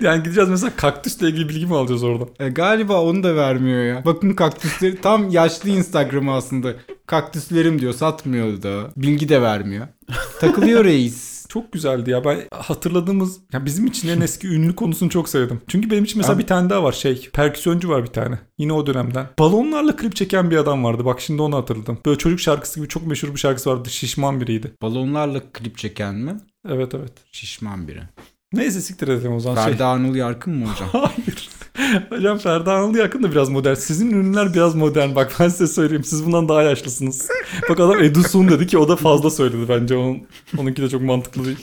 yani 0.00 0.22
gideceğiz 0.22 0.48
mesela 0.50 0.72
kaktüsle 0.76 1.28
ilgili 1.28 1.48
bilgi 1.48 1.66
mi 1.66 1.76
alacağız 1.76 2.02
oradan? 2.04 2.28
E, 2.40 2.48
galiba 2.48 3.02
onu 3.02 3.22
da 3.22 3.36
vermiyor 3.36 3.84
ya. 3.84 4.04
Bakın 4.04 4.30
kaktüsleri 4.34 5.00
tam 5.00 5.28
yaşlı 5.30 5.70
Instagram'ı 5.70 6.34
aslında. 6.34 6.72
Kaktüslerim 7.06 7.80
diyor 7.80 7.92
satmıyor 7.92 8.62
da. 8.62 8.90
Bilgi 8.96 9.28
de 9.28 9.42
vermiyor. 9.42 9.86
Takılıyor 10.40 10.84
reis. 10.84 11.39
Çok 11.50 11.72
güzeldi 11.72 12.10
ya. 12.10 12.24
Ben 12.24 12.40
hatırladığımız 12.54 13.40
ya 13.52 13.64
bizim 13.64 13.86
için 13.86 14.08
en 14.08 14.20
eski 14.20 14.48
ünlü 14.54 14.74
konusunu 14.74 15.10
çok 15.10 15.28
sevdim. 15.28 15.60
Çünkü 15.68 15.90
benim 15.90 16.04
için 16.04 16.18
mesela 16.18 16.34
Abi- 16.34 16.42
bir 16.42 16.46
tane 16.46 16.70
daha 16.70 16.82
var 16.82 16.92
şey. 16.92 17.28
Perküsyoncu 17.32 17.88
var 17.88 18.02
bir 18.02 18.08
tane. 18.08 18.38
Yine 18.58 18.72
o 18.72 18.86
dönemden. 18.86 19.26
Balonlarla 19.38 19.96
klip 19.96 20.16
çeken 20.16 20.50
bir 20.50 20.56
adam 20.56 20.84
vardı. 20.84 21.04
Bak 21.04 21.20
şimdi 21.20 21.42
onu 21.42 21.56
hatırladım. 21.56 21.98
Böyle 22.06 22.18
çocuk 22.18 22.40
şarkısı 22.40 22.80
gibi 22.80 22.88
çok 22.88 23.06
meşhur 23.06 23.34
bir 23.34 23.40
şarkısı 23.40 23.70
vardı. 23.70 23.90
Şişman 23.90 24.40
biriydi. 24.40 24.72
Balonlarla 24.82 25.40
klip 25.52 25.78
çeken 25.78 26.14
mi? 26.14 26.36
Evet 26.68 26.94
evet. 26.94 27.12
Şişman 27.32 27.88
biri. 27.88 28.02
Neyse 28.52 28.80
siktir 28.80 29.08
edelim 29.08 29.32
o 29.32 29.40
zaman. 29.40 29.56
Şey- 29.56 29.72
Ferdi 29.72 29.84
Anıl 29.84 30.14
Yarkın 30.14 30.54
mı 30.54 30.66
hocam? 30.66 30.88
Hayır. 30.92 31.49
Hocam 32.08 32.38
Ferdi 32.38 32.70
Anıl 32.70 32.94
Yakın 32.94 33.22
da 33.22 33.30
biraz 33.32 33.48
modern. 33.48 33.74
Sizin 33.74 34.10
ürünler 34.10 34.54
biraz 34.54 34.74
modern. 34.74 35.14
Bak 35.14 35.36
ben 35.40 35.48
size 35.48 35.66
söyleyeyim. 35.66 36.04
Siz 36.04 36.26
bundan 36.26 36.48
daha 36.48 36.62
yaşlısınız. 36.62 37.28
Bak 37.70 37.80
adam 37.80 38.04
Edison 38.04 38.48
dedi 38.48 38.66
ki 38.66 38.78
o 38.78 38.88
da 38.88 38.96
fazla 38.96 39.30
söyledi 39.30 39.68
bence. 39.68 39.96
Onun, 39.96 40.18
onunki 40.58 40.82
de 40.82 40.88
çok 40.88 41.02
mantıklı 41.02 41.44
değil. 41.44 41.58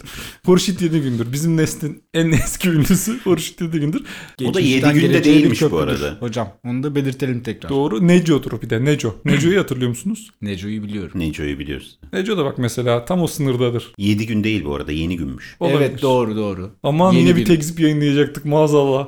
Hurşit 0.46 0.82
Yedigündür. 0.82 1.32
Bizim 1.34 1.58
neslin 1.58 2.04
en 2.13 2.32
eski 2.32 2.70
ünlüsü 2.70 3.20
Hurşit 3.24 3.62
Yedigündür. 3.62 4.02
O 4.46 4.54
da 4.54 4.60
Geçmişten 4.60 4.92
7 4.96 5.00
günde 5.00 5.24
değilmiş 5.24 5.62
bu 5.72 5.78
arada. 5.78 6.18
Hocam 6.20 6.50
onu 6.66 6.84
da 6.84 6.96
belirtelim 6.96 7.44
tekrar. 7.44 7.70
Doğru. 7.70 8.08
Neco'dur 8.08 8.62
bir 8.62 8.70
de. 8.70 8.86
Neco. 8.86 9.16
Neco'yu 9.26 9.60
hatırlıyor 9.60 9.90
musunuz? 9.90 10.32
Neco'yu 10.42 10.84
biliyorum. 10.84 11.12
Neco'yu 11.20 11.60
biliyoruz. 11.60 12.00
Neco 12.13 12.38
da 12.38 12.46
bak 12.46 12.58
mesela 12.58 13.06
tam 13.06 13.22
o 13.22 13.28
sınırdadır. 13.28 13.94
7 13.98 14.28
gün 14.28 14.44
değil 14.44 14.66
bu 14.66 14.76
arada 14.76 14.92
yeni 14.92 15.18
günmüş. 15.18 15.56
Olabilir. 15.60 15.80
Evet 15.80 16.02
doğru 16.02 16.36
doğru. 16.36 16.72
Aman 16.84 17.12
Yeni 17.13 17.22
yine 17.24 17.36
bir 17.36 17.42
bir- 17.42 17.46
tekzip 17.46 17.80
yayınlayacaktık 17.80 18.46
maazallah. 18.46 19.08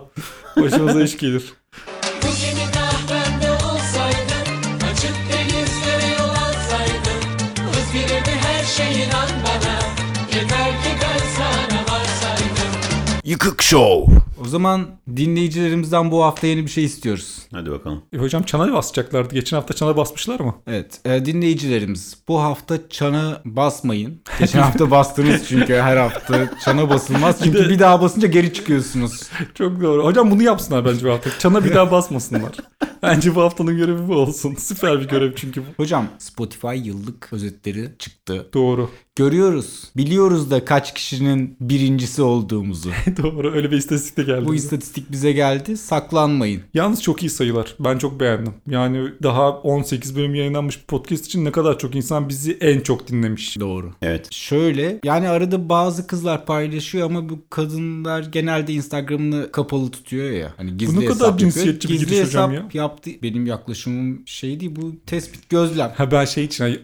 Başımıza 0.57 1.03
iş 1.03 1.17
gelir. 1.17 1.43
Yıkık 13.23 13.62
Show. 13.62 14.15
O 14.41 14.45
zaman 14.47 14.88
dinleyicilerimizden 15.15 16.12
bu 16.12 16.23
hafta 16.23 16.47
yeni 16.47 16.65
bir 16.65 16.71
şey 16.71 16.83
istiyoruz. 16.83 17.38
Hadi 17.53 17.71
bakalım. 17.71 18.01
E, 18.13 18.17
hocam 18.17 18.43
çana 18.43 18.73
basacaklardı. 18.73 19.33
Geçen 19.35 19.57
hafta 19.57 19.73
çana 19.73 19.97
basmışlar 19.97 20.39
mı? 20.39 20.55
Evet 20.67 21.01
e, 21.05 21.25
dinleyicilerimiz 21.25 22.17
bu 22.27 22.41
hafta 22.41 22.89
çana 22.89 23.41
basmayın. 23.45 24.21
Geçen 24.39 24.59
hafta 24.59 24.91
bastınız 24.91 25.45
çünkü 25.49 25.73
her 25.75 25.97
hafta 25.97 26.49
çana 26.65 26.89
basılmaz. 26.89 27.39
Çünkü 27.43 27.65
de- 27.65 27.69
bir 27.69 27.79
daha 27.79 28.01
basınca 28.01 28.27
geri 28.27 28.53
çıkıyorsunuz. 28.53 29.29
Çok 29.55 29.81
doğru. 29.81 30.05
Hocam 30.05 30.31
bunu 30.31 30.43
yapsınlar 30.43 30.85
bence 30.85 31.05
bu 31.07 31.12
hafta. 31.12 31.29
Çana 31.39 31.65
bir 31.65 31.75
daha 31.75 31.91
basmasınlar. 31.91 32.51
Bence 33.03 33.35
bu 33.35 33.41
haftanın 33.41 33.77
görevi 33.77 34.07
bu 34.07 34.15
olsun. 34.15 34.55
Süper 34.55 34.99
bir 34.99 35.07
görev 35.07 35.35
çünkü 35.35 35.62
bu. 35.62 35.65
Hocam 35.77 36.07
Spotify 36.17 36.75
yıllık 36.75 37.33
özetleri 37.33 37.89
çıktı. 37.99 38.49
Doğru. 38.53 38.89
Görüyoruz. 39.19 39.84
Biliyoruz 39.97 40.51
da 40.51 40.65
kaç 40.65 40.93
kişinin 40.93 41.58
birincisi 41.62 42.21
olduğumuzu. 42.21 42.89
Doğru. 43.23 43.53
Öyle 43.53 43.71
bir 43.71 43.77
istatistik 43.77 44.17
de 44.17 44.23
geldi. 44.23 44.45
Bu 44.45 44.55
istatistik 44.55 45.12
bize 45.12 45.32
geldi. 45.32 45.77
Saklanmayın. 45.77 46.62
Yalnız 46.73 47.03
çok 47.03 47.23
iyi 47.23 47.29
sayılar. 47.29 47.75
Ben 47.79 47.97
çok 47.97 48.19
beğendim. 48.19 48.53
Yani 48.67 49.10
daha 49.23 49.51
18 49.51 50.15
bölüm 50.15 50.36
yayınlanmış 50.36 50.82
bir 50.82 50.86
podcast 50.86 51.25
için 51.25 51.45
ne 51.45 51.51
kadar 51.51 51.79
çok 51.79 51.95
insan 51.95 52.29
bizi 52.29 52.58
en 52.62 52.79
çok 52.79 53.08
dinlemiş. 53.08 53.60
Doğru. 53.60 53.91
Evet. 54.01 54.34
Şöyle 54.34 54.99
yani 55.03 55.29
arada 55.29 55.69
bazı 55.69 56.08
kızlar 56.08 56.45
paylaşıyor 56.45 57.05
ama 57.05 57.29
bu 57.29 57.39
kadınlar 57.49 58.23
genelde 58.23 58.73
Instagram'ını 58.73 59.51
kapalı 59.51 59.91
tutuyor 59.91 60.32
ya. 60.32 60.53
Hani 60.58 60.77
gizli 60.77 60.97
Bu 60.97 61.01
ne 61.01 61.05
kadar 61.05 61.27
hesap 61.27 61.39
cinsiyetçi 61.39 61.89
bir 61.89 61.93
Gizli 61.93 62.05
giriş 62.05 62.27
hocam 62.27 62.51
hesap 62.51 62.75
yaptı. 62.75 63.12
Benim 63.23 63.45
yaklaşımım 63.45 64.21
şey 64.25 64.60
değil 64.60 64.75
bu 64.75 64.93
tespit 65.05 65.49
gözlem. 65.49 65.91
Ha 65.95 66.12
ben 66.12 66.25
şey 66.25 66.43
için 66.43 66.79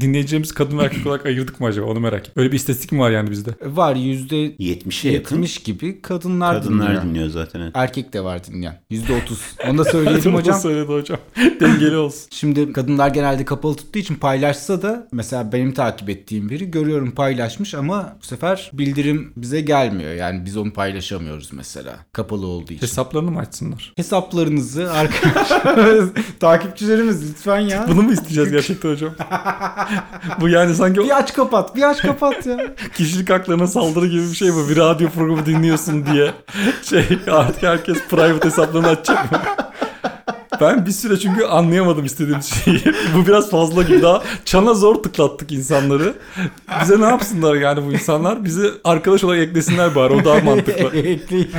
dinleyicilerimizi 0.00 0.54
kadın 0.54 0.78
ve 0.78 0.82
erkek 0.84 1.06
olarak 1.06 1.26
ayırdık 1.26 1.60
mı 1.60 1.66
acaba 1.66 1.86
onu 1.86 2.00
merak 2.00 2.20
ettim. 2.20 2.32
Öyle 2.36 2.52
bir 2.52 2.56
istatistik 2.56 2.92
mi 2.92 2.98
var 3.00 3.10
yani 3.10 3.30
bizde? 3.30 3.50
Var 3.62 3.96
yüzde 3.96 4.36
70'e 4.36 5.12
yakın 5.12 5.36
70 5.36 5.58
gibi 5.58 6.02
kadınlar, 6.02 6.62
kadınlar 6.62 6.86
dinliyor. 6.88 7.02
dinliyor 7.04 7.28
zaten. 7.28 7.60
evet. 7.60 7.70
Erkek 7.74 8.12
de 8.12 8.24
var 8.24 8.44
dinleyen. 8.44 8.80
Yüzde 8.90 9.12
30. 9.24 9.40
Onu 9.68 9.78
da 9.78 9.84
söyleyelim 9.84 10.26
Onu 10.34 10.36
hocam. 10.40 10.60
söyledi 10.60 10.92
hocam. 10.92 11.18
Dengeli 11.60 11.96
olsun. 11.96 12.20
Şimdi 12.30 12.72
kadınlar 12.72 13.08
genelde 13.08 13.44
kapalı 13.44 13.76
tuttuğu 13.76 13.98
için 13.98 14.14
paylaşsa 14.14 14.82
da 14.82 15.08
mesela 15.12 15.52
benim 15.52 15.74
takip 15.74 16.08
ettiğim 16.10 16.48
biri 16.50 16.70
görüyorum 16.70 17.10
paylaşmış 17.10 17.74
ama 17.74 18.16
bu 18.22 18.26
sefer 18.26 18.70
bildirim 18.72 19.32
bize 19.36 19.60
gelmiyor. 19.60 20.14
Yani 20.14 20.44
biz 20.44 20.56
onu 20.56 20.72
paylaşamıyoruz 20.72 21.52
mesela 21.52 21.96
kapalı 22.12 22.46
olduğu 22.46 22.72
için. 22.72 22.82
Hesaplarını 22.86 23.30
mı 23.30 23.38
açsınlar? 23.38 23.92
Hesaplarınızı 23.96 24.92
arkadaşlar 24.92 26.08
takipçilerimiz 26.40 27.30
lütfen 27.30 27.60
ya. 27.60 27.84
Bunu 27.88 28.02
mu 28.02 28.12
isteyeceğiz 28.12 28.50
gerçekten 28.50 28.90
hocam? 28.90 29.14
Bu 30.40 30.48
yani 30.48 30.74
sanki 30.74 31.00
Bir 31.00 31.18
aç 31.18 31.34
kapat, 31.34 31.76
bir 31.76 31.82
aç 31.82 32.02
kapat 32.02 32.46
ya. 32.46 32.56
kişilik 32.94 33.30
haklarına 33.30 33.66
saldırı 33.66 34.06
gibi 34.06 34.22
bir 34.30 34.36
şey 34.36 34.54
bu. 34.54 34.68
Bir 34.68 34.76
radyo 34.76 35.08
programı 35.10 35.46
dinliyorsun 35.46 36.06
diye. 36.06 36.32
Şey 36.82 37.04
artık 37.30 37.62
herkes 37.62 37.98
private 38.10 38.48
hesaplarını 38.48 38.88
açacak 38.88 39.32
mı? 39.32 39.38
Ben 40.60 40.86
bir 40.86 40.90
süre 40.90 41.18
çünkü 41.18 41.44
anlayamadım 41.44 42.04
istediğim 42.04 42.42
şeyi. 42.42 42.82
Bu 43.16 43.26
biraz 43.26 43.50
fazla 43.50 43.82
gibi. 43.82 44.02
Daha 44.02 44.22
çana 44.44 44.74
zor 44.74 44.94
tıklattık 44.94 45.52
insanları. 45.52 46.14
Bize 46.82 47.00
ne 47.00 47.04
yapsınlar 47.04 47.54
yani 47.54 47.86
bu 47.86 47.92
insanlar? 47.92 48.44
Bizi 48.44 48.70
arkadaş 48.84 49.24
olarak 49.24 49.40
eklesinler 49.40 49.94
bari. 49.94 50.12
O 50.12 50.24
daha 50.24 50.40
mantıklı. 50.40 50.96
Ekleyin. 50.98 51.50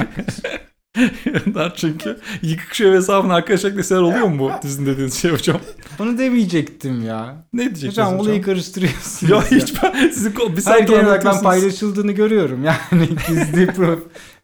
Bunlar 1.46 1.76
çünkü 1.76 2.18
yıkık 2.42 2.74
şu 2.74 2.94
hesabına 2.94 3.34
arkadaşlar 3.36 3.78
deseler 3.78 4.02
oluyor 4.02 4.28
mu 4.28 4.40
bu 4.40 4.52
sizin 4.68 4.86
dediğiniz 4.86 5.14
şey 5.14 5.32
hocam? 5.32 5.60
Onu 6.00 6.18
demeyecektim 6.18 7.06
ya. 7.06 7.46
Ne 7.54 7.62
diyeceksiniz 7.62 7.92
Hocam 7.94 8.08
hocam? 8.08 8.20
olayı 8.20 8.42
karıştırıyorsunuz. 8.42 9.32
Ya 9.32 9.44
hiç 9.60 9.74
ben 9.84 10.10
sizin 10.10 10.32
ko- 10.32 10.52
bir 10.52 10.58
Her 10.58 10.62
saat 10.62 10.88
genel 10.88 11.06
olarak 11.06 11.26
ben 11.26 11.42
paylaşıldığını 11.42 12.12
görüyorum. 12.12 12.64
Yani 12.66 13.10
gizli 13.28 13.68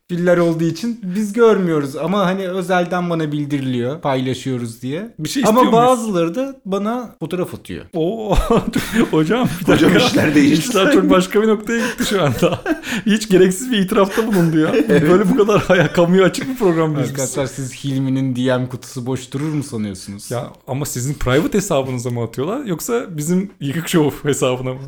profiller 0.10 0.38
olduğu 0.38 0.64
için 0.64 1.00
biz 1.04 1.34
görmüyoruz. 1.34 1.96
Ama 1.96 2.26
hani 2.26 2.48
özelden 2.48 3.10
bana 3.10 3.32
bildiriliyor 3.32 4.02
paylaşıyoruz 4.02 4.82
diye. 4.82 5.16
Bir 5.20 5.30
şey 5.30 5.44
Ama 5.46 5.60
muyuz? 5.60 5.74
bazıları 5.74 6.36
da 6.36 6.56
bana 6.66 7.16
fotoğraf 7.20 7.56
atıyor. 7.56 7.86
Oo, 7.94 8.36
hocam 9.12 9.50
bir 9.62 9.68
dakika. 9.68 9.88
Hocam 9.90 10.08
işler 10.08 10.36
değişti. 10.36 10.70
İşler 10.70 10.94
çok 10.94 11.10
başka 11.10 11.42
bir 11.42 11.48
noktaya 11.48 11.88
gitti 11.88 12.06
şu 12.10 12.24
anda. 12.24 12.62
Hiç 13.06 13.30
gereksiz 13.30 13.72
bir 13.72 13.78
itirafta 13.78 14.28
bulundu 14.28 14.60
ya. 14.60 14.74
Böyle 14.90 15.30
bu 15.30 15.38
kadar 15.38 15.62
haya, 15.62 15.94
kamuya 15.94 16.24
açık 16.24 16.50
bir 16.50 16.56
program 16.56 16.98
biz? 16.98 17.10
Arkadaşlar 17.10 17.46
siz 17.46 17.74
Hilmi'nin 17.74 18.36
DM 18.36 18.68
kutusu 18.68 19.06
boş 19.06 19.32
durur 19.34 19.54
mu 19.54 19.64
sanıyorsunuz? 19.64 20.32
Ya 20.32 20.48
ama 20.68 20.86
sizin 20.86 21.14
private 21.14 21.58
hesabınıza 21.58 22.10
mı 22.10 22.24
atıyorlar 22.24 22.66
yoksa 22.66 23.18
bizim 23.18 23.52
yıkık 23.60 23.90
show 23.90 24.30
hesabına 24.30 24.74
mı? 24.74 24.80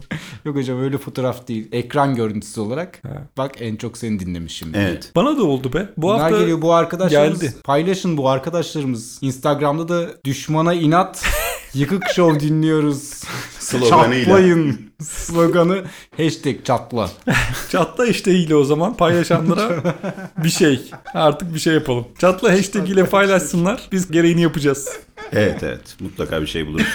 Yok 0.46 0.56
hocam 0.56 0.82
öyle 0.82 0.98
fotoğraf 0.98 1.48
değil. 1.48 1.68
Ekran 1.72 2.16
görüntüsü 2.16 2.62
olarak. 2.62 3.00
Ha. 3.04 3.24
Bak 3.38 3.52
en 3.60 3.76
çok 3.76 3.98
seni 3.98 4.20
dinlemişim. 4.20 4.72
Evet. 4.76 5.07
Bana 5.16 5.38
da 5.38 5.44
oldu 5.44 5.74
be. 5.74 5.90
Bu 5.98 6.02
Bunlar 6.02 6.20
hafta 6.20 6.38
geliyor 6.40 6.62
bu 6.62 6.74
arkadaşlarımız. 6.74 7.40
geldi. 7.42 7.54
Paylaşın 7.64 8.18
bu 8.18 8.30
arkadaşlarımız. 8.30 9.18
Instagram'da 9.22 9.88
da 9.88 10.08
düşmana 10.26 10.74
inat 10.74 11.24
yıkık 11.74 12.04
show 12.16 12.40
dinliyoruz. 12.40 13.24
Sloganıyla. 13.60 14.26
Çatlayın 14.26 14.92
sloganı 15.02 15.84
hashtag 16.18 16.56
çatla. 16.66 17.10
çatla 17.70 18.06
işte 18.08 18.32
ile 18.34 18.56
o 18.56 18.64
zaman 18.64 18.98
paylaşanlara 18.98 19.84
bir 20.44 20.50
şey. 20.50 20.92
Artık 21.14 21.54
bir 21.54 21.60
şey 21.60 21.74
yapalım. 21.74 22.08
Çatla 22.20 22.52
hashtag 22.54 22.90
ile 22.90 23.06
paylaşsınlar. 23.06 23.82
Biz 23.92 24.12
gereğini 24.12 24.42
yapacağız. 24.42 24.90
Evet 25.32 25.64
evet 25.64 25.96
mutlaka 26.00 26.42
bir 26.42 26.48
şey 26.48 26.68
buluruz. 26.68 26.86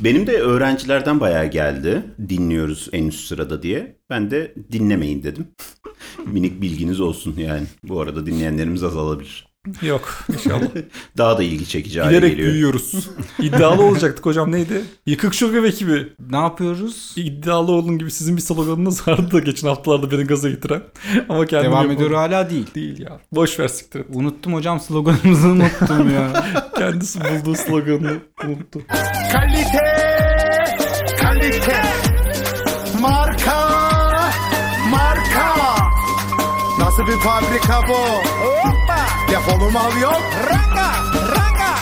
Benim 0.00 0.26
de 0.26 0.40
öğrencilerden 0.40 1.20
bayağı 1.20 1.46
geldi. 1.46 2.02
Dinliyoruz 2.28 2.88
en 2.92 3.06
üst 3.06 3.26
sırada 3.26 3.62
diye. 3.62 4.00
Ben 4.10 4.30
de 4.30 4.54
dinlemeyin 4.72 5.22
dedim. 5.22 5.48
Minik 6.26 6.62
bilginiz 6.62 7.00
olsun 7.00 7.34
yani. 7.36 7.66
Bu 7.82 8.00
arada 8.00 8.26
dinleyenlerimiz 8.26 8.84
azalabilir. 8.84 9.55
Yok 9.82 10.08
inşallah. 10.32 10.68
Daha 11.18 11.38
da 11.38 11.42
ilgi 11.42 11.68
çekici 11.68 12.00
hale 12.00 12.16
Giderek 12.16 12.30
geliyor. 12.36 12.52
büyüyoruz. 12.52 13.08
İddialı 13.38 13.82
olacaktık 13.82 14.26
hocam 14.26 14.52
neydi? 14.52 14.84
Yıkık 15.06 15.34
Show 15.34 15.68
ekibi. 15.68 16.12
Ne 16.30 16.36
yapıyoruz? 16.36 17.12
İddialı 17.16 17.72
olun 17.72 17.98
gibi 17.98 18.10
sizin 18.10 18.36
bir 18.36 18.42
sloganınız 18.42 19.08
vardı 19.08 19.32
da 19.32 19.38
geçen 19.38 19.68
haftalarda 19.68 20.10
beni 20.10 20.24
gaza 20.24 20.48
getiren. 20.50 20.82
Ama 21.28 21.46
kendim 21.46 21.70
Devam 21.70 21.82
yapamadım. 21.82 21.90
ediyor 22.06 22.10
hala 22.20 22.50
değil. 22.50 22.66
Değil 22.74 23.00
ya. 23.00 23.20
Boş 23.32 23.58
ver 23.60 23.68
siktir 23.68 24.00
et. 24.00 24.06
Unuttum 24.14 24.54
hocam 24.54 24.80
sloganımızı 24.80 25.48
unuttum 25.48 26.14
ya. 26.14 26.44
Kendisi 26.78 27.20
bulduğu 27.20 27.54
sloganını 27.54 28.18
unuttu. 28.46 28.80
Kalite, 29.32 29.96
kalite, 31.20 31.82
Nasıl 36.98 37.12
bir 37.12 37.18
fabrika 37.18 37.88
bu? 37.88 37.94
Hoppa! 37.94 39.06
Defolu 39.30 39.70
mal 39.70 40.00
yok. 40.00 40.22
Ranga, 40.50 40.92
ranga. 41.14 41.74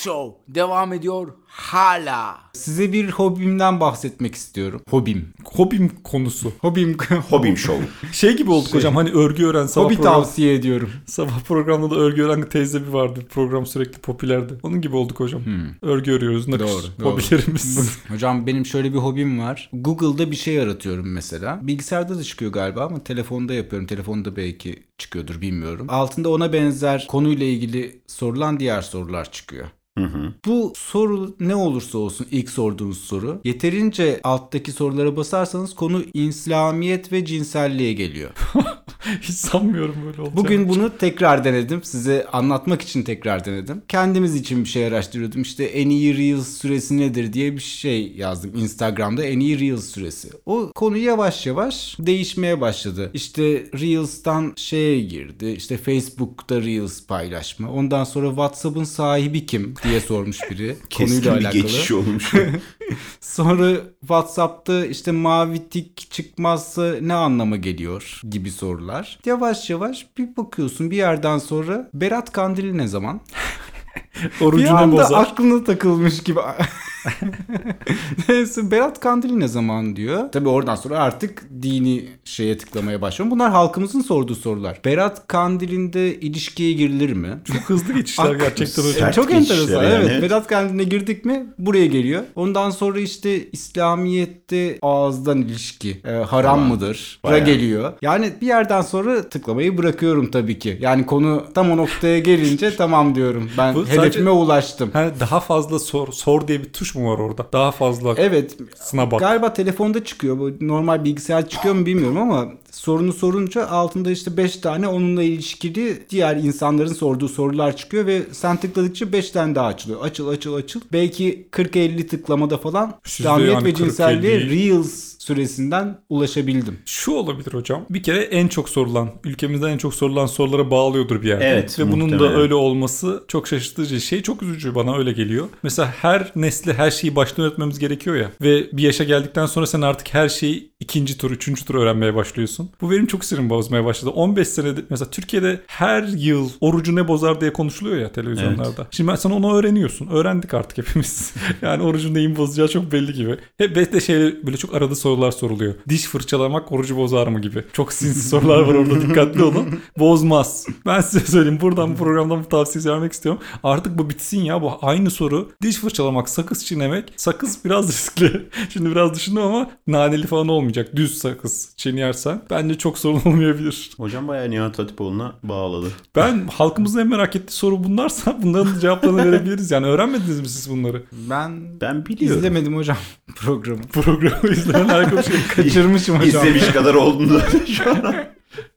Show 0.00 0.54
devam 0.54 0.92
ediyor 0.92 1.28
hala. 1.46 2.38
Size 2.52 2.92
bir 2.92 3.10
hobimden 3.10 3.80
bahsetmek 3.80 4.34
istiyorum. 4.34 4.80
Hobim. 4.90 5.28
Hobim 5.44 5.92
konusu. 6.04 6.52
Hobim. 6.60 6.96
Hobim 7.30 7.56
Show. 7.56 7.86
Şey 8.12 8.36
gibi 8.36 8.50
olduk 8.50 8.74
hocam 8.74 8.96
hani 8.96 9.10
örgü 9.10 9.44
öğren 9.46 9.66
sabah 9.66 9.86
Hobi 9.86 9.96
program, 9.96 10.12
tavsiye 10.12 10.54
ediyorum. 10.54 10.90
sabah 11.06 11.40
programda 11.40 11.90
da 11.90 11.94
örgü 11.94 12.22
öğren 12.22 12.48
teyze 12.48 12.82
bir 12.82 12.92
vardı. 12.92 13.20
Program 13.30 13.66
sürekli 13.66 13.98
popülerdi. 13.98 14.54
Onun 14.62 14.80
gibi 14.80 14.96
olduk 14.96 15.20
hocam. 15.20 15.42
Örgü 15.82 16.12
örüyoruz 16.12 16.48
nakış. 16.48 16.70
Doğru, 16.72 16.82
doğru. 17.00 17.12
Hobilerimiz. 17.12 17.98
Hocam 18.08 18.46
benim 18.46 18.66
şöyle 18.66 18.92
bir 18.92 18.98
hobim 18.98 19.40
var. 19.40 19.70
Google'da 19.72 20.30
bir 20.30 20.36
şey 20.36 20.60
aratıyorum 20.60 21.12
mesela. 21.12 21.60
Bilgisayarda 21.62 22.18
da 22.18 22.22
çıkıyor 22.22 22.52
galiba 22.52 22.84
ama 22.86 23.04
telefonda 23.04 23.54
yapıyorum. 23.54 23.86
Telefonda 23.86 24.36
belki 24.36 24.82
çıkıyordur 24.98 25.40
bilmiyorum. 25.40 25.86
Altında 25.90 26.28
ona 26.28 26.52
benzer 26.52 27.06
konuyla 27.10 27.46
ilgili 27.46 28.02
sorulan 28.06 28.60
diğer 28.60 28.82
sorular 28.82 29.32
çıkıyor. 29.32 29.66
Hı 30.00 30.06
hı. 30.06 30.32
Bu 30.46 30.72
soru 30.76 31.36
ne 31.40 31.54
olursa 31.54 31.98
olsun 31.98 32.26
ilk 32.30 32.50
sorduğunuz 32.50 32.98
soru 32.98 33.40
yeterince 33.44 34.20
alttaki 34.24 34.72
sorulara 34.72 35.16
basarsanız 35.16 35.74
konu 35.74 36.02
İslamiyet 36.14 37.12
ve 37.12 37.24
cinselliğe 37.24 37.92
geliyor. 37.92 38.30
Hiç 39.20 39.36
sanmıyorum 39.36 39.94
böyle 40.06 40.20
olacağını. 40.20 40.36
Bugün 40.36 40.68
bunu 40.68 40.98
tekrar 40.98 41.44
denedim. 41.44 41.82
Size 41.82 42.26
anlatmak 42.32 42.82
için 42.82 43.02
tekrar 43.02 43.44
denedim. 43.44 43.82
Kendimiz 43.88 44.34
için 44.34 44.64
bir 44.64 44.68
şey 44.68 44.86
araştırıyordum. 44.86 45.42
İşte 45.42 45.64
en 45.64 45.90
iyi 45.90 46.18
Reels 46.18 46.48
süresi 46.48 46.98
nedir 46.98 47.32
diye 47.32 47.52
bir 47.52 47.60
şey 47.60 48.12
yazdım 48.12 48.50
Instagram'da 48.56 49.24
en 49.24 49.40
iyi 49.40 49.60
Reels 49.60 49.84
süresi. 49.84 50.28
O 50.46 50.72
konu 50.74 50.96
yavaş 50.96 51.46
yavaş 51.46 51.96
değişmeye 51.98 52.60
başladı. 52.60 53.10
İşte 53.14 53.42
Reels'tan 53.80 54.52
şeye 54.56 55.00
girdi. 55.00 55.54
İşte 55.56 55.76
Facebook'ta 55.76 56.62
Reels 56.62 57.06
paylaşma. 57.06 57.70
Ondan 57.70 58.04
sonra 58.04 58.28
WhatsApp'ın 58.28 58.84
sahibi 58.84 59.46
kim 59.46 59.74
diye 59.84 59.89
sormuş 59.98 60.38
biri. 60.50 60.76
Keskin 60.90 61.22
konuyla 61.22 61.40
bir 61.40 61.44
alakalı. 61.44 61.62
geçiş 61.62 61.92
olmuş. 61.92 62.32
Sonra 63.20 63.76
WhatsApp'ta 64.00 64.86
işte 64.86 65.12
mavi 65.12 65.68
tik 65.68 66.10
çıkmazsa 66.10 66.94
ne 67.00 67.14
anlama 67.14 67.56
geliyor 67.56 68.20
gibi 68.30 68.50
sorular. 68.50 69.18
Yavaş 69.24 69.70
yavaş 69.70 70.06
bir 70.18 70.36
bakıyorsun 70.36 70.90
bir 70.90 70.96
yerden 70.96 71.38
sonra 71.38 71.90
Berat 71.94 72.32
Kandili 72.32 72.78
ne 72.78 72.88
zaman? 72.88 73.20
bir 74.40 74.44
Orucunu 74.44 74.76
anda 74.76 75.04
aklına 75.04 75.64
takılmış 75.64 76.22
gibi. 76.22 76.40
Neyse 78.28 78.70
Berat 78.70 79.00
Kandili 79.00 79.40
ne 79.40 79.48
zaman 79.48 79.96
diyor. 79.96 80.32
Tabi 80.32 80.48
oradan 80.48 80.74
sonra 80.74 80.98
artık 80.98 81.42
dini 81.62 82.04
şeye 82.24 82.58
tıklamaya 82.58 83.00
başlıyorum. 83.00 83.30
Bunlar 83.30 83.50
halkımızın 83.50 84.00
sorduğu 84.00 84.34
sorular. 84.34 84.80
Berat 84.84 85.28
Kandili'nde 85.28 86.14
ilişkiye 86.14 86.72
girilir 86.72 87.12
mi? 87.12 87.28
Çok 87.44 87.62
hızlı 87.70 87.94
geçişler 87.94 88.34
gerçekten 88.34 88.82
hocam. 88.82 89.10
Çok 89.10 89.32
enteresan. 89.32 89.84
yani. 89.84 89.94
Evet. 89.94 90.22
Vedat 90.22 90.46
Kandili'ne 90.46 90.84
girdik 90.84 91.24
mi 91.24 91.46
buraya 91.58 91.86
geliyor. 91.86 92.22
Ondan 92.34 92.70
sonra 92.70 93.00
işte 93.00 93.50
İslamiyet'te 93.50 94.78
ağızdan 94.82 95.38
ilişki 95.38 96.00
e, 96.04 96.10
haram 96.10 96.60
mıdır? 96.60 97.20
Ra 97.24 97.30
Bayağı. 97.30 97.46
geliyor. 97.46 97.92
Yani 98.02 98.32
bir 98.40 98.46
yerden 98.46 98.82
sonra 98.82 99.28
tıklamayı 99.28 99.78
bırakıyorum 99.78 100.30
tabii 100.30 100.58
ki. 100.58 100.78
Yani 100.80 101.06
konu 101.06 101.44
tam 101.54 101.70
o 101.70 101.76
noktaya 101.76 102.18
gelince 102.18 102.76
tamam 102.76 103.14
diyorum. 103.14 103.50
Ben 103.58 103.74
Bu 103.82 103.86
hedefime 103.86 104.08
sadece- 104.10 104.30
ulaştım. 104.30 104.90
Ha, 104.92 105.10
daha 105.20 105.40
fazla 105.40 105.78
sor. 105.78 106.12
Sor 106.12 106.48
diye 106.48 106.60
bir 106.60 106.72
tuş 106.72 106.94
mu 106.94 107.12
var 107.12 107.18
orada? 107.18 107.46
Daha 107.52 107.70
fazla 107.72 108.14
Evet. 108.16 108.56
sına 108.84 109.10
bak. 109.10 109.20
Galiba 109.20 109.52
telefonda 109.52 110.04
çıkıyor. 110.04 110.38
Bu 110.38 110.50
normal 110.60 111.04
bilgisayar 111.04 111.48
çıkıyor 111.48 111.74
mu 111.74 111.86
bilmiyorum 111.86 112.18
ama 112.18 112.48
sorunu 112.70 113.12
sorunca 113.12 113.66
altında 113.68 114.10
işte 114.10 114.36
5 114.36 114.56
tane 114.56 114.88
onunla 114.88 115.22
ilişkili 115.22 116.02
diğer 116.10 116.36
insanların 116.36 116.92
sorduğu 116.92 117.28
sorular 117.28 117.76
çıkıyor 117.76 118.06
ve 118.06 118.22
sen 118.32 118.56
tıkladıkça 118.56 119.12
5 119.12 119.30
tane 119.30 119.54
daha 119.54 119.66
açılıyor. 119.66 120.00
Açıl 120.02 120.28
açıl 120.28 120.54
açıl. 120.54 120.80
Belki 120.92 121.48
40-50 121.50 122.06
tıklamada 122.06 122.58
falan 122.58 122.94
Siz 123.04 123.18
de 123.18 123.28
İslamiyet 123.28 123.52
yani 123.54 123.64
ve 123.64 123.74
cinselliğe 123.74 124.38
40-50 124.38 124.50
Reels 124.50 125.18
süresinden 125.34 125.98
ulaşabildim. 126.08 126.78
Şu 126.86 127.12
olabilir 127.12 127.52
hocam. 127.52 127.86
Bir 127.90 128.02
kere 128.02 128.20
en 128.22 128.48
çok 128.48 128.68
sorulan, 128.68 129.10
ülkemizde 129.24 129.68
en 129.68 129.78
çok 129.78 129.94
sorulan 129.94 130.26
sorulara 130.26 130.70
bağlıyordur 130.70 131.22
bir 131.22 131.28
yerde. 131.28 131.44
Evet, 131.44 131.78
Ve 131.78 131.92
bunun 131.92 132.10
da 132.10 132.14
muhtemelen. 132.14 132.40
öyle 132.40 132.54
olması 132.54 133.24
çok 133.28 133.48
şaşırtıcı. 133.48 134.00
Şey 134.00 134.22
çok 134.22 134.42
üzücü 134.42 134.74
bana 134.74 134.96
öyle 134.96 135.12
geliyor. 135.12 135.48
Mesela 135.62 135.94
her 136.02 136.32
nesle 136.36 136.74
her 136.74 136.90
şeyi 136.90 137.16
baştan 137.16 137.44
öğretmemiz 137.44 137.78
gerekiyor 137.78 138.16
ya. 138.16 138.30
Ve 138.42 138.66
bir 138.72 138.82
yaşa 138.82 139.04
geldikten 139.04 139.46
sonra 139.46 139.66
sen 139.66 139.80
artık 139.80 140.14
her 140.14 140.28
şeyi 140.28 140.70
ikinci 140.80 141.18
tur, 141.18 141.30
üçüncü 141.30 141.64
tur 141.64 141.74
öğrenmeye 141.74 142.14
başlıyorsun. 142.14 142.70
Bu 142.80 142.90
benim 142.90 143.06
çok 143.06 143.24
sinirimi 143.24 143.50
bozmaya 143.50 143.84
başladı. 143.84 144.10
15 144.10 144.48
senede 144.48 144.80
mesela 144.90 145.10
Türkiye'de 145.10 145.60
her 145.66 146.02
yıl 146.02 146.50
orucu 146.60 146.96
ne 146.96 147.08
bozar 147.08 147.40
diye 147.40 147.52
konuşuluyor 147.52 147.96
ya 147.98 148.12
televizyonlarda. 148.12 148.86
Şimdi 148.90 149.10
ben 149.10 149.14
sen 149.16 149.30
onu 149.30 149.54
öğreniyorsun. 149.54 150.06
Öğrendik 150.06 150.54
artık 150.54 150.78
hepimiz. 150.78 151.34
yani 151.62 151.82
orucun 151.82 152.14
neyin 152.14 152.36
bozacağı 152.36 152.68
çok 152.68 152.92
belli 152.92 153.12
gibi. 153.12 153.36
Hep 153.58 153.92
de 153.92 154.00
şey 154.00 154.46
böyle 154.46 154.56
çok 154.56 154.74
arada 154.74 154.94
sorular 154.94 155.19
soruluyor. 155.30 155.74
Diş 155.88 156.04
fırçalamak 156.04 156.72
orucu 156.72 156.96
bozar 156.96 157.26
mı 157.26 157.40
gibi. 157.40 157.64
Çok 157.72 157.92
sinsi 157.92 158.28
sorular 158.28 158.60
var 158.60 158.74
orada 158.74 159.00
dikkatli 159.00 159.42
olun. 159.42 159.66
Bozmaz. 159.98 160.66
Ben 160.86 161.00
size 161.00 161.26
söyleyeyim 161.26 161.60
buradan 161.60 161.92
bu 161.92 161.96
programdan 161.96 162.44
bu 162.44 162.48
tavsiye 162.48 162.84
vermek 162.94 163.12
istiyorum. 163.12 163.40
Artık 163.62 163.98
bu 163.98 164.10
bitsin 164.10 164.40
ya 164.40 164.62
bu 164.62 164.72
aynı 164.82 165.10
soru. 165.10 165.48
Diş 165.62 165.76
fırçalamak, 165.76 166.28
sakız 166.28 166.64
çiğnemek. 166.66 167.12
Sakız 167.16 167.58
biraz 167.64 167.88
riskli. 167.92 168.48
Şimdi 168.72 168.90
biraz 168.90 169.14
düşündüm 169.14 169.42
ama 169.42 169.70
naneli 169.86 170.26
falan 170.26 170.48
olmayacak. 170.48 170.96
Düz 170.96 171.18
sakız 171.18 171.72
çiğnersen 171.76 172.42
bence 172.50 172.78
çok 172.78 172.98
sorun 172.98 173.20
olmayabilir. 173.24 173.90
Hocam 173.96 174.28
bayağı 174.28 174.50
Nihat 174.50 174.78
Hatipoğlu'na 174.78 175.32
bağladı. 175.42 175.86
Ben 176.16 176.48
halkımızın 176.52 176.98
en 176.98 177.08
merak 177.08 177.36
ettiği 177.36 177.52
soru 177.52 177.84
bunlarsa 177.84 178.38
bunların 178.42 178.78
cevaplarını 178.80 179.32
verebiliriz. 179.32 179.70
Yani 179.70 179.86
öğrenmediniz 179.86 180.40
mi 180.40 180.48
siz 180.48 180.70
bunları? 180.70 181.02
Ben 181.30 181.80
Ben 181.80 182.06
biliyorum. 182.06 182.38
izlemedim 182.38 182.76
hocam 182.76 182.96
programı. 183.36 183.82
Programı 183.92 184.52
izleyen 184.52 184.88
bir 185.02 185.22
şey. 185.22 185.36
Kaçırmışım 185.56 186.16
hocam. 186.16 186.46
İzlemiş 186.46 186.68
kadar 186.68 186.94
oldun 186.94 187.34
da 187.34 187.42
şu 187.66 187.90
an. 187.90 188.14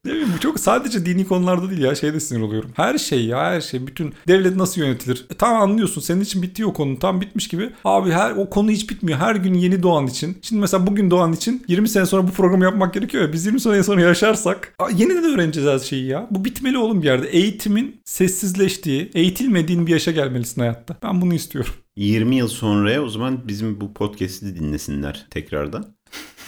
Ne 0.06 0.12
bileyim 0.12 0.30
bu 0.36 0.40
çok 0.40 0.60
sadece 0.60 1.06
dini 1.06 1.28
konularda 1.28 1.70
değil 1.70 1.82
ya 1.82 1.96
şeyde 1.96 2.20
sinir 2.20 2.42
oluyorum. 2.42 2.72
Her 2.76 2.98
şey 2.98 3.26
ya 3.26 3.40
her 3.40 3.62
şey 3.62 3.88
bütün 3.88 4.14
devlet 4.28 4.56
nasıl 4.56 4.82
yönetilir? 4.82 5.26
E, 5.32 5.34
tamam 5.34 5.62
anlıyorsun 5.62 6.02
senin 6.02 6.22
için 6.22 6.42
bitti 6.42 6.66
o 6.66 6.74
konu 6.74 7.00
tam 7.00 7.22
bitmiş 7.22 7.48
gibi. 7.48 7.70
Abi 7.86 8.12
her 8.12 8.32
o 8.32 8.50
konu 8.50 8.72
hiç 8.72 8.90
bitmiyor. 8.90 9.20
Her 9.20 9.36
gün 9.36 9.54
yeni 9.54 9.84
doğan 9.84 10.08
için. 10.08 10.38
Şimdi 10.42 10.62
mesela 10.62 10.88
bugün 10.88 11.12
doğan 11.12 11.34
için 11.34 11.64
20 11.68 11.90
sene 11.90 12.06
sonra 12.06 12.28
bu 12.28 12.32
programı 12.32 12.64
yapmak 12.64 12.94
gerekiyor 12.94 13.24
ya. 13.24 13.34
Biz 13.34 13.46
20 13.46 13.60
sene 13.60 13.84
sonra 13.84 14.02
yaşarsak 14.02 14.74
aa, 14.80 14.90
yeniden 14.90 15.24
öğreneceğiz 15.24 15.70
her 15.70 15.80
şeyi 15.80 16.06
ya. 16.06 16.28
Bu 16.32 16.46
bitmeli 16.46 16.78
oğlum 16.78 17.02
bir 17.02 17.08
yerde. 17.08 17.28
Eğitimin 17.28 18.02
sessizleştiği, 18.06 19.12
eğitilmediğin 19.14 19.88
bir 19.88 19.92
yaşa 19.92 20.12
gelmelisin 20.12 20.62
hayatta. 20.62 20.98
Ben 21.04 21.22
bunu 21.22 21.34
istiyorum. 21.34 21.74
20 21.96 22.36
yıl 22.36 22.48
sonraya 22.48 23.04
o 23.04 23.10
zaman 23.10 23.48
bizim 23.48 23.82
bu 23.82 23.94
podcast'i 23.94 24.60
dinlesinler 24.60 25.26
tekrardan. 25.30 25.86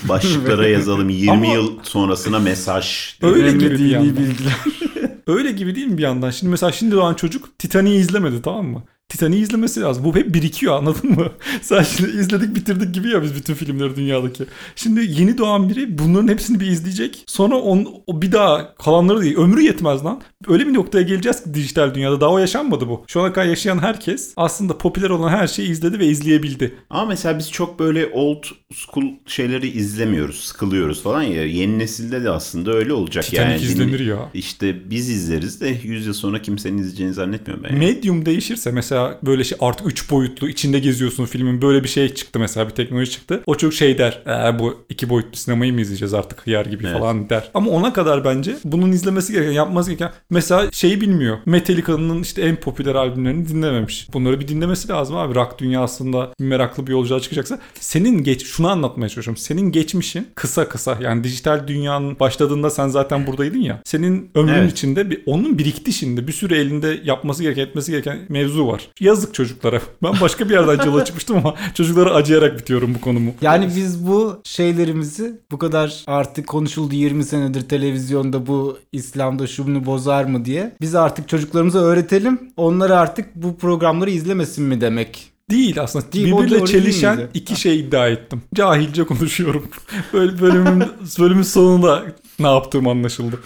Başlıklara 0.04 0.68
yazalım 0.78 1.10
20 1.10 1.32
Ama- 1.32 1.46
yıl 1.46 1.74
sonrasına 1.84 2.40
mesaj. 2.40 3.16
Öyle 3.22 3.52
gibi 3.52 3.90
yandan. 3.90 4.18
bilgiler. 4.18 4.54
Öyle 5.28 5.52
gibi 5.52 5.76
değil 5.76 5.88
mi 5.88 5.98
bir 5.98 6.04
yandan? 6.04 6.32
Şimdi 6.32 6.52
mesela 6.52 6.72
şimdi 6.72 6.96
doğan 6.96 7.14
çocuk 7.14 7.60
Titanic'i 7.60 7.96
izlemedi 7.96 8.42
tamam 8.42 8.66
mı? 8.66 8.84
Titanic'i 9.10 9.42
izlemesi 9.42 9.82
lazım. 9.82 10.04
Bu 10.04 10.16
hep 10.16 10.34
birikiyor 10.34 10.78
anladın 10.78 11.10
mı? 11.12 11.32
Sen 11.62 11.84
şimdi 11.84 12.10
izledik 12.20 12.56
bitirdik 12.56 12.94
gibi 12.94 13.10
ya 13.10 13.24
biz 13.24 13.36
bütün 13.36 13.54
filmleri 13.54 13.96
dünyadaki. 13.96 14.46
Şimdi 14.76 15.22
yeni 15.22 15.38
doğan 15.38 15.70
biri 15.70 15.98
bunların 15.98 16.28
hepsini 16.28 16.60
bir 16.60 16.66
izleyecek. 16.68 17.24
Sonra 17.28 17.56
on, 17.56 17.88
o 18.08 18.22
bir 18.22 18.32
daha 18.32 18.76
kalanları 18.76 19.22
değil. 19.22 19.38
Ömrü 19.38 19.62
yetmez 19.62 20.06
lan. 20.06 20.22
Öyle 20.48 20.68
bir 20.68 20.74
noktaya 20.74 21.02
geleceğiz 21.02 21.44
ki 21.44 21.54
dijital 21.54 21.96
dünyada. 21.96 22.22
Daha 22.22 22.30
o 22.32 22.38
yaşanmadı 22.40 22.88
bu. 22.88 23.04
Şu 23.08 23.22
ana 23.22 23.34
kadar 23.34 23.46
yaşayan 23.46 23.78
herkes 23.80 24.34
aslında 24.36 24.78
popüler 24.78 25.10
olan 25.10 25.30
her 25.30 25.48
şeyi 25.48 25.70
izledi 25.70 26.00
ve 26.00 26.08
izleyebildi. 26.08 26.74
Ama 26.90 27.06
mesela 27.06 27.40
biz 27.40 27.52
çok 27.52 27.80
böyle 27.80 28.08
old 28.14 28.44
school 28.74 29.06
şeyleri 29.26 29.68
izlemiyoruz, 29.68 30.36
sıkılıyoruz 30.40 31.04
falan 31.04 31.22
ya. 31.22 31.46
Yeni 31.46 31.80
nesilde 31.80 32.24
de 32.24 32.30
aslında 32.30 32.74
öyle 32.74 32.94
olacak 32.94 33.24
Titanic 33.26 33.52
yani. 33.54 33.62
izlenir 33.64 34.00
ya. 34.00 34.30
İşte 34.34 34.90
biz 34.90 35.10
izleriz 35.10 35.62
de 35.62 35.78
100 35.84 36.06
yıl 36.06 36.14
sonra 36.14 36.42
kimsenin 36.42 36.78
izleyeceğini 36.78 37.14
zannetmiyorum 37.14 37.64
ben. 37.64 37.70
yani. 37.70 37.80
Medium 37.86 38.26
değişirse 38.26 38.72
mesela 38.72 38.95
böyle 39.26 39.44
şey 39.44 39.58
artık 39.62 39.88
3 39.88 40.12
boyutlu 40.12 40.50
içinde 40.50 40.80
geziyorsun 40.80 41.26
filmin 41.26 41.62
böyle 41.62 41.84
bir 41.84 41.90
şey 41.90 42.14
çıktı 42.14 42.40
mesela 42.40 42.66
bir 42.70 42.74
teknoloji 42.74 43.12
çıktı. 43.12 43.42
O 43.46 43.56
çok 43.56 43.74
şey 43.74 43.98
der. 43.98 44.22
"Ee, 44.28 44.60
bu 44.60 44.84
iki 44.90 45.10
boyutlu 45.10 45.38
sinemayı 45.38 45.74
mı 45.74 45.82
izleyeceğiz 45.82 46.14
artık 46.14 46.48
hıyar 46.48 46.66
gibi 46.66 46.84
Evet. 46.88 47.00
falan 47.00 47.30
der. 47.30 47.50
Ama 47.54 47.70
ona 47.72 47.94
kadar 47.94 48.26
bence 48.26 48.56
bunun 48.64 48.92
izlemesi 48.92 49.34
gereken 49.34 49.52
yapması 49.52 49.90
gereken 49.92 50.12
mesela 50.30 50.72
şeyi 50.72 51.02
bilmiyor. 51.02 51.38
Metallica'nın 51.46 52.22
işte 52.22 52.42
en 52.42 52.56
popüler 52.56 52.96
albümlerini 52.96 53.48
dinlememiş. 53.48 54.08
Bunları 54.14 54.40
bir 54.40 54.48
dinlemesi 54.48 54.90
lazım 54.90 55.16
abi. 55.18 55.36
Rock 55.36 55.60
dünyasında 55.60 56.30
meraklı 56.40 56.88
bir 56.88 56.92
yolculuğa 56.92 57.20
çıkacaksa 57.20 57.60
senin 57.80 58.24
geç 58.24 58.46
şunu 58.46 58.70
anlatmaya 58.70 59.10
çalışıyorum. 59.10 59.38
Senin 59.42 59.72
geçmişin 59.72 60.28
kısa 60.36 60.70
kısa 60.70 60.98
yani 61.02 61.24
dijital 61.24 61.68
dünyanın 61.68 62.20
başladığında 62.20 62.70
sen 62.70 62.88
zaten 62.88 63.28
buradaydın 63.28 63.60
ya. 63.60 63.82
Senin 63.86 64.30
ömrün 64.36 64.54
Evet. 64.54 64.72
içinde 64.72 65.10
bir 65.10 65.22
onun 65.26 65.58
birikti 65.58 65.94
şimdi. 65.94 66.28
Bir 66.28 66.34
sürü 66.34 66.56
elinde 66.56 67.00
yapması 67.04 67.44
gereken 67.44 67.62
etmesi 67.64 67.92
gereken 67.92 68.20
mevzu 68.30 68.68
var. 68.68 68.85
Yazık 69.00 69.34
çocuklara. 69.34 69.82
Ben 70.04 70.14
başka 70.22 70.50
bir 70.50 70.54
yerden 70.54 70.86
yola 70.86 71.06
çıkmıştım 71.06 71.38
ama 71.38 71.56
çocuklara 71.74 72.14
acıyarak 72.14 72.60
bitiyorum 72.60 72.96
bu 72.96 73.02
konumu. 73.02 73.32
Yani 73.42 73.68
biz 73.76 74.08
bu 74.08 74.42
şeylerimizi 74.44 75.40
bu 75.52 75.58
kadar 75.58 76.04
artık 76.08 76.48
konuşuldu 76.48 76.96
20 76.96 77.24
senedir 77.24 77.70
televizyonda 77.70 78.48
bu 78.48 78.78
İslam'da 78.92 79.48
şu 79.48 79.68
bunu 79.68 79.86
bozar 79.86 80.24
mı 80.24 80.46
diye. 80.46 80.76
Biz 80.82 80.96
artık 80.96 81.30
çocuklarımıza 81.30 81.80
öğretelim. 81.80 82.40
Onları 82.58 82.98
artık 82.98 83.36
bu 83.36 83.58
programları 83.58 84.10
izlemesin 84.10 84.64
mi 84.64 84.82
demek. 84.82 85.32
Değil 85.50 85.82
aslında. 85.82 86.12
Değil, 86.12 86.26
Birbiriyle 86.28 86.50
değil 86.56 86.66
çelişen 86.66 87.16
miydi? 87.18 87.30
iki 87.34 87.56
şey 87.56 87.80
iddia 87.80 88.08
ettim. 88.08 88.42
Cahilce 88.56 89.04
konuşuyorum. 89.04 89.68
Böyle 90.14 90.42
bölümün, 90.42 90.84
bölümün 91.20 91.44
sonunda 91.44 92.04
ne 92.40 92.48
yaptığım 92.48 92.88
anlaşıldı. 92.88 93.40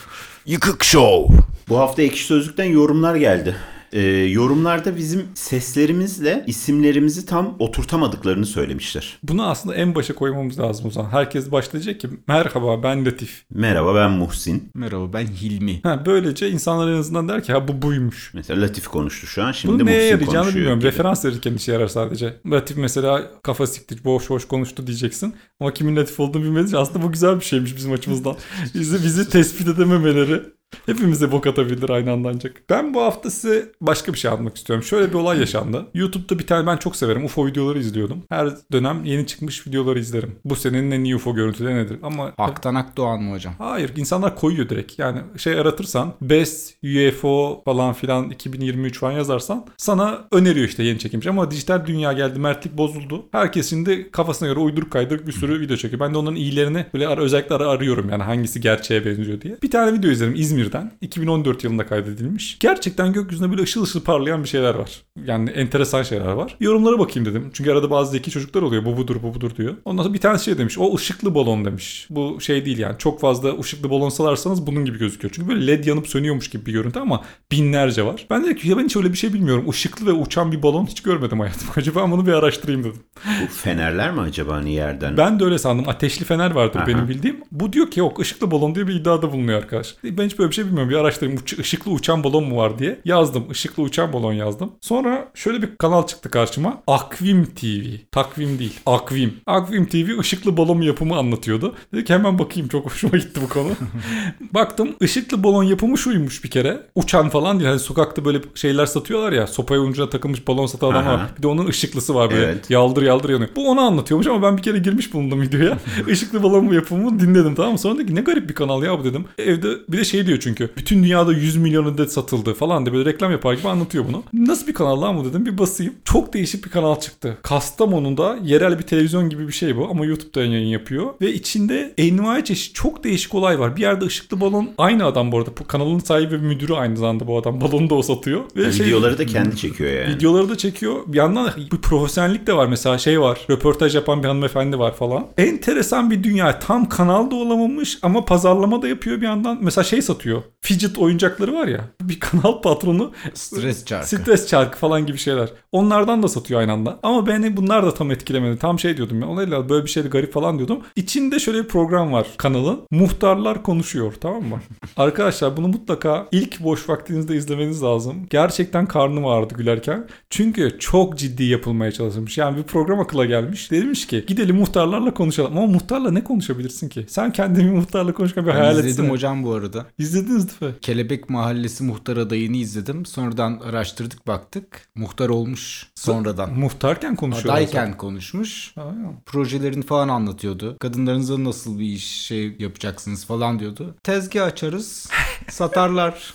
Yıkık 0.46 0.84
Show. 0.84 1.36
Bu 1.70 1.78
hafta 1.80 2.02
Ekşi 2.02 2.26
Sözlük'ten 2.26 2.64
yorumlar 2.66 3.16
geldi. 3.16 3.56
Ee, 3.94 4.02
yorumlarda 4.10 4.96
bizim 4.98 5.26
seslerimizle 5.36 6.44
isimlerimizi 6.48 7.26
tam 7.26 7.56
oturtamadıklarını 7.60 8.46
söylemişler. 8.46 9.18
Bunu 9.24 9.48
aslında 9.50 9.76
en 9.76 9.96
başa 9.96 10.16
koymamız 10.16 10.60
lazım 10.60 10.86
o 10.88 10.92
zaman. 10.92 11.10
Herkes 11.10 11.52
başlayacak 11.52 12.00
ki 12.00 12.10
merhaba 12.28 12.84
ben 12.84 13.06
Latif. 13.06 13.44
Merhaba 13.50 13.96
ben 13.96 14.12
Muhsin. 14.12 14.70
Merhaba 14.76 15.14
ben 15.14 15.26
Hilmi. 15.28 15.80
Ha, 15.84 16.04
böylece 16.06 16.50
insanlar 16.50 16.92
en 16.92 16.98
azından 16.98 17.28
der 17.30 17.44
ki 17.44 17.54
ha 17.54 17.68
bu 17.68 17.82
buymuş. 17.82 18.32
Mesela 18.34 18.62
Latif 18.62 18.88
konuştu 18.88 19.28
şu 19.28 19.44
an. 19.44 19.52
Şimdi 19.52 19.74
Bunu 19.76 19.86
neye 19.86 19.96
Muhsin 19.98 20.06
yarayacağını 20.12 20.36
konuşuyor. 20.36 20.56
bilmiyorum. 20.56 20.80
gibi. 20.80 20.88
Referans 20.88 21.26
verirken 21.26 21.54
işe 21.54 21.72
yarar 21.72 21.88
sadece. 21.88 22.40
Latif 22.52 22.78
mesela 22.78 23.32
kafa 23.44 23.68
siktir 23.68 24.04
boş 24.04 24.30
boş 24.30 24.48
konuştu 24.48 24.88
diyeceksin. 24.88 25.36
Ama 25.60 25.74
kimin 25.74 25.96
Latif 25.96 26.20
olduğunu 26.20 26.44
bilmediği 26.44 26.68
için 26.68 26.78
aslında 26.78 27.02
bu 27.06 27.12
güzel 27.12 27.36
bir 27.40 27.46
şeymiş 27.46 27.76
bizim 27.76 27.92
açımızdan. 27.94 28.36
bizi, 28.76 29.04
bizi 29.04 29.30
tespit 29.30 29.68
edememeleri 29.68 30.42
hepimize 30.86 31.32
bok 31.32 31.48
atabilir 31.48 31.90
aynı 31.90 32.12
anda 32.12 32.30
ancak. 32.30 32.64
Ben 32.70 32.94
bu 32.94 33.02
hafta 33.02 33.30
size 33.30 33.72
başka 33.82 34.14
bir 34.14 34.18
şey 34.18 34.32
anlatmak 34.32 34.58
istiyorum. 34.58 34.84
Şöyle 34.84 35.10
bir 35.10 35.14
olay 35.14 35.40
yaşandı. 35.40 35.86
YouTube'da 35.94 36.40
bir 36.40 36.48
tane 36.48 36.68
ben 36.68 36.78
çok 36.78 36.96
severim. 36.96 37.26
UFO 37.26 37.48
videoları 37.48 37.80
izliyordum. 37.80 38.24
Her 38.30 38.50
dönem 38.72 39.06
yeni 39.06 39.28
çıkmış 39.28 39.68
videoları 39.68 40.00
izlerim. 40.00 40.36
Bu 40.46 40.56
senenin 40.56 40.92
en 40.92 41.04
iyi 41.04 41.16
UFO 41.16 41.36
görüntüleri 41.36 41.76
nedir? 41.76 41.98
Ama 42.04 42.34
Haktan 42.38 42.76
Akdoğan 42.76 43.24
mı 43.24 43.34
hocam? 43.34 43.54
Hayır 43.58 43.92
insanlar 43.96 44.36
koyuyor 44.36 44.70
direkt. 44.70 45.00
Yani 45.00 45.20
şey 45.38 45.60
aratırsan 45.60 46.14
Best 46.22 46.74
UFO 46.84 47.62
falan 47.66 47.94
filan 47.94 48.30
2023 48.30 49.00
falan 49.00 49.12
yazarsan 49.12 49.66
sana 49.78 50.28
öneriyor 50.32 50.68
işte 50.68 50.84
yeni 50.84 51.00
çekilmiş. 51.00 51.28
Ama 51.28 51.52
dijital 51.52 51.86
dünya 51.86 52.14
geldi 52.14 52.40
mertlik 52.40 52.78
bozuldu. 52.78 53.26
Herkes 53.32 53.70
şimdi 53.70 54.12
kafasına 54.12 54.48
göre 54.48 54.60
uyduruk 54.60 54.92
kaydırık 54.92 55.28
bir 55.28 55.32
sürü 55.32 55.62
video 55.62 55.78
çekiyor. 55.78 56.00
Ben 56.00 56.14
de 56.14 56.18
onların 56.18 56.36
iyilerini 56.36 56.86
böyle 56.94 57.08
ara, 57.08 57.22
özellikle 57.22 57.56
ara 57.56 57.70
arıyorum 57.70 58.10
yani 58.10 58.24
hangisi 58.24 58.62
gerçeğe 58.62 59.06
benziyor 59.06 59.42
diye. 59.42 59.58
Bir 59.64 59.72
tane 59.72 59.94
video 59.94 60.12
izledim 60.12 60.36
İzmir'den. 60.60 60.92
2014 61.02 61.64
yılında 61.64 61.86
kaydedilmiş. 61.86 62.60
Gerçekten 62.60 63.14
gökyüzünde 63.14 63.50
böyle 63.52 63.62
ışıl 63.62 63.84
ışıl 63.84 64.02
parlayan 64.02 64.44
bir 64.44 64.50
şeyler 64.50 64.76
var. 64.76 65.02
Yani 65.26 65.50
enteresan 65.50 66.04
şeyler 66.04 66.32
var. 66.32 66.56
Yorumlara 66.60 67.00
bakayım 67.00 67.30
dedim. 67.30 67.50
Çünkü 67.54 67.72
arada 67.72 67.92
bazı 67.92 68.12
zeki 68.12 68.32
çocuklar 68.32 68.62
oluyor. 68.62 68.86
Bu 68.86 68.98
budur 68.98 69.16
bu 69.24 69.34
budur 69.34 69.52
diyor. 69.58 69.76
Ondan 69.86 70.04
sonra 70.04 70.14
bir 70.14 70.20
tane 70.20 70.40
şey 70.40 70.58
demiş. 70.58 70.78
O 70.78 70.96
ışıklı 70.96 71.36
balon 71.36 71.66
demiş. 71.66 72.08
Bu 72.10 72.42
şey 72.42 72.66
değil 72.66 72.78
yani. 72.78 72.98
Çok 72.98 73.22
fazla 73.22 73.60
ışıklı 73.60 73.90
balon 73.90 74.10
salarsanız 74.10 74.68
bunun 74.68 74.86
gibi 74.86 74.98
gözüküyor. 74.98 75.34
Çünkü 75.36 75.50
böyle 75.50 75.68
led 75.68 75.86
yanıp 75.86 76.08
sönüyormuş 76.08 76.50
gibi 76.50 76.66
bir 76.66 76.72
görüntü 76.74 77.00
ama 77.00 77.24
binlerce 77.52 78.06
var. 78.06 78.26
Ben 78.30 78.44
dedim 78.44 78.56
ki 78.58 78.70
ya 78.70 78.78
ben 78.78 78.84
hiç 78.84 78.96
öyle 78.96 79.12
bir 79.12 79.18
şey 79.18 79.34
bilmiyorum. 79.34 79.70
Işıklı 79.70 80.06
ve 80.06 80.12
uçan 80.12 80.52
bir 80.52 80.64
balon 80.64 80.86
hiç 80.86 81.04
görmedim 81.04 81.40
hayatımda. 81.40 81.72
Acaba 81.78 82.02
ben 82.04 82.12
bunu 82.12 82.26
bir 82.28 82.34
araştırayım 82.34 82.84
dedim. 82.84 83.00
Bu 83.26 83.48
fenerler 83.48 84.12
mi 84.12 84.22
acaba 84.22 84.56
hani 84.56 84.74
yerden? 84.74 85.18
Ben 85.18 85.40
de 85.40 85.44
öyle 85.46 85.58
sandım. 85.58 85.90
Ateşli 85.90 86.26
fener 86.26 86.52
vardır 86.52 86.80
Aha. 86.80 86.88
benim 86.88 87.10
bildiğim. 87.10 87.38
Bu 87.52 87.74
diyor 87.74 87.92
ki 87.92 88.00
yok 88.00 88.20
ışıklı 88.20 88.52
balon 88.52 88.76
diye 88.76 88.88
bir 88.88 88.96
iddiada 88.96 89.32
bulunuyor 89.32 89.58
arkadaş. 89.58 89.96
Ben 90.04 90.26
hiç 90.26 90.40
böyle 90.40 90.49
bir 90.50 90.56
şey 90.56 90.66
bilmiyorum. 90.66 90.90
Bir 90.90 90.96
araştırayım. 90.96 91.40
Işıklı 91.60 91.92
uçan 91.92 92.24
balon 92.24 92.44
mu 92.44 92.58
var 92.58 92.80
diye. 92.80 93.00
Yazdım. 93.06 93.52
Işıklı 93.52 93.84
uçan 93.84 94.14
balon 94.14 94.34
yazdım. 94.34 94.72
Sonra 94.82 95.32
şöyle 95.34 95.62
bir 95.62 95.76
kanal 95.78 96.08
çıktı 96.08 96.32
karşıma. 96.32 96.82
Akvim 96.88 97.46
TV. 97.46 97.86
Takvim 98.12 98.60
değil. 98.60 98.80
Akvim. 98.86 99.34
Akvim 99.46 99.86
TV 99.86 100.20
ışıklı 100.20 100.58
balon 100.58 100.82
yapımı 100.82 101.18
anlatıyordu. 101.18 101.76
Dedik 101.94 102.08
ki 102.08 102.14
hemen 102.14 102.40
bakayım. 102.40 102.70
Çok 102.70 102.86
hoşuma 102.86 103.18
gitti 103.18 103.42
bu 103.44 103.50
konu. 103.50 103.70
Baktım 104.54 104.96
ışıklı 105.04 105.44
balon 105.44 105.64
yapımı 105.64 105.98
şuymuş 105.98 106.44
bir 106.44 106.50
kere. 106.50 106.82
Uçan 106.96 107.30
falan 107.30 107.60
değil. 107.60 107.70
Hani 107.70 107.80
sokakta 107.80 108.26
böyle 108.26 108.40
şeyler 108.56 108.86
satıyorlar 108.86 109.32
ya. 109.32 109.48
Sopaya 109.48 109.82
ucuna 109.82 110.10
takılmış 110.10 110.48
balon 110.48 110.66
satan 110.66 110.90
adam 110.92 111.06
var. 111.06 111.22
Bir 111.38 111.44
de 111.44 111.48
onun 111.48 111.68
ışıklısı 111.68 112.16
var 112.16 112.32
böyle. 112.32 112.46
Evet. 112.46 112.70
Yaldır 112.70 113.04
yaldır 113.04 113.30
yanıyor. 113.30 113.50
Bu 113.56 113.70
onu 113.70 113.82
anlatıyormuş 113.82 114.28
ama 114.28 114.42
ben 114.44 114.58
bir 114.58 114.64
kere 114.64 114.78
girmiş 114.78 115.14
bulundum 115.14 115.42
videoya. 115.42 115.78
Işıklı 116.08 116.44
balon 116.44 116.74
yapımını 116.74 117.20
dinledim 117.20 117.56
tamam 117.56 117.72
mı? 117.72 117.80
Sonra 117.80 117.98
dedi 117.98 118.08
ki 118.08 118.16
ne 118.16 118.22
garip 118.22 118.50
bir 118.50 118.56
kanal 118.56 118.84
ya 118.84 119.00
bu 119.00 119.04
dedim. 119.04 119.26
Evde 119.38 119.68
bir 119.90 119.98
de 119.98 120.04
şey 120.04 120.28
diyor 120.28 120.39
çünkü. 120.40 120.70
Bütün 120.78 121.04
dünyada 121.04 121.34
100 121.34 121.58
milyon 121.58 121.86
adet 121.86 122.12
satıldı 122.12 122.54
falan 122.54 122.86
diye 122.86 122.96
böyle 122.96 123.10
reklam 123.10 123.32
yapar 123.32 123.54
gibi 123.54 123.68
anlatıyor 123.70 124.06
bunu. 124.08 124.24
Nasıl 124.34 124.68
bir 124.68 124.74
kanal 124.74 125.02
lan 125.02 125.18
bu 125.18 125.26
dedim. 125.26 125.46
Bir 125.46 125.58
basayım. 125.58 125.94
Çok 126.06 126.34
değişik 126.34 126.66
bir 126.66 126.70
kanal 126.70 127.00
çıktı. 127.00 127.38
Kastamonu'da 127.44 128.38
yerel 128.44 128.80
bir 128.80 128.84
televizyon 128.84 129.30
gibi 129.30 129.48
bir 129.48 129.54
şey 129.54 129.78
bu 129.78 129.88
ama 129.92 130.06
YouTube'da 130.06 130.44
yayın 130.44 130.68
yapıyor. 130.68 131.06
Ve 131.22 131.34
içinde 131.34 131.94
envai 131.98 132.44
çeşit 132.44 132.76
çok 132.76 133.04
değişik 133.04 133.36
olay 133.36 133.60
var. 133.60 133.76
Bir 133.76 133.82
yerde 133.82 134.06
ışıklı 134.06 134.42
balon 134.42 134.70
aynı 134.78 135.06
adam 135.06 135.32
bu 135.32 135.38
arada. 135.38 135.50
Bu 135.60 135.68
kanalın 135.68 136.00
sahibi 136.00 136.32
ve 136.34 136.38
müdürü 136.38 136.74
aynı 136.74 136.98
zamanda 136.98 137.28
bu 137.28 137.38
adam. 137.38 137.62
Balonu 137.62 137.90
da 137.90 137.96
o 137.96 138.02
satıyor. 138.02 138.42
Ve 138.56 138.72
şey- 138.72 138.86
Videoları 138.86 139.18
da 139.18 139.26
kendi 139.26 139.58
çekiyor 139.58 139.92
yani. 139.92 140.16
Videoları 140.16 140.50
da 140.50 140.58
çekiyor. 140.58 140.96
Bir 141.08 141.18
yandan 141.18 141.50
bir 141.72 141.78
profesyonellik 141.78 142.48
de 142.48 142.54
var. 142.54 142.68
Mesela 142.68 142.98
şey 142.98 143.22
var. 143.22 143.40
Röportaj 143.50 143.96
yapan 143.96 144.24
bir 144.24 144.28
hanımefendi 144.28 144.80
var 144.80 144.96
falan. 144.96 145.28
Enteresan 145.38 146.12
bir 146.12 146.24
dünya. 146.24 146.60
Tam 146.60 146.90
kanalda 146.90 147.36
olamamış 147.36 147.98
ama 148.02 148.26
pazarlama 148.26 148.82
da 148.82 148.88
yapıyor 148.88 149.18
bir 149.22 149.26
yandan. 149.26 149.58
Mesela 149.62 149.84
şey 149.86 150.02
satıyor. 150.02 150.29
Satıyor. 150.30 150.44
Fidget 150.62 150.98
oyuncakları 150.98 151.54
var 151.54 151.68
ya. 151.68 151.82
Bir 152.02 152.20
kanal 152.20 152.62
patronu 152.62 153.12
Stres 153.34 153.86
çarkı. 153.86 154.08
Stres 154.08 154.48
çarkı 154.48 154.78
falan 154.78 155.06
gibi 155.06 155.18
şeyler. 155.18 155.50
Onlardan 155.72 156.24
da 156.24 156.28
satıyor 156.28 156.60
aynı 156.60 156.72
anda. 156.72 157.00
Ama 157.04 157.28
beni 157.28 157.58
bunlar 157.58 157.86
da 157.86 157.94
tam 157.94 158.12
etkilemedi. 158.12 158.60
Tam 158.60 158.80
şey 158.80 158.98
diyordum 158.98 159.22
ya. 159.22 159.28
Olayla 159.28 159.70
böyle 159.70 159.86
bir 159.86 159.90
şey 159.90 160.04
de 160.04 160.08
garip 160.08 160.34
falan 160.34 160.58
diyordum. 160.58 160.80
İçinde 160.96 161.40
şöyle 161.40 161.64
bir 161.64 161.68
program 161.68 162.12
var 162.14 162.28
kanalın. 162.38 162.80
Muhtarlar 162.92 163.64
konuşuyor 163.64 164.14
tamam 164.22 164.44
mı? 164.44 164.60
Arkadaşlar 164.98 165.58
bunu 165.58 165.68
mutlaka 165.68 166.28
ilk 166.32 166.60
boş 166.64 166.90
vaktinizde 166.90 167.36
izlemeniz 167.36 167.84
lazım. 167.84 168.16
Gerçekten 168.30 168.86
karnım 168.86 169.26
ağrıdı 169.26 169.54
gülerken. 169.56 170.08
Çünkü 170.30 170.76
çok 170.80 171.18
ciddi 171.18 171.44
yapılmaya 171.44 171.92
çalışılmış. 171.92 172.38
Yani 172.38 172.58
bir 172.58 172.64
program 172.64 173.00
akıla 173.00 173.26
gelmiş. 173.26 173.72
Demiş 173.72 174.08
ki 174.08 174.24
gidelim 174.28 174.56
muhtarlarla 174.56 175.14
konuşalım. 175.14 175.58
Ama 175.58 175.68
muhtarla 175.68 176.12
ne 176.12 176.24
konuşabilirsin 176.24 176.90
ki? 176.90 177.06
Sen 177.10 177.32
kendini 177.32 177.72
muhtarla 177.72 178.14
konuşmak 178.14 178.46
bir 178.46 178.52
Ben 178.52 178.56
hayal 178.58 178.72
izledim 178.72 178.90
etsene. 178.90 179.10
hocam 179.10 179.44
bu 179.44 179.54
arada. 179.54 179.86
İzlediniz 180.20 180.62
değil 180.62 180.72
mi? 180.72 180.80
Kelebek 180.82 181.30
Mahallesi 181.30 181.84
muhtar 181.84 182.18
adayını 182.18 182.58
izledim. 182.58 183.06
Sonradan 183.06 183.60
araştırdık 183.70 184.28
baktık. 184.28 184.90
Muhtar 184.96 185.30
olmuş 185.30 185.88
sonradan. 185.96 186.54
Muhtarken 186.60 187.16
konuşuyorlar. 187.16 187.54
Adayken 187.54 187.98
konuşmuş. 187.98 188.74
Aynen. 188.78 189.22
Projelerini 189.26 189.86
falan 189.86 190.10
anlatıyordu. 190.10 190.78
Kadınlarınıza 190.80 191.44
nasıl 191.44 191.80
bir 191.80 191.86
iş 191.86 192.06
şey 192.06 192.56
yapacaksınız 192.60 193.26
falan 193.26 193.60
diyordu. 193.60 193.96
Tezgah 194.04 194.46
açarız. 194.46 195.10
satarlar. 195.50 196.34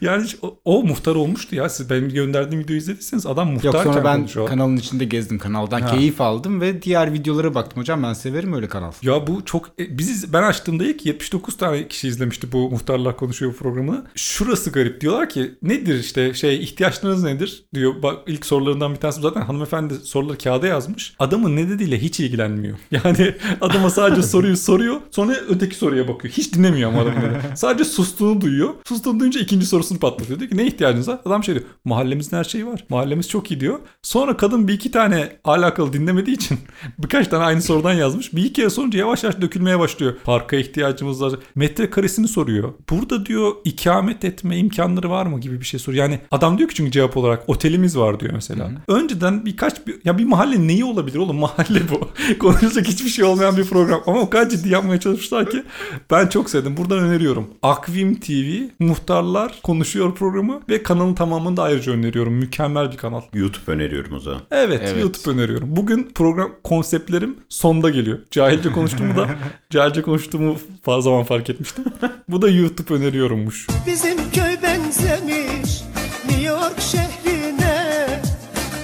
Yani 0.00 0.26
o, 0.42 0.58
o 0.64 0.82
muhtar 0.82 1.14
olmuştu 1.14 1.54
ya. 1.54 1.68
Siz 1.68 1.90
benim 1.90 2.08
gönderdiğim 2.08 2.64
videoyu 2.64 2.80
izlediyseniz 2.80 3.26
adam 3.26 3.52
Yok 3.54 3.64
muhtarken 3.64 3.92
sonra 3.92 4.04
ben 4.04 4.16
konuşuyor. 4.16 4.46
kanalın 4.48 4.76
içinde 4.76 5.04
gezdim. 5.04 5.38
Kanaldan 5.38 5.80
Ha. 5.80 5.90
keyif 5.90 6.20
aldım 6.20 6.60
ve 6.60 6.82
diğer 6.82 7.12
videolara 7.12 7.54
baktım. 7.54 7.80
Hocam 7.80 8.02
ben 8.02 8.12
severim 8.12 8.52
öyle 8.52 8.68
kanal. 8.68 8.92
Ya 9.02 9.26
bu 9.26 9.44
çok 9.44 9.68
e, 9.80 9.98
biz 9.98 10.32
ben 10.32 10.42
açtığımda 10.42 10.84
ilk 10.84 11.06
79 11.06 11.56
tane 11.56 11.88
kişi 11.88 12.08
izlemişti 12.08 12.52
bu 12.52 12.70
muhtarlar 12.70 13.07
konuşuyor 13.16 13.54
programını. 13.54 14.04
Şurası 14.14 14.70
garip 14.70 15.00
diyorlar 15.00 15.28
ki 15.28 15.54
nedir 15.62 15.98
işte 15.98 16.34
şey 16.34 16.62
ihtiyaçlarınız 16.62 17.22
nedir 17.22 17.64
diyor. 17.74 18.02
Bak 18.02 18.16
ilk 18.26 18.46
sorularından 18.46 18.94
bir 18.94 19.00
tanesi 19.00 19.20
zaten 19.20 19.40
hanımefendi 19.40 19.94
soruları 19.94 20.38
kağıda 20.38 20.66
yazmış. 20.66 21.14
Adamın 21.18 21.56
ne 21.56 21.68
dediğiyle 21.68 21.98
hiç 22.02 22.20
ilgilenmiyor. 22.20 22.78
Yani 23.04 23.34
adama 23.60 23.90
sadece 23.90 24.22
soruyu 24.22 24.56
soruyor 24.56 25.00
sonra 25.10 25.32
öteki 25.48 25.74
soruya 25.74 26.08
bakıyor. 26.08 26.34
Hiç 26.34 26.54
dinlemiyor 26.54 26.92
ama 26.92 27.06
böyle. 27.06 27.40
Sadece 27.56 27.84
sustuğunu 27.84 28.40
duyuyor. 28.40 28.74
Sustuğunu 28.88 29.20
duyunca 29.20 29.40
ikinci 29.40 29.66
sorusunu 29.66 29.98
patlatıyor. 29.98 30.38
Diyor 30.40 30.50
ki 30.50 30.56
ne 30.56 30.66
ihtiyacınız 30.66 31.08
var? 31.08 31.20
Adam 31.24 31.44
şey 31.44 31.54
diyor 31.54 31.66
mahallemizin 31.84 32.36
her 32.36 32.44
şeyi 32.44 32.66
var. 32.66 32.84
Mahallemiz 32.88 33.28
çok 33.28 33.50
iyi 33.50 33.60
diyor. 33.60 33.78
Sonra 34.02 34.36
kadın 34.36 34.68
bir 34.68 34.72
iki 34.72 34.90
tane 34.90 35.36
alakalı 35.44 35.92
dinlemediği 35.92 36.36
için 36.36 36.58
birkaç 36.98 37.28
tane 37.28 37.44
aynı 37.44 37.62
sorudan 37.62 37.92
yazmış. 37.92 38.34
Bir 38.34 38.44
iki 38.44 38.52
kere 38.52 38.70
sorunca 38.70 38.98
yavaş 38.98 39.24
yavaş 39.24 39.40
dökülmeye 39.40 39.78
başlıyor. 39.78 40.16
Parka 40.24 40.56
ihtiyacımız 40.56 41.22
var. 41.22 41.32
Metrekaresini 41.54 42.28
soruyor. 42.28 42.72
Burada 43.00 43.26
diyor 43.26 43.52
ikamet 43.64 44.24
etme 44.24 44.56
imkanları 44.56 45.10
var 45.10 45.26
mı 45.26 45.40
gibi 45.40 45.60
bir 45.60 45.66
şey 45.66 45.80
soruyor. 45.80 46.04
Yani 46.04 46.20
adam 46.30 46.58
diyor 46.58 46.68
ki 46.68 46.74
çünkü 46.74 46.90
cevap 46.90 47.16
olarak 47.16 47.48
otelimiz 47.48 47.96
var 47.98 48.20
diyor 48.20 48.32
mesela. 48.32 48.70
Önceden 48.88 49.46
birkaç 49.46 49.86
bir, 49.86 49.96
ya 50.04 50.18
bir 50.18 50.24
mahalle 50.24 50.66
neyi 50.66 50.84
olabilir 50.84 51.18
oğlum 51.18 51.36
mahalle 51.38 51.80
bu. 51.90 52.08
Konuşacak 52.38 52.88
hiçbir 52.88 53.10
şey 53.10 53.24
olmayan 53.24 53.56
bir 53.56 53.64
program. 53.64 54.02
Ama 54.06 54.20
o 54.20 54.30
kadar 54.30 54.48
ciddi 54.48 54.68
yapmaya 54.68 55.00
çalışmışlar 55.00 55.50
ki 55.50 55.62
ben 56.10 56.26
çok 56.26 56.50
sevdim. 56.50 56.76
Buradan 56.76 56.98
öneriyorum. 56.98 57.46
Akvim 57.62 58.20
TV 58.20 58.62
Muhtarlar 58.78 59.58
Konuşuyor 59.62 60.14
programı 60.14 60.60
ve 60.68 60.82
kanalın 60.82 61.14
tamamını 61.14 61.56
da 61.56 61.62
ayrıca 61.62 61.92
öneriyorum. 61.92 62.32
Mükemmel 62.32 62.92
bir 62.92 62.96
kanal. 62.96 63.22
YouTube 63.34 63.72
öneriyorum 63.72 64.12
o 64.12 64.20
zaman. 64.20 64.40
Evet, 64.50 64.80
Evet. 64.84 65.02
YouTube 65.02 65.30
öneriyorum. 65.34 65.76
Bugün 65.76 66.10
program 66.14 66.50
konseptlerim 66.64 67.36
sonda 67.48 67.90
geliyor. 67.90 68.18
Cahilce 68.30 68.72
konuştuğumu 68.72 69.16
da 69.16 69.28
cahilce 69.70 70.02
konuştuğumu 70.02 70.56
fazla 70.82 71.02
zaman 71.02 71.24
fark 71.24 71.50
etmiştim. 71.50 71.84
Bu 72.28 72.42
da 72.42 72.48
YouTube 72.48 72.87
öneriyorummuş. 72.90 73.66
Bizim 73.86 74.30
köy 74.32 74.62
benzemiş 74.62 75.82
New 76.28 76.42
York 76.42 76.80
şehrine 76.80 78.08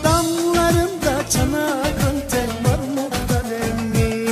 Damlarında 0.04 1.28
çanakın 1.30 2.22
tel 2.30 2.48
var 2.64 2.78
muhteremmi 2.94 4.30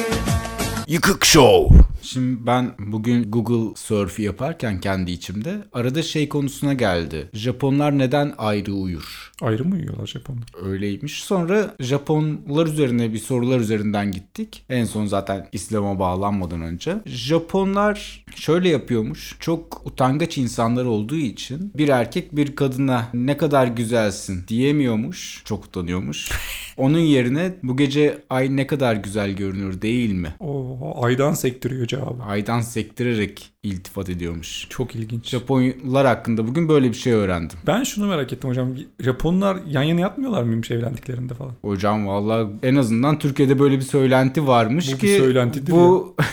Yıkık 0.86 1.24
Show. 1.24 1.78
Şimdi 2.12 2.46
ben 2.46 2.72
bugün 2.78 3.30
Google 3.30 3.74
Surf'ü 3.76 4.22
yaparken 4.22 4.80
kendi 4.80 5.10
içimde 5.10 5.64
arada 5.72 6.02
şey 6.02 6.28
konusuna 6.28 6.72
geldi. 6.72 7.30
Japonlar 7.32 7.98
neden 7.98 8.34
ayrı 8.38 8.72
uyur? 8.72 9.32
Ayrı 9.42 9.64
mı 9.64 9.74
uyuyorlar 9.74 10.06
Japonlar? 10.06 10.44
Öyleymiş. 10.62 11.22
Sonra 11.22 11.74
Japonlar 11.80 12.66
üzerine 12.66 13.12
bir 13.12 13.18
sorular 13.18 13.60
üzerinden 13.60 14.12
gittik. 14.12 14.64
En 14.68 14.84
son 14.84 15.06
zaten 15.06 15.48
İslam'a 15.52 15.98
bağlanmadan 15.98 16.62
önce. 16.62 16.96
Japonlar 17.06 18.24
şöyle 18.34 18.68
yapıyormuş. 18.68 19.36
Çok 19.40 19.86
utangaç 19.86 20.38
insanlar 20.38 20.84
olduğu 20.84 21.16
için 21.16 21.72
bir 21.76 21.88
erkek 21.88 22.36
bir 22.36 22.56
kadına 22.56 23.08
ne 23.14 23.36
kadar 23.36 23.66
güzelsin 23.66 24.44
diyemiyormuş. 24.48 25.42
Çok 25.44 25.64
utanıyormuş. 25.64 26.30
Onun 26.76 26.98
yerine 26.98 27.54
bu 27.62 27.76
gece 27.76 28.18
ay 28.30 28.56
ne 28.56 28.66
kadar 28.66 28.94
güzel 28.94 29.32
görünür 29.32 29.82
değil 29.82 30.12
mi? 30.12 30.34
O 30.40 31.04
aydan 31.04 31.32
sektiriyor 31.32 31.88
cevabı. 32.02 32.22
Aydan 32.22 32.60
sektirerek 32.60 33.52
iltifat 33.62 34.08
ediyormuş. 34.08 34.66
Çok 34.70 34.94
ilginç. 34.94 35.28
Japonlar 35.28 36.06
hakkında 36.06 36.48
bugün 36.48 36.68
böyle 36.68 36.88
bir 36.88 36.94
şey 36.94 37.12
öğrendim. 37.12 37.58
Ben 37.66 37.82
şunu 37.82 38.06
merak 38.06 38.32
ettim 38.32 38.50
hocam. 38.50 38.74
Japonlar 39.00 39.58
yan 39.66 39.82
yana 39.82 40.00
yatmıyorlar 40.00 40.42
mıymış 40.42 40.70
evlendiklerinde 40.70 41.34
falan? 41.34 41.52
Hocam 41.62 42.06
valla 42.06 42.50
en 42.62 42.74
azından 42.74 43.18
Türkiye'de 43.18 43.58
böyle 43.58 43.76
bir 43.76 43.82
söylenti 43.82 44.46
varmış 44.46 44.88
Bu 44.88 44.92
bir 44.92 44.98
ki 44.98 45.16
söylentidir 45.18 45.72
bu 45.72 46.16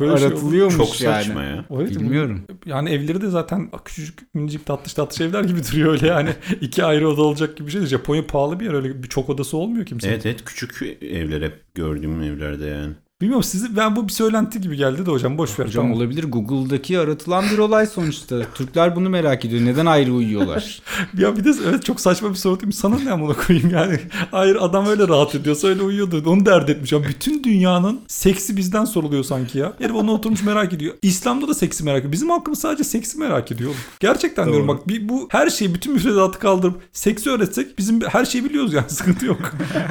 Böyle 0.00 0.18
şey 0.18 0.26
aratılıyormuş 0.26 0.76
Çok 0.76 1.00
yani. 1.00 1.24
saçma 1.24 1.42
ya. 1.42 1.64
O 1.70 1.80
evet, 1.82 1.90
Bilmiyorum. 1.90 2.44
Yani 2.66 2.90
evleri 2.90 3.20
de 3.20 3.28
zaten 3.28 3.70
küçücük 3.84 4.34
minicik 4.34 4.66
tatlış 4.66 4.94
tatlış 4.94 5.20
evler 5.20 5.44
gibi 5.44 5.60
duruyor 5.64 5.92
öyle 5.92 6.06
yani. 6.06 6.30
iki 6.60 6.84
ayrı 6.84 7.08
oda 7.08 7.22
olacak 7.22 7.56
gibi 7.56 7.66
bir 7.66 7.72
şey. 7.72 7.86
Japonya 7.86 8.26
pahalı 8.26 8.60
bir 8.60 8.64
yer 8.64 8.74
öyle 8.74 9.02
bir 9.02 9.08
çok 9.08 9.30
odası 9.30 9.56
olmuyor 9.56 9.86
kimsenin. 9.86 10.12
Evet 10.12 10.26
evet 10.26 10.44
küçük 10.44 10.82
evler 11.02 11.42
hep 11.42 11.74
gördüğüm 11.74 12.22
evlerde 12.22 12.66
yani. 12.66 12.94
Bilmiyorum 13.22 13.42
sizi 13.42 13.76
ben 13.76 13.96
bu 13.96 14.08
bir 14.08 14.12
söylenti 14.12 14.60
gibi 14.60 14.76
geldi 14.76 15.06
de 15.06 15.10
hocam 15.10 15.38
boş 15.38 15.58
ver. 15.58 15.66
Hocam 15.66 15.84
tamam. 15.84 15.96
olabilir 15.96 16.24
Google'daki 16.24 16.98
aratılan 16.98 17.44
bir 17.52 17.58
olay 17.58 17.86
sonuçta. 17.86 18.42
Türkler 18.54 18.96
bunu 18.96 19.08
merak 19.08 19.44
ediyor. 19.44 19.64
Neden 19.64 19.86
ayrı 19.86 20.12
uyuyorlar? 20.12 20.82
Ya 21.18 21.36
bir 21.36 21.44
de 21.44 21.52
evet 21.68 21.84
çok 21.84 22.00
saçma 22.00 22.30
bir 22.30 22.34
soru 22.34 22.60
değil? 22.60 22.72
Sana 22.72 22.98
ne 22.98 23.10
amına 23.10 23.32
koyayım 23.32 23.70
yani. 23.70 23.98
Hayır 24.30 24.56
adam 24.60 24.86
öyle 24.86 25.08
rahat 25.08 25.34
ediyorsa 25.34 25.68
öyle 25.68 25.82
uyuyordu. 25.82 26.22
Onu 26.26 26.46
dert 26.46 26.70
etmiş. 26.70 26.92
Ya 26.92 27.04
bütün 27.04 27.44
dünyanın 27.44 28.00
seksi 28.08 28.56
bizden 28.56 28.84
soruluyor 28.84 29.24
sanki 29.24 29.58
ya. 29.58 29.72
Herif 29.78 29.94
onu 29.94 30.12
oturmuş 30.12 30.42
merak 30.42 30.72
ediyor. 30.72 30.94
İslam'da 31.02 31.48
da 31.48 31.54
seksi 31.54 31.84
merak 31.84 31.98
ediyor. 31.98 32.12
Bizim 32.12 32.30
halkımız 32.30 32.58
sadece 32.58 32.84
seksi 32.84 33.18
merak 33.18 33.52
ediyor 33.52 33.70
oğlum. 33.70 33.80
Gerçekten 34.00 34.46
diyorum 34.48 34.68
bak 34.68 34.88
bir, 34.88 35.08
bu 35.08 35.28
her 35.30 35.50
şeyi 35.50 35.74
bütün 35.74 35.92
müfredatı 35.92 36.38
kaldırıp 36.38 36.80
seksi 36.92 37.30
öğretsek 37.30 37.78
bizim 37.78 38.00
her 38.00 38.24
şeyi 38.24 38.44
biliyoruz 38.44 38.72
yani 38.74 38.88
sıkıntı 38.90 39.26
yok. 39.26 39.40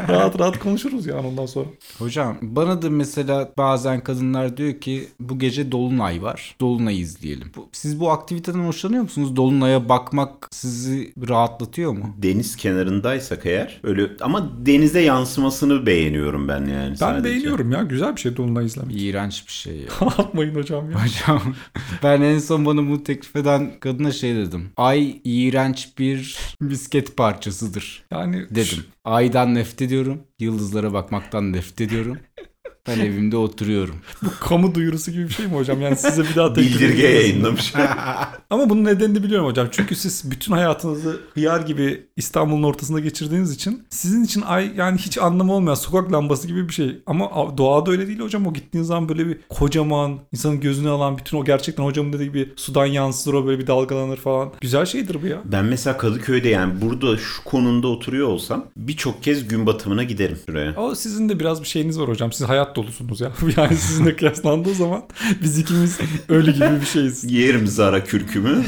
rahat 0.10 0.40
rahat 0.40 0.60
konuşuruz 0.60 1.06
yani 1.06 1.28
ondan 1.28 1.46
sonra. 1.46 1.68
Hocam 2.00 2.38
bana 2.42 2.82
da 2.82 2.90
mesela 2.90 3.21
bazen 3.58 4.04
kadınlar 4.04 4.58
diyor 4.58 4.74
ki 4.80 5.08
bu 5.20 5.40
gece 5.40 5.72
dolunay 5.72 6.22
var. 6.22 6.56
Dolunay 6.62 7.00
izleyelim. 7.02 7.52
Bu- 7.56 7.70
Siz 7.72 8.00
bu 8.00 8.12
aktiviteden 8.12 8.60
hoşlanıyor 8.60 9.04
musunuz? 9.04 9.36
Dolunaya 9.36 9.90
bakmak 9.90 10.48
sizi 10.52 11.14
rahatlatıyor 11.30 11.92
mu? 11.92 12.16
Deniz 12.18 12.56
kenarındaysak 12.56 13.46
eğer 13.46 13.80
öyle 13.84 14.08
ama 14.22 14.66
denize 14.66 15.02
yansımasını 15.02 15.86
beğeniyorum 15.86 16.48
ben 16.48 16.60
yani 16.66 16.90
Ben 16.90 16.94
sadece. 16.96 17.24
beğeniyorum 17.24 17.72
ya. 17.72 17.82
Güzel 17.84 18.16
bir 18.16 18.22
şey 18.22 18.38
Dolunay 18.38 18.66
izlemek. 18.66 19.02
İğrenç 19.02 19.48
bir 19.48 19.52
şey 19.54 19.76
ya. 19.76 19.88
Yapmayın 20.18 20.56
hocam 20.56 20.92
ya. 20.92 20.98
Hocam 21.06 21.42
ben 22.04 22.22
en 22.22 22.40
son 22.40 22.66
bana 22.66 22.78
bunu 22.82 23.04
teklif 23.04 23.36
eden 23.36 23.72
kadına 23.80 24.12
şey 24.12 24.36
dedim. 24.36 24.70
Ay 24.78 25.22
iğrenç 25.24 25.90
bir 26.00 26.38
misket 26.60 27.18
parçasıdır 27.18 28.04
Yani 28.12 28.46
dedim. 28.50 28.84
Aydan 29.06 29.56
nefret 29.56 29.82
ediyorum. 29.82 30.22
Yıldızlara 30.40 30.94
bakmaktan 30.94 31.54
nefret 31.54 31.82
ediyorum. 31.82 32.18
Ben 32.88 33.00
evimde 33.00 33.38
oturuyorum. 33.38 33.96
kamu 34.40 34.76
duyurusu 34.76 35.12
gibi 35.12 35.24
bir 35.24 35.34
şey 35.34 35.46
mi 35.46 35.56
hocam? 35.56 35.82
Yani 35.82 35.96
size 35.96 36.24
bir 36.24 36.36
daha 36.36 36.54
teklif 36.54 36.74
Bildirge 36.82 37.08
yayınlamış. 37.08 37.74
Ama 38.50 38.70
bunun 38.70 38.86
nedenini 38.86 39.24
biliyorum 39.24 39.48
hocam. 39.48 39.68
Çünkü 39.72 39.96
siz 39.96 40.32
bütün 40.32 40.54
hayatınızı 40.54 41.20
hıyar 41.34 41.62
gibi 41.62 42.06
İstanbul'un 42.16 42.64
ortasında 42.64 43.00
geçirdiğiniz 43.00 43.52
için 43.52 43.84
sizin 43.90 44.24
için 44.24 44.42
ay 44.42 44.72
yani 44.76 44.98
hiç 44.98 45.18
anlamı 45.18 45.54
olmayan 45.54 45.76
sokak 45.76 46.12
lambası 46.12 46.48
gibi 46.48 46.70
bir 46.70 46.74
şey. 46.74 47.02
Ama 47.06 47.58
doğada 47.58 47.92
öyle 47.92 48.08
değil 48.08 48.20
hocam. 48.20 48.48
O 48.48 48.54
gittiğiniz 48.54 48.88
zaman 48.88 49.10
böyle 49.10 49.28
bir 49.28 49.38
kocaman 49.50 50.20
insanın 50.32 50.60
gözünü 50.60 50.90
alan 50.90 51.18
bütün 51.18 51.38
o 51.38 51.46
gerçekten 51.46 51.84
hocamın 51.84 52.14
dediği 52.14 52.28
gibi 52.28 52.54
sudan 52.56 52.86
yansır 52.86 53.34
o 53.34 53.46
böyle 53.46 53.60
bir 53.62 53.68
dalgalanır 53.68 54.18
falan. 54.18 54.50
Güzel 54.62 54.86
şeydir 54.86 55.18
bu 55.24 55.28
ya. 55.28 55.42
Ben 55.46 55.66
mesela 55.66 55.98
Kadıköy'de 55.98 56.50
yani 56.50 56.82
burada 56.82 57.18
şu 57.18 57.44
konumda 57.44 57.88
oturuyor 57.88 58.28
olsam 58.28 58.66
birçok 58.78 59.24
kez 59.24 59.48
gün 59.48 59.66
batımına 59.66 60.04
giderim 60.04 60.38
şuraya. 60.46 60.76
O 60.78 60.96
sizin 60.96 61.30
de 61.30 61.40
biraz 61.40 61.62
bir 61.62 61.68
şeyiniz 61.68 62.00
var 62.00 62.08
hocam. 62.10 62.32
Siz 62.32 62.50
hayat 62.50 62.71
dolusunuz 62.76 63.22
ya. 63.22 63.32
Yani 63.58 63.76
sizinle 63.76 64.16
kıyaslandığı 64.16 64.74
zaman 64.74 65.04
biz 65.44 65.60
ikimiz 65.60 66.00
öyle 66.30 66.52
gibi 66.52 66.82
bir 66.82 66.86
şeyiz. 66.86 67.32
Yerim 67.32 67.68
Zara 67.68 68.04
kürkümü. 68.04 68.64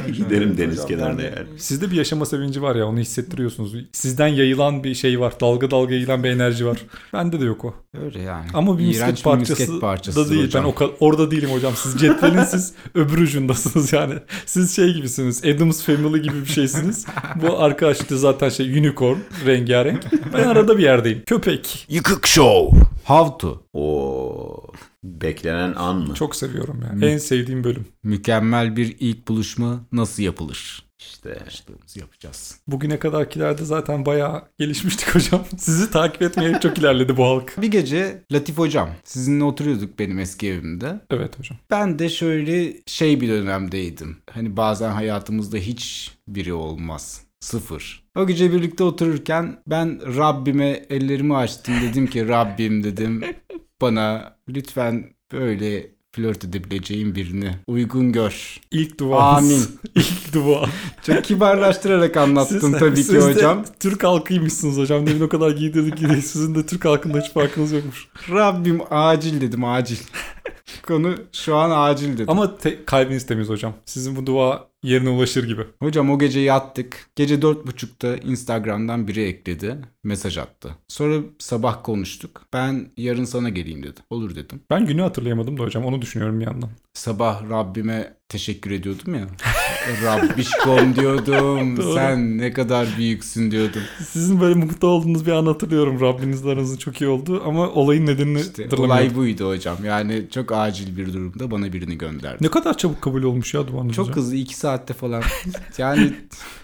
Giderim 0.16 0.58
deniz 0.58 0.74
Hocam, 0.74 0.88
kenarına 0.88 1.22
yani 1.22 1.34
yani. 1.36 1.48
Sizde 1.60 1.90
bir 1.90 1.96
yaşama 1.96 2.26
sevinci 2.26 2.62
var 2.62 2.76
ya 2.76 2.86
onu 2.86 2.98
hissettiriyorsunuz. 2.98 3.74
Sizden 3.92 4.28
yayılan 4.28 4.84
bir 4.84 4.94
şey 4.94 5.20
var. 5.20 5.32
Dalga 5.40 5.70
dalga 5.70 5.94
yayılan 5.94 6.24
bir 6.24 6.30
enerji 6.30 6.66
var. 6.66 6.78
Bende 7.12 7.40
de 7.40 7.44
yok 7.44 7.64
o. 7.64 7.74
Öyle 8.04 8.20
yani. 8.20 8.46
Ama 8.54 8.78
bir 8.78 8.84
İğrenç 8.84 9.10
misket 9.10 9.24
parçası, 9.24 9.62
misket 9.62 9.80
parçasıdır 9.80 10.26
da 10.26 10.30
değil. 10.30 10.44
hocam. 10.44 10.64
Ben 10.64 10.86
o 10.86 10.90
orada 11.00 11.30
değilim 11.30 11.50
hocam. 11.50 11.72
Siz 11.76 12.00
cetvelin 12.00 12.44
siz 12.44 12.72
öbür 12.94 13.18
ucundasınız 13.18 13.92
yani. 13.92 14.14
Siz 14.46 14.76
şey 14.76 14.92
gibisiniz. 14.94 15.44
Adams 15.44 15.82
Family 15.82 16.22
gibi 16.22 16.40
bir 16.40 16.46
şeysiniz. 16.52 17.06
Bu 17.42 17.58
arkadaş 17.58 18.00
işte 18.00 18.16
zaten 18.16 18.48
şey 18.48 18.78
unicorn 18.78 19.18
rengarenk. 19.46 20.04
Ben 20.34 20.44
arada 20.48 20.78
bir 20.78 20.82
yerdeyim. 20.82 21.22
Köpek. 21.26 21.86
Yıkık 21.88 22.26
Show. 22.26 22.78
How 23.04 23.38
to. 23.38 23.62
O 23.72 24.62
beklenen 25.06 25.74
an 25.74 25.96
mı? 25.96 26.14
Çok 26.14 26.36
seviyorum 26.36 26.82
yani. 26.88 27.04
En 27.04 27.18
sevdiğim 27.18 27.64
bölüm. 27.64 27.86
Mükemmel 28.02 28.76
bir 28.76 28.96
ilk 29.00 29.28
buluşma 29.28 29.80
nasıl 29.92 30.22
yapılır? 30.22 30.86
İşte 30.98 31.40
Başlığımızı 31.46 31.98
yapacağız. 31.98 32.60
Bugüne 32.66 32.98
kadarkilerde 32.98 33.64
zaten 33.64 34.06
bayağı 34.06 34.42
gelişmiştik 34.58 35.14
hocam. 35.14 35.44
Sizi 35.56 35.90
takip 35.90 36.22
etmeye 36.22 36.60
çok 36.62 36.78
ilerledi 36.78 37.16
bu 37.16 37.24
halk. 37.24 37.62
Bir 37.62 37.70
gece 37.70 38.22
Latif 38.32 38.58
hocam 38.58 38.90
sizinle 39.04 39.44
oturuyorduk 39.44 39.98
benim 39.98 40.18
eski 40.18 40.48
evimde. 40.48 41.00
Evet 41.10 41.38
hocam. 41.38 41.58
Ben 41.70 41.98
de 41.98 42.08
şöyle 42.08 42.74
şey 42.86 43.20
bir 43.20 43.28
dönemdeydim. 43.28 44.16
Hani 44.30 44.56
bazen 44.56 44.90
hayatımızda 44.90 45.56
hiç 45.56 46.12
biri 46.28 46.52
olmaz. 46.52 47.26
Sıfır. 47.40 48.02
O 48.16 48.26
gece 48.26 48.52
birlikte 48.52 48.84
otururken 48.84 49.62
ben 49.66 50.16
Rabbime 50.16 50.86
ellerimi 50.90 51.36
açtım. 51.36 51.74
Dedim 51.82 52.06
ki 52.06 52.28
Rabbim 52.28 52.84
dedim 52.84 53.24
bana 53.80 54.36
lütfen 54.48 55.04
böyle 55.32 55.96
flört 56.16 56.44
edebileceğim 56.44 57.14
birini 57.14 57.50
uygun 57.66 58.12
gör. 58.12 58.60
İlk 58.70 59.00
duamız. 59.00 59.52
Amin. 59.52 59.80
İlk 59.94 60.34
dua. 60.34 60.66
Çok 61.02 61.24
kibarlaştırarak 61.24 62.16
anlattım 62.16 62.72
tabii 62.72 62.94
ki 62.94 63.04
siz 63.04 63.14
de 63.14 63.20
hocam. 63.20 63.64
Türk 63.80 64.04
halkıymışsınız 64.04 64.76
hocam. 64.76 65.06
Demin 65.06 65.20
o 65.20 65.28
kadar 65.28 65.50
giydirdik 65.50 65.96
ki 65.96 66.22
sizin 66.22 66.54
de 66.54 66.66
Türk 66.66 66.84
halkında 66.84 67.18
hiç 67.20 67.32
farkınız 67.32 67.72
yokmuş. 67.72 68.08
Rabbim 68.30 68.80
acil 68.90 69.40
dedim 69.40 69.64
acil. 69.64 69.96
Konu 70.86 71.14
şu 71.32 71.56
an 71.56 71.90
acil 71.90 72.12
dedim. 72.14 72.30
Ama 72.30 72.56
te- 72.56 72.84
kalbiniz 72.84 73.26
temiz 73.26 73.48
hocam. 73.48 73.74
Sizin 73.84 74.16
bu 74.16 74.26
dua 74.26 74.68
yerine 74.86 75.08
ulaşır 75.08 75.48
gibi. 75.48 75.62
Hocam 75.82 76.10
o 76.10 76.18
gece 76.18 76.40
yattık. 76.40 77.10
Gece 77.16 77.42
dört 77.42 77.66
buçukta 77.66 78.16
Instagram'dan 78.16 79.08
biri 79.08 79.22
ekledi. 79.22 79.78
Mesaj 80.04 80.38
attı. 80.38 80.74
Sonra 80.88 81.22
sabah 81.38 81.84
konuştuk. 81.84 82.42
Ben 82.52 82.88
yarın 82.96 83.24
sana 83.24 83.48
geleyim 83.48 83.82
dedi. 83.82 84.00
Olur 84.10 84.36
dedim. 84.36 84.60
Ben 84.70 84.86
günü 84.86 85.02
hatırlayamadım 85.02 85.58
da 85.58 85.62
hocam. 85.62 85.84
Onu 85.84 86.02
düşünüyorum 86.02 86.40
bir 86.40 86.44
yandan. 86.44 86.70
Sabah 86.94 87.50
Rabbime 87.50 88.16
teşekkür 88.28 88.70
ediyordum 88.70 89.14
ya. 89.14 89.26
Rabbişkom 90.04 90.96
diyordum. 90.96 91.78
Sen 91.94 92.38
ne 92.38 92.52
kadar 92.52 92.88
büyüksün 92.98 93.50
diyordum. 93.50 93.82
Sizin 94.10 94.40
böyle 94.40 94.54
mutlu 94.54 94.88
olduğunuz 94.88 95.26
bir 95.26 95.32
an 95.32 95.46
hatırlıyorum. 95.46 96.00
Rabbinizle 96.00 96.50
aranızın 96.50 96.76
çok 96.76 97.00
iyi 97.00 97.08
oldu 97.08 97.42
ama 97.46 97.68
olayın 97.70 98.06
nedenini 98.06 98.40
İşte 98.40 98.76
olay 98.76 99.14
buydu 99.14 99.48
hocam. 99.48 99.76
Yani 99.84 100.24
çok 100.34 100.52
acil 100.52 100.96
bir 100.96 101.12
durumda 101.12 101.50
bana 101.50 101.72
birini 101.72 101.98
gönderdi. 101.98 102.44
Ne 102.44 102.48
kadar 102.48 102.76
çabuk 102.78 103.02
kabul 103.02 103.22
olmuş 103.22 103.54
ya 103.54 103.68
duanız 103.68 103.94
Çok 103.96 104.06
hocam. 104.06 104.16
hızlı 104.16 104.36
2 104.36 104.56
saatte 104.56 104.94
falan. 104.94 105.22
Yani 105.78 106.12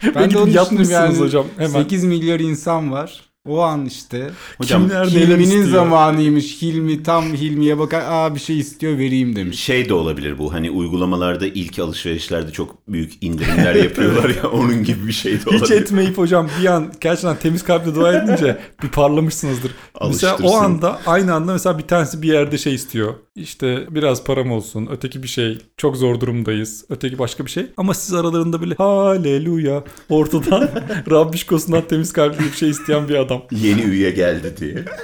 Ben 0.04 0.14
ben 0.14 0.30
de 0.30 0.38
onu 0.38 0.46
düşündüm 0.46 0.90
yani. 0.90 1.18
hocam, 1.18 1.46
hemen. 1.56 1.82
8 1.82 2.04
milyar 2.04 2.40
insan 2.40 2.92
var. 2.92 3.20
O 3.48 3.60
an 3.60 3.86
işte. 3.86 4.30
hocam 4.58 4.82
Kimler 4.82 5.06
Hilmi'nin 5.06 5.62
zamanıymış. 5.62 6.62
Hilmi 6.62 7.02
tam 7.02 7.24
Hilmi'ye 7.24 7.78
bakar. 7.78 8.02
Aa 8.08 8.34
bir 8.34 8.40
şey 8.40 8.58
istiyor 8.58 8.98
vereyim 8.98 9.36
demiş. 9.36 9.60
şey 9.60 9.88
de 9.88 9.94
olabilir 9.94 10.38
bu. 10.38 10.52
Hani 10.52 10.70
uygulamalarda 10.70 11.46
ilk 11.46 11.78
alışverişlerde 11.78 12.50
çok 12.52 12.88
büyük 12.88 13.12
indirimler 13.20 13.74
yapıyorlar 13.74 14.28
ya 14.28 14.50
onun 14.52 14.84
gibi 14.84 15.06
bir 15.06 15.12
şey 15.12 15.32
de 15.32 15.50
olabilir. 15.50 15.64
Hiç 15.64 15.70
etmeyip 15.70 16.18
hocam 16.18 16.48
bir 16.60 16.66
an 16.66 16.92
gerçekten 17.00 17.36
temiz 17.36 17.64
kalple 17.64 17.94
dua 17.94 18.12
edince 18.12 18.58
bir 18.82 18.88
parlamışsınızdır. 18.88 19.70
Mesela 20.08 20.36
o 20.42 20.56
anda 20.56 21.00
aynı 21.06 21.34
anda 21.34 21.52
mesela 21.52 21.78
bir 21.78 21.86
tanesi 21.86 22.22
bir 22.22 22.28
yerde 22.28 22.58
şey 22.58 22.74
istiyor. 22.74 23.14
İşte 23.34 23.86
biraz 23.90 24.24
param 24.24 24.52
olsun. 24.52 24.88
Öteki 24.90 25.22
bir 25.22 25.28
şey. 25.28 25.58
Çok 25.76 25.96
zor 25.96 26.20
durumdayız. 26.20 26.84
Öteki 26.90 27.18
başka 27.18 27.46
bir 27.46 27.50
şey. 27.50 27.66
Ama 27.76 27.94
siz 27.94 28.14
aralarında 28.14 28.60
böyle 28.60 28.74
haleluya 28.74 29.84
ortadan 30.08 30.70
Rabbişkosundan 31.10 31.82
temiz 31.88 32.12
kalpli 32.12 32.44
bir 32.44 32.56
şey 32.56 32.70
isteyen 32.70 33.08
bir 33.08 33.14
adam. 33.14 33.31
Yeni 33.50 33.82
üye 33.82 34.10
geldi 34.10 34.54
diye. 34.60 34.84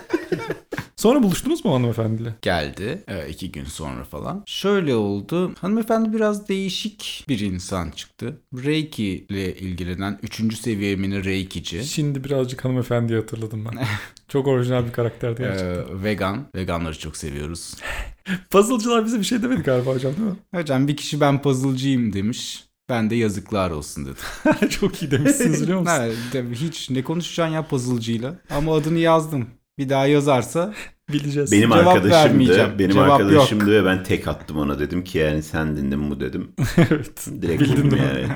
Sonra 0.99 1.22
buluştunuz 1.22 1.64
mu 1.64 1.74
hanımefendiyle? 1.74 2.35
Geldi 2.43 3.05
e, 3.09 3.29
iki 3.29 3.53
gün 3.53 3.64
sonra 3.64 4.05
falan. 4.05 4.43
Şöyle 4.47 4.95
oldu. 4.95 5.55
Hanımefendi 5.61 6.12
biraz 6.12 6.49
değişik 6.49 7.24
bir 7.29 7.41
insan 7.41 7.91
çıktı. 7.91 8.41
Reiki 8.64 9.05
ile 9.05 9.57
ilgilenen 9.57 10.18
3. 10.22 10.59
seviyemin 10.59 11.24
Reikici. 11.24 11.85
Şimdi 11.85 12.24
birazcık 12.24 12.64
hanımefendiyi 12.64 13.18
hatırladım 13.18 13.64
ben. 13.64 13.85
Çok 14.29 14.47
orijinal 14.47 14.87
bir 14.87 14.93
karakterdi 14.93 15.43
gerçekten. 15.43 15.97
Ee, 15.99 16.05
vegan. 16.05 16.47
Veganları 16.55 16.99
çok 16.99 17.16
seviyoruz. 17.16 17.74
Puzzle'cılar 18.51 19.05
bize 19.05 19.18
bir 19.18 19.24
şey 19.24 19.43
demedi 19.43 19.62
galiba 19.62 19.91
hocam 19.95 20.12
değil 20.16 20.29
mi? 20.29 20.37
Hocam 20.55 20.89
bir 20.89 20.97
kişi 20.97 21.20
ben 21.20 21.43
puzzle'cıyım 21.43 22.12
demiş. 22.12 22.68
Ben 22.89 23.11
de 23.11 23.14
yazıklar 23.16 23.70
olsun 23.70 24.05
dedim. 24.07 24.68
Çok 24.70 25.03
iyi 25.03 25.11
demişsiniz 25.11 25.62
biliyor 25.62 25.80
musun? 25.80 25.95
Tabii 26.32 26.55
hiç 26.55 26.91
ne 26.91 27.03
konuşacaksın 27.05 27.55
ya 27.55 27.68
puzzle'cıyla. 27.68 28.34
Ama 28.51 28.74
adını 28.76 28.99
yazdım. 28.99 29.47
Bir 29.78 29.89
daha 29.89 30.07
yazarsa 30.07 30.74
Bileceğiz. 31.12 31.53
Benim 31.53 31.70
Cevap 31.70 31.86
arkadaşımdı. 31.86 32.11
vermeyeceğim. 32.14 32.78
Benim 32.78 32.91
Cevap 32.91 33.11
arkadaşımdı 33.20 33.70
ve 33.72 33.84
ben 33.84 34.03
tek 34.05 34.28
attım 34.28 34.59
ona 34.59 34.78
dedim 34.78 35.05
ki 35.05 35.18
yani 35.18 35.43
sen 35.43 35.76
dinledin 35.76 35.99
mi 35.99 36.20
dedim. 36.20 36.53
evet. 36.76 37.26
Direkt 37.43 37.62
Bildin 37.62 37.86
mi? 37.86 37.99
yani. 37.99 38.26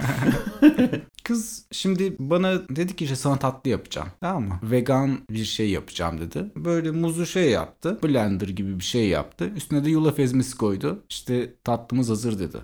Kız 1.24 1.66
şimdi 1.72 2.16
bana 2.18 2.68
dedi 2.68 2.96
ki 2.96 3.04
işte 3.04 3.16
sana 3.16 3.36
tatlı 3.36 3.70
yapacağım. 3.70 4.08
Tamam 4.20 4.42
mı? 4.44 4.58
Vegan 4.62 5.18
bir 5.30 5.44
şey 5.44 5.70
yapacağım 5.70 6.20
dedi. 6.20 6.44
Böyle 6.56 6.90
muzlu 6.90 7.26
şey 7.26 7.50
yaptı. 7.50 7.98
Blender 8.04 8.48
gibi 8.48 8.78
bir 8.78 8.84
şey 8.84 9.08
yaptı. 9.08 9.50
Üstüne 9.56 9.84
de 9.84 9.90
yulaf 9.90 10.18
ezmesi 10.18 10.56
koydu. 10.56 11.04
İşte 11.08 11.54
tatlımız 11.64 12.08
hazır 12.10 12.38
dedi. 12.38 12.58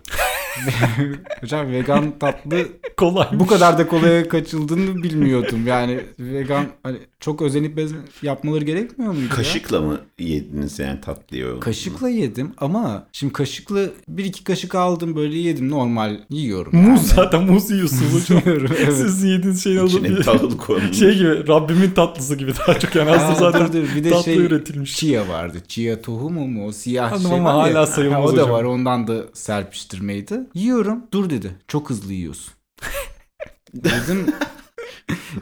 Hocam 1.41 1.73
vegan 1.73 2.19
tatlı 2.19 2.59
Kolay. 2.97 3.27
bu 3.33 3.47
kadar 3.47 3.79
da 3.79 3.89
kolaya 3.89 4.29
kaçıldığını 4.29 5.03
bilmiyordum. 5.03 5.67
Yani 5.67 6.01
vegan 6.19 6.65
hani 6.83 6.97
çok 7.21 7.43
özenip 7.43 7.79
bez- 7.79 7.95
yapmaları 8.23 8.65
gerekmiyor 8.65 9.13
muydu 9.13 9.25
ya? 9.25 9.31
Kaşıkla 9.37 9.81
mı 9.81 10.01
yediniz 10.19 10.79
yani 10.79 11.01
tatlıyı? 11.01 11.47
o? 11.57 11.61
Kaşıkla 11.61 12.09
yedim 12.09 12.53
ama 12.59 13.07
şimdi 13.13 13.33
kaşıkla 13.33 13.81
bir 14.09 14.25
iki 14.25 14.45
kaşık 14.45 14.75
aldım 14.75 15.17
böyle 15.17 15.39
yedim 15.39 15.71
normal 15.71 16.17
yiyorum. 16.31 16.77
Muz 16.77 16.89
yani. 17.01 17.09
zaten 17.17 17.43
muz 17.43 17.71
yiyorsunuz 17.71 18.15
hocam. 18.23 18.43
Yiyorum, 18.47 18.77
evet. 18.79 18.95
Sizin 18.97 19.29
yediğiniz 19.29 19.65
şeyin 19.65 19.79
adı 19.79 19.87
İçine 19.87 20.09
bir 20.09 20.23
tahıl 20.23 20.59
konmuş. 20.59 20.99
şey 20.99 21.15
gibi 21.19 21.49
Rabbimin 21.49 21.91
tatlısı 21.91 22.37
gibi 22.37 22.53
daha 22.67 22.79
çok 22.79 22.95
yani 22.95 23.11
aslında 23.11 23.33
Aa, 23.33 23.53
zaten 23.53 23.69
dur, 23.69 23.73
dur. 23.73 23.97
Bir 23.97 24.05
de 24.05 24.11
tatlı 24.11 24.25
şey 24.25 24.37
üretilmiş. 24.39 24.97
chia 24.97 25.29
vardı. 25.29 25.59
Chia 25.69 26.03
tohumu 26.03 26.47
mu? 26.49 26.67
O 26.67 26.73
siyah 26.73 27.13
Anladım 27.13 27.29
şey 27.31 27.39
ama 27.39 27.57
var 27.59 27.69
ya. 27.69 27.75
hala 27.75 27.87
sayılmaz 27.87 28.19
Ha, 28.21 28.25
O 28.25 28.29
da 28.37 28.43
hocam. 28.43 28.51
var. 28.51 28.65
Ondan 28.65 29.07
da 29.09 29.25
serpiştirmeydi. 29.33 30.41
Yiyorum. 30.55 31.03
Dur 31.13 31.31
dedi. 31.31 31.57
Çok 31.69 31.91
hızlı 31.91 32.13
yiyorsun. 32.13 32.55
dedim 33.75 34.27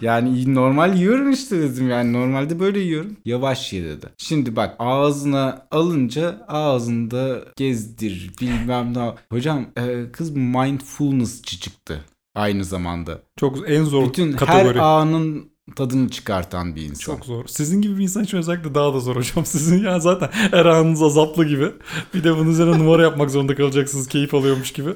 yani 0.01 0.55
normal 0.55 0.97
yiyorum 0.97 1.31
işte 1.31 1.61
dedim 1.61 1.91
yani 1.91 2.13
normalde 2.13 2.61
böyle 2.61 2.79
yiyorum. 2.79 3.17
Yavaş 3.25 3.73
ye 3.73 3.85
dedi. 3.85 4.07
Şimdi 4.19 4.57
bak 4.57 4.77
ağzına 4.79 5.67
alınca 5.71 6.45
ağzında 6.49 7.45
gezdir 7.57 8.31
bilmem 8.41 8.95
ne. 8.95 9.15
Hocam 9.33 9.67
e, 9.77 10.13
kız 10.13 10.31
mindfulnessçı 10.37 11.61
çıktı 11.61 12.05
aynı 12.35 12.65
zamanda. 12.65 13.19
Çok 13.37 13.71
en 13.71 13.85
zor 13.85 14.09
Bütün 14.09 14.33
kategori. 14.33 14.75
her 14.79 14.83
anın 14.85 15.51
tadını 15.77 16.09
çıkartan 16.09 16.77
bir 16.77 16.83
insan. 16.83 17.14
Çok 17.14 17.25
zor. 17.25 17.47
Sizin 17.47 17.83
gibi 17.83 17.99
bir 17.99 18.03
insan 18.03 18.25
için 18.25 18.39
özellikle 18.39 18.75
daha 18.75 18.95
da 18.95 19.01
zor 19.01 19.17
hocam. 19.17 19.47
Sizin 19.47 19.85
ya 19.85 20.01
zaten 20.01 20.29
her 20.33 20.67
anınız 20.67 21.03
azaplı 21.03 21.45
gibi. 21.45 21.71
Bir 22.14 22.25
de 22.25 22.37
bunun 22.37 22.51
üzerine 22.51 22.79
numara 22.79 23.03
yapmak 23.03 23.31
zorunda 23.31 23.55
kalacaksınız 23.55 24.09
keyif 24.09 24.35
alıyormuş 24.35 24.73
gibi. 24.73 24.91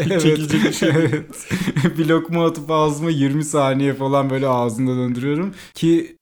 Hiç 0.00 0.22
çekilecek 0.22 0.64
bir 0.64 0.72
şey. 0.72 0.88
evet. 0.94 1.48
bir 1.98 2.06
lokma 2.08 2.46
atıp 2.46 2.70
ağzıma 2.70 3.10
20 3.10 3.44
saniye 3.44 3.94
falan 3.94 4.30
böyle 4.30 4.48
ağzımda 4.48 4.96
döndürüyorum 4.96 5.54
ki 5.74 6.16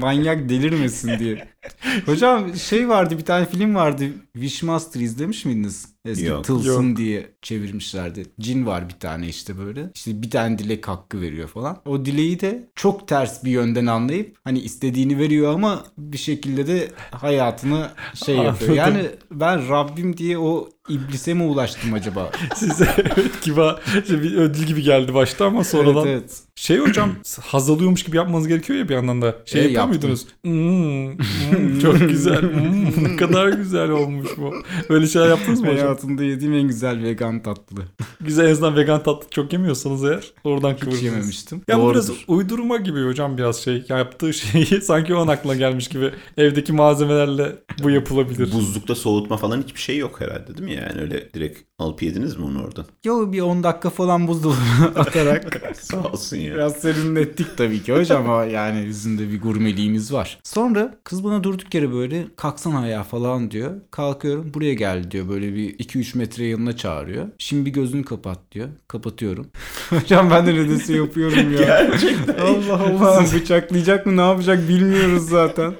manyak 0.00 0.48
delirmesin 0.48 1.18
diye. 1.18 1.48
Hocam 2.06 2.56
şey 2.56 2.88
vardı 2.88 3.18
bir 3.18 3.24
tane 3.24 3.46
film 3.46 3.74
vardı 3.74 4.04
Wishmaster 4.32 5.00
izlemiş 5.00 5.44
miydiniz? 5.44 5.88
Eski 6.04 6.26
Yok. 6.26 6.44
Tılsım 6.44 6.88
Yok. 6.88 6.96
diye 6.96 7.30
çevirmişlerdi. 7.42 8.26
Cin 8.40 8.66
var 8.66 8.88
bir 8.88 8.94
tane 8.94 9.28
işte 9.28 9.58
böyle. 9.58 9.90
İşte 9.94 10.22
bir 10.22 10.30
tane 10.30 10.58
dilek 10.58 10.88
hakkı 10.88 11.20
veriyor 11.20 11.48
falan. 11.48 11.82
O 11.86 12.04
dileği 12.04 12.40
de 12.40 12.70
çok 12.74 13.08
ters 13.08 13.44
bir 13.44 13.50
yönden 13.50 13.86
anlayıp 13.86 14.36
hani 14.44 14.58
istediğini 14.58 15.18
veriyor 15.18 15.54
ama 15.54 15.84
bir 15.98 16.18
şekilde 16.18 16.66
de 16.66 16.88
hayatını 17.10 17.90
şey 18.14 18.36
yapıyor. 18.36 18.74
Yani 18.74 19.06
ben 19.30 19.68
Rabbim 19.68 20.16
diye 20.16 20.38
o 20.38 20.68
iblise 20.90 21.34
mi 21.34 21.42
ulaştım 21.42 21.92
acaba? 21.94 22.30
Size 22.56 22.88
evet 22.96 23.42
gibi 23.42 23.60
şey, 24.08 24.22
bir 24.22 24.36
ödül 24.36 24.62
gibi 24.62 24.82
geldi 24.82 25.14
başta 25.14 25.46
ama 25.46 25.64
sonradan 25.64 26.06
Evet, 26.06 26.20
evet. 26.20 26.38
şey 26.54 26.78
hocam 26.78 27.10
haz 27.42 27.70
alıyormuş 27.70 28.02
gibi 28.02 28.16
yapmanız 28.16 28.48
gerekiyor 28.48 28.78
ya 28.78 28.88
bir 28.88 28.94
yandan 28.94 29.22
da. 29.22 29.36
Şey 29.44 29.60
E, 29.60 29.64
yapıyor 29.64 29.82
yaptım. 29.82 30.10
muydunuz? 30.10 30.26
Hmm, 30.44 31.78
çok 31.80 32.00
güzel. 32.08 32.42
Hmm, 32.42 33.04
ne 33.04 33.16
kadar 33.16 33.48
güzel 33.48 33.90
olmuş 33.90 34.28
bu. 34.36 34.54
Böyle 34.90 35.06
şeyler 35.06 35.28
yaptınız 35.28 35.60
mı 35.60 35.66
hocam? 35.66 35.80
Hayatımda 35.84 36.24
yediğim 36.24 36.54
en 36.54 36.62
güzel 36.68 37.02
vegan 37.02 37.42
tatlı. 37.42 37.82
Güzel 38.24 38.46
en 38.46 38.50
azından 38.52 38.76
vegan 38.76 39.02
tatlı 39.02 39.30
çok 39.30 39.52
yemiyorsanız 39.52 40.04
eğer 40.04 40.24
oradan 40.44 40.72
Hiç 40.72 40.80
kıvırdınız. 40.80 41.02
yememiştim. 41.02 41.62
Ya 41.68 41.76
Doğrudur. 41.78 41.94
biraz 41.94 42.10
uydurma 42.28 42.76
gibi 42.76 43.04
hocam 43.06 43.38
biraz 43.38 43.56
şey. 43.62 43.84
Ya 43.88 43.98
yaptığı 43.98 44.34
şeyi 44.34 44.66
sanki 44.82 45.14
o 45.14 45.18
an 45.18 45.28
aklına 45.28 45.54
gelmiş 45.54 45.88
gibi. 45.88 46.10
Evdeki 46.36 46.72
malzemelerle 46.72 47.52
bu 47.82 47.90
yapılabilir. 47.90 48.52
Buzlukta 48.52 48.94
soğutma 48.94 49.36
falan 49.36 49.62
hiçbir 49.62 49.80
şey 49.80 49.96
yok 49.98 50.20
herhalde 50.20 50.46
değil 50.58 50.68
mi? 50.70 50.74
Yani 50.80 51.00
öyle 51.00 51.32
direkt 51.34 51.60
alıp 51.78 52.02
yediniz 52.02 52.36
mi 52.36 52.44
onu 52.44 52.62
oradan? 52.64 52.84
Yo 53.04 53.32
bir 53.32 53.40
10 53.40 53.62
dakika 53.62 53.90
falan 53.90 54.28
buzdolabına 54.28 54.86
atarak 54.96 55.62
Sağ 55.80 56.02
olsun 56.02 56.36
ya. 56.36 56.54
biraz 56.54 56.76
serinlettik 56.76 57.56
tabii 57.56 57.82
ki 57.82 57.92
hocam 57.92 58.30
ama 58.30 58.44
yani 58.44 58.86
bizim 58.86 59.18
de 59.18 59.30
bir 59.32 59.40
gurmeliğimiz 59.40 60.12
var. 60.12 60.38
Sonra 60.44 60.94
kız 61.04 61.24
bana 61.24 61.44
durduk 61.44 61.74
yere 61.74 61.92
böyle 61.92 62.26
kalksana 62.36 62.78
ayağa 62.80 63.02
falan 63.02 63.50
diyor. 63.50 63.80
Kalkıyorum 63.90 64.54
buraya 64.54 64.74
gel 64.74 65.10
diyor 65.10 65.28
böyle 65.28 65.54
bir 65.54 65.78
2-3 65.78 66.18
metre 66.18 66.44
yanına 66.46 66.76
çağırıyor. 66.76 67.28
Şimdi 67.38 67.66
bir 67.66 67.70
gözünü 67.70 68.04
kapat 68.04 68.38
diyor. 68.52 68.68
Kapatıyorum. 68.88 69.46
hocam 69.90 70.30
ben 70.30 70.46
de 70.46 70.54
nedense 70.54 70.96
yapıyorum 70.96 71.52
ya. 71.52 71.58
Gerçekten. 71.58 72.34
Allah 72.34 72.80
Allah 72.82 73.24
bıçaklayacak 73.34 74.06
mı 74.06 74.16
ne 74.16 74.20
yapacak 74.20 74.68
bilmiyoruz 74.68 75.28
zaten. 75.28 75.74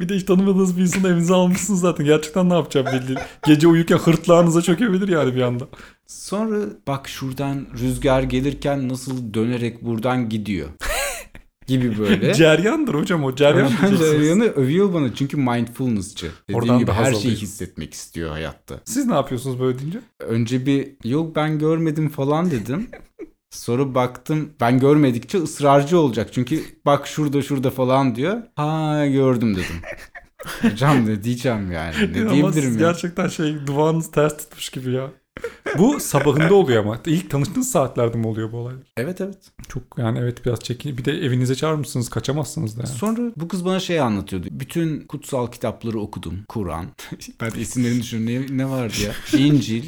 Bir 0.00 0.08
de 0.08 0.14
hiç 0.14 0.24
tanımadığınız 0.24 0.76
bir 0.76 0.82
insanı 0.82 1.08
evinize 1.08 1.34
almışsınız 1.34 1.80
zaten. 1.80 2.06
Gerçekten 2.06 2.48
ne 2.50 2.54
yapacağım 2.54 2.86
belli. 2.86 3.18
Gece 3.46 3.68
uyurken 3.68 3.98
hırtlağınıza 4.30 4.62
çökebilir 4.62 5.08
yani 5.08 5.34
bir 5.34 5.40
anda. 5.40 5.68
Sonra 6.06 6.56
bak 6.86 7.08
şuradan 7.08 7.66
rüzgar 7.80 8.22
gelirken 8.22 8.88
nasıl 8.88 9.34
dönerek 9.34 9.84
buradan 9.84 10.28
gidiyor. 10.28 10.68
gibi 11.66 11.98
böyle. 11.98 12.34
Ceryandır 12.34 12.94
hocam 12.94 13.24
o. 13.24 13.34
Ceryan. 13.34 13.70
Ceryan'ı 13.98 14.44
övüyor 14.44 14.94
bana 14.94 15.14
çünkü 15.14 15.36
mindfulnessçı. 15.36 16.30
Dediğim 16.48 16.62
Oradan 16.62 16.78
gibi 16.78 16.92
her 16.92 17.14
şeyi 17.14 17.36
hissetmek 17.36 17.94
istiyor 17.94 18.30
hayatta. 18.30 18.80
Siz 18.84 19.06
ne 19.06 19.14
yapıyorsunuz 19.14 19.60
böyle 19.60 19.78
deyince? 19.78 20.00
Önce 20.20 20.66
bir 20.66 20.88
yok 21.04 21.36
ben 21.36 21.58
görmedim 21.58 22.08
falan 22.08 22.50
dedim. 22.50 22.88
Sonra 23.50 23.94
baktım 23.94 24.50
ben 24.60 24.80
görmedikçe 24.80 25.38
ısrarcı 25.38 25.98
olacak. 25.98 26.28
Çünkü 26.32 26.62
bak 26.86 27.06
şurada 27.06 27.42
şurada 27.42 27.70
falan 27.70 28.14
diyor. 28.14 28.42
Ha 28.56 29.06
gördüm 29.06 29.54
dedim. 29.54 29.76
Hocam 30.62 31.06
ne 31.06 31.24
diyeceğim 31.24 31.72
yani. 31.72 31.94
Ne 32.12 32.30
diyebilirim 32.30 32.72
ya. 32.72 32.78
gerçekten 32.78 33.28
şey 33.28 33.66
duvağınız 33.66 34.10
ters 34.10 34.36
tutmuş 34.36 34.68
gibi 34.68 34.92
ya. 34.92 35.10
Bu 35.78 36.00
sabahında 36.00 36.54
oluyor 36.54 36.84
ama. 36.84 36.98
İlk 37.06 37.30
tanıştığınız 37.30 37.70
saatlerde 37.70 38.18
mi 38.18 38.26
oluyor 38.26 38.52
bu 38.52 38.56
olaylar? 38.56 38.82
Evet 38.96 39.20
evet. 39.20 39.38
Çok 39.68 39.82
yani 39.98 40.18
evet 40.18 40.46
biraz 40.46 40.60
çekin. 40.60 40.98
Bir 40.98 41.04
de 41.04 41.12
evinize 41.12 41.54
çağırmışsınız 41.54 42.08
kaçamazsınız 42.08 42.76
da 42.76 42.80
yani. 42.80 42.96
Sonra 42.96 43.32
bu 43.36 43.48
kız 43.48 43.64
bana 43.64 43.80
şey 43.80 44.00
anlatıyordu. 44.00 44.46
Bütün 44.50 45.00
kutsal 45.00 45.46
kitapları 45.46 46.00
okudum. 46.00 46.44
Kur'an. 46.48 46.86
ben 47.40 47.50
de 47.52 47.60
isimlerini 47.60 48.02
düşünüyorum. 48.02 48.46
Ne, 48.50 48.64
ne 48.64 48.70
vardı 48.70 48.94
ya? 49.04 49.12
İncil, 49.38 49.84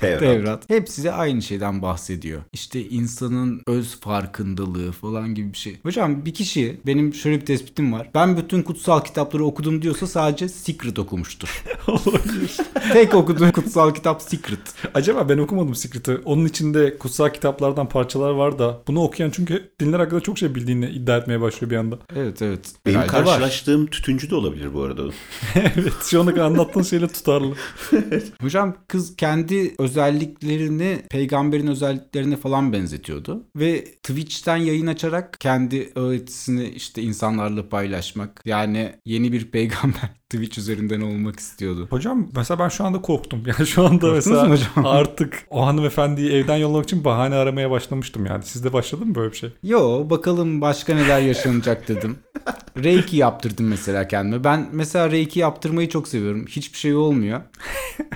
Tevrat. 0.00 0.20
Tevrat. 0.20 0.70
Hepsi 0.70 1.04
de 1.04 1.12
aynı 1.12 1.42
şeyden 1.42 1.82
bahsediyor. 1.82 2.42
İşte 2.52 2.88
insanın 2.88 3.62
öz 3.66 4.00
farkındalığı 4.00 4.92
falan 4.92 5.34
gibi 5.34 5.52
bir 5.52 5.58
şey. 5.58 5.78
Hocam 5.82 6.24
bir 6.24 6.34
kişi 6.34 6.80
benim 6.86 7.14
şöyle 7.14 7.40
bir 7.40 7.46
tespitim 7.46 7.92
var. 7.92 8.10
Ben 8.14 8.36
bütün 8.36 8.62
kutsal 8.62 9.00
kitapları 9.00 9.44
okudum 9.44 9.82
diyorsa 9.82 10.06
sadece 10.06 10.48
Secret 10.48 10.98
okumuştur. 10.98 11.64
Olabilir. 11.88 12.56
Tek 12.92 13.14
okuduğum 13.14 13.52
kutsal 13.52 13.94
kitap 13.94 14.22
Secret. 14.22 14.60
Acaba 14.94 15.28
ben 15.28 15.38
okumadım 15.38 15.74
Secret'ı. 15.74 16.22
Onun 16.24 16.44
içinde 16.44 16.98
kutsal 16.98 17.28
kitaplardan 17.28 17.88
parçalar 17.88 18.30
var 18.30 18.58
da 18.58 18.82
bunu 18.88 19.02
okuyan 19.02 19.30
çünkü 19.30 19.70
dinler 19.80 20.00
hakkında 20.00 20.20
çok 20.20 20.38
şey 20.38 20.54
bildiğini 20.54 20.86
iddia 20.90 21.16
etmeye 21.16 21.40
başlıyor 21.40 21.70
bir 21.70 21.76
anda. 21.76 21.98
Evet 22.16 22.42
evet. 22.42 22.60
Benim 22.86 23.00
Herhalde 23.00 23.16
var. 23.16 23.24
karşılaştığım 23.24 23.86
tütüncü 23.86 24.30
de 24.30 24.34
olabilir 24.34 24.74
bu 24.74 24.82
arada. 24.82 25.02
evet 25.54 25.92
şu 26.10 26.22
ana 26.22 26.30
kadar 26.30 26.44
anlattığın 26.46 26.82
şeyle 26.82 27.08
tutarlı. 27.08 27.54
Hocam 28.40 28.76
kız 28.88 29.16
kendi 29.16 29.74
özelliklerini 29.90 30.98
peygamberin 31.10 31.66
özelliklerine 31.66 32.36
falan 32.36 32.72
benzetiyordu. 32.72 33.46
Ve 33.56 33.84
Twitch'ten 33.84 34.56
yayın 34.56 34.86
açarak 34.86 35.40
kendi 35.40 35.92
öğretisini 35.94 36.68
işte 36.68 37.02
insanlarla 37.02 37.68
paylaşmak. 37.68 38.42
Yani 38.44 38.92
yeni 39.04 39.32
bir 39.32 39.50
peygamber 39.50 40.19
Twitch 40.30 40.58
üzerinden 40.58 41.00
olmak 41.00 41.40
istiyordu. 41.40 41.86
Hocam 41.90 42.28
mesela 42.36 42.58
ben 42.58 42.68
şu 42.68 42.84
anda 42.84 43.00
korktum. 43.00 43.42
Yani 43.58 43.66
şu 43.66 43.82
anda 43.86 43.90
Korktunuz 44.00 44.26
mesela 44.26 44.44
mu 44.44 44.52
hocam? 44.54 44.68
artık 44.86 45.38
o 45.50 45.66
hanımefendiyi 45.66 46.30
evden 46.32 46.56
yollamak 46.56 46.84
için 46.84 47.04
bahane 47.04 47.34
aramaya 47.34 47.70
başlamıştım 47.70 48.26
yani. 48.26 48.44
Sizde 48.44 48.72
başladı 48.72 49.06
mı 49.06 49.14
böyle 49.14 49.32
bir 49.32 49.36
şey? 49.36 49.50
Yo 49.62 50.10
bakalım 50.10 50.60
başka 50.60 50.94
neler 50.94 51.20
yaşanacak 51.20 51.88
dedim. 51.88 52.16
Reiki 52.84 53.16
yaptırdım 53.16 53.68
mesela 53.68 54.08
kendime. 54.08 54.44
Ben 54.44 54.68
mesela 54.72 55.10
Reiki 55.10 55.38
yaptırmayı 55.40 55.88
çok 55.88 56.08
seviyorum. 56.08 56.44
Hiçbir 56.48 56.78
şey 56.78 56.94
olmuyor. 56.94 57.40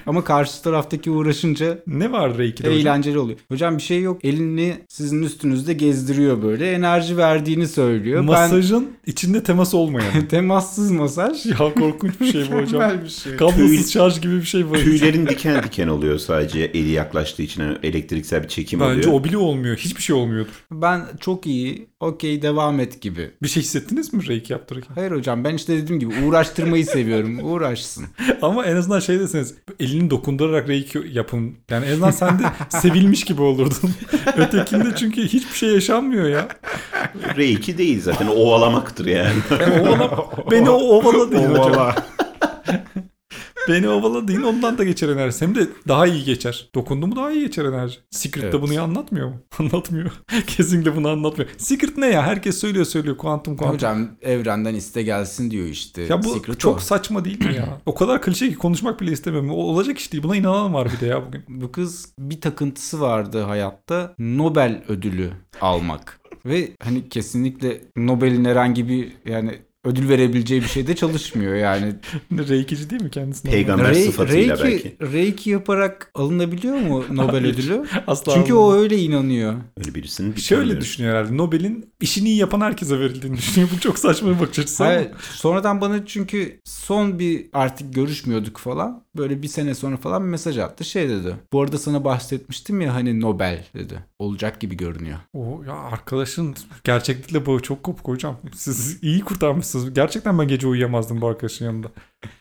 Ama 0.06 0.24
karşı 0.24 0.62
taraftaki 0.62 1.10
uğraşınca 1.10 1.78
Ne 1.86 2.12
var 2.12 2.38
Reiki'de 2.38 2.68
hocam? 2.68 2.80
eğlenceli 2.80 3.18
oluyor. 3.18 3.38
Hocam 3.48 3.76
bir 3.76 3.82
şey 3.82 4.02
yok. 4.02 4.24
Elini 4.24 4.74
sizin 4.88 5.22
üstünüzde 5.22 5.72
gezdiriyor 5.72 6.42
böyle. 6.42 6.72
Enerji 6.72 7.16
verdiğini 7.16 7.68
söylüyor. 7.68 8.20
Masajın 8.20 8.90
içinde 9.06 9.42
temas 9.42 9.74
olmayan. 9.74 10.08
Ben 10.14 10.26
temassız 10.28 10.90
masaj. 10.90 11.46
ya 11.46 11.56
korkunç 11.56 12.03
bir 12.20 12.32
şey 12.32 12.40
bu 12.42 12.46
hocam. 12.46 12.60
Mükemmel 12.60 13.04
bir 13.04 13.08
şey. 13.10 13.36
Kablosuz 13.36 13.70
Tüy- 13.70 13.92
şarj 13.92 14.20
gibi 14.20 14.36
bir 14.36 14.42
şey 14.46 14.70
bu. 14.70 14.74
Tüylerin 14.74 15.26
diken 15.26 15.62
diken 15.62 15.88
oluyor 15.88 16.18
sadece 16.18 16.60
eli 16.60 16.90
yaklaştığı 16.90 17.42
için 17.42 17.62
yani 17.62 17.78
elektriksel 17.82 18.42
bir 18.42 18.48
çekim 18.48 18.80
Bence 18.80 19.08
oluyor. 19.08 19.20
o 19.20 19.24
bile 19.24 19.36
olmuyor. 19.38 19.76
Hiçbir 19.76 20.02
şey 20.02 20.16
olmuyordur. 20.16 20.52
Ben 20.72 21.02
çok 21.20 21.46
iyi. 21.46 21.86
Okey 22.04 22.42
devam 22.42 22.80
et 22.80 23.00
gibi. 23.00 23.30
Bir 23.42 23.48
şey 23.48 23.62
hissettiniz 23.62 24.14
mi 24.14 24.28
Reiki 24.28 24.52
yaptırırken? 24.52 24.94
Hayır 24.94 25.10
hocam 25.10 25.44
ben 25.44 25.54
işte 25.54 25.76
dediğim 25.76 26.00
gibi 26.00 26.14
uğraştırmayı 26.24 26.86
seviyorum. 26.86 27.38
Uğraşsın. 27.42 28.06
Ama 28.42 28.64
en 28.64 28.76
azından 28.76 29.00
şey 29.00 29.20
deseniz 29.20 29.54
elini 29.80 30.10
dokundurarak 30.10 30.68
Reiki 30.68 31.02
yapın. 31.12 31.54
Yani 31.70 31.86
en 31.86 31.90
azından 31.90 32.10
sen 32.10 32.38
de 32.38 32.42
sevilmiş 32.68 33.24
gibi 33.24 33.42
olurdun. 33.42 33.90
Ötekinde 34.36 34.88
çünkü 34.96 35.22
hiçbir 35.22 35.56
şey 35.56 35.70
yaşanmıyor 35.70 36.28
ya. 36.28 36.48
Reiki 37.36 37.78
değil 37.78 38.02
zaten 38.02 38.26
ovalamaktır 38.26 39.06
yani. 39.06 39.34
Ovala, 39.80 40.30
beni 40.50 40.70
o 40.70 40.76
ovala 40.76 41.32
deyin 41.32 41.48
hocam. 41.48 41.64
Ovala. 41.64 41.94
Beni 43.68 43.88
ovala 43.88 44.28
deyin 44.28 44.42
ondan 44.42 44.78
da 44.78 44.84
geçer 44.84 45.08
enerji. 45.08 45.40
Hem 45.40 45.54
de 45.54 45.68
daha 45.88 46.06
iyi 46.06 46.24
geçer. 46.24 46.70
Dokundu 46.74 47.06
mu 47.06 47.16
daha 47.16 47.30
iyi 47.32 47.40
geçer 47.40 47.64
enerji. 47.64 47.98
Secret 48.10 48.42
de 48.44 48.48
Evet. 48.48 48.62
bunu 48.62 48.82
anlatmıyor 48.82 49.28
mu? 49.28 49.34
Anlatmıyor. 49.58 50.10
Kesinlikle 50.46 50.96
bunu 50.96 51.08
anlatmıyor. 51.08 51.50
Secret 51.56 51.96
ne 51.98 52.06
ya? 52.06 52.22
Herkes 52.22 52.58
söylüyor 52.58 52.84
söylüyor. 52.84 53.16
Kuantum 53.16 53.56
kuantum. 53.56 53.74
Hocam 53.74 54.08
evrenden 54.22 54.74
iste 54.74 55.02
gelsin 55.02 55.50
diyor 55.50 55.66
işte. 55.66 56.02
Ya 56.02 56.22
bu 56.22 56.28
Secret 56.28 56.60
çok 56.60 56.76
o. 56.76 56.80
saçma 56.80 57.24
değil 57.24 57.44
mi 57.46 57.54
ya? 57.54 57.80
O 57.86 57.94
kadar 57.94 58.22
klişe 58.22 58.48
ki 58.48 58.54
konuşmak 58.54 59.00
bile 59.00 59.12
istemiyorum. 59.12 59.50
O 59.50 59.54
olacak 59.54 59.98
iş 59.98 60.12
değil. 60.12 60.22
Buna 60.22 60.36
inanan 60.36 60.74
var 60.74 60.88
bir 60.96 61.00
de 61.00 61.06
ya 61.06 61.26
bugün. 61.26 61.42
Bu 61.48 61.72
kız 61.72 62.12
bir 62.18 62.40
takıntısı 62.40 63.00
vardı 63.00 63.42
hayatta. 63.42 64.14
Nobel 64.18 64.82
ödülü 64.88 65.30
almak. 65.60 66.20
Ve 66.46 66.70
hani 66.82 67.08
kesinlikle 67.08 67.80
Nobel'in 67.96 68.44
herhangi 68.44 68.88
bir 68.88 69.12
yani 69.26 69.58
ödül 69.84 70.08
verebileceği 70.08 70.62
bir 70.62 70.66
şeyde 70.68 70.96
çalışmıyor 70.96 71.54
yani. 71.54 71.94
Reikici 72.32 72.90
değil 72.90 73.02
mi 73.02 73.10
kendisi? 73.10 73.42
Peygamber 73.50 73.94
Re- 73.94 74.04
sıfatıyla 74.04 74.58
Reiki, 74.58 74.96
belki. 75.00 75.12
Reiki 75.12 75.50
yaparak 75.50 76.10
alınabiliyor 76.14 76.76
mu 76.76 77.04
Nobel 77.10 77.46
ödülü? 77.46 77.84
Asla 78.06 78.34
Çünkü 78.34 78.52
olmaz. 78.54 78.74
o 78.76 78.80
öyle 78.82 78.98
inanıyor. 78.98 79.54
Öyle 79.78 79.94
birisinin 79.94 80.36
bir 80.36 80.40
Şöyle 80.40 80.60
tanıyorum. 80.60 80.82
düşünüyor 80.82 81.14
herhalde. 81.14 81.36
Nobel'in 81.36 81.92
işini 82.00 82.28
iyi 82.28 82.36
yapan 82.38 82.60
herkese 82.60 83.00
verildiğini 83.00 83.36
düşünüyor. 83.36 83.70
Bu 83.76 83.80
çok 83.80 83.98
saçma 83.98 84.34
bir 84.34 84.40
bakış 84.40 84.58
açısı 84.58 84.84
ama. 84.84 84.92
Hayır, 84.94 85.08
sonradan 85.20 85.80
bana 85.80 86.06
çünkü 86.06 86.60
son 86.64 87.18
bir 87.18 87.46
artık 87.52 87.94
görüşmüyorduk 87.94 88.58
falan. 88.58 89.03
Böyle 89.16 89.42
bir 89.42 89.48
sene 89.48 89.74
sonra 89.74 89.96
falan 89.96 90.22
mesaj 90.22 90.58
attı. 90.58 90.84
Şey 90.84 91.08
dedi. 91.08 91.36
Bu 91.52 91.62
arada 91.62 91.78
sana 91.78 92.04
bahsetmiştim 92.04 92.80
ya 92.80 92.94
hani 92.94 93.20
Nobel 93.20 93.64
dedi. 93.74 94.04
Olacak 94.18 94.60
gibi 94.60 94.76
görünüyor. 94.76 95.18
O 95.32 95.62
ya 95.66 95.74
arkadaşın 95.74 96.54
gerçeklikle 96.84 97.46
bağı 97.46 97.60
çok 97.60 97.82
kopuk 97.82 98.08
hocam. 98.08 98.36
Siz 98.54 99.02
iyi 99.02 99.20
kurtarmışsınız. 99.20 99.94
Gerçekten 99.94 100.38
ben 100.38 100.48
gece 100.48 100.66
uyuyamazdım 100.66 101.20
bu 101.20 101.26
arkadaşın 101.26 101.64
yanında. 101.64 101.88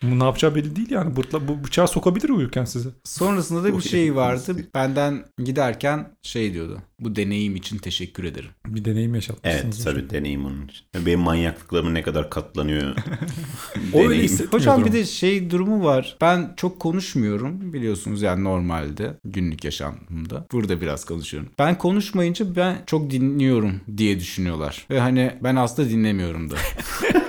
Bu 0.04 0.20
ne 0.20 0.24
yapacağı 0.24 0.56
belli 0.56 0.76
değil 0.76 0.92
yani. 0.92 1.16
Bırtla, 1.16 1.48
bu 1.48 1.64
bıçağı 1.64 1.88
sokabilir 1.88 2.30
uyurken 2.30 2.66
size. 2.66 2.90
Sonrasında 3.04 3.64
da 3.64 3.78
bir 3.78 3.82
şey 3.82 4.16
vardı. 4.16 4.56
Benden 4.76 5.26
giderken 5.44 6.08
şey 6.22 6.54
diyordu. 6.54 6.82
Bu 7.00 7.16
deneyim 7.16 7.56
için 7.56 7.78
teşekkür 7.78 8.24
ederim. 8.24 8.50
Bir 8.68 8.86
deneyim 8.86 9.16
yaşatmışsınız. 9.16 9.88
Evet 9.88 9.96
tabii 9.96 10.10
deneyim 10.10 10.46
onun 10.46 10.68
için. 10.68 10.86
Benim 11.06 11.20
manyaklıklarım 11.20 11.94
ne 11.94 12.02
kadar 12.02 12.30
katlanıyor. 12.30 12.96
O 13.94 14.00
öyle 14.00 14.28
Hocam 14.52 14.86
bir 14.86 14.92
de 14.92 15.06
şey 15.06 15.52
durumu 15.52 15.84
var. 15.84 16.18
Ben 16.22 16.54
çok 16.58 16.80
konuşmuyorum 16.80 17.74
biliyorsunuz 17.74 18.22
yani 18.22 18.44
normalde 18.44 19.18
günlük 19.26 19.64
yaşantımda. 19.64 20.48
Burada 20.52 20.82
biraz 20.82 21.06
konuşuyorum. 21.06 21.50
Ben 21.60 21.78
konuşmayınca 21.78 22.56
ben 22.56 22.84
çok 22.86 23.12
dinliyorum 23.12 23.82
diye 23.98 24.20
düşünüyorlar. 24.20 24.86
Ve 24.90 25.00
hani 25.00 25.32
ben 25.44 25.56
aslında 25.56 25.90
dinlemiyorum 25.90 26.52
da. 26.52 26.56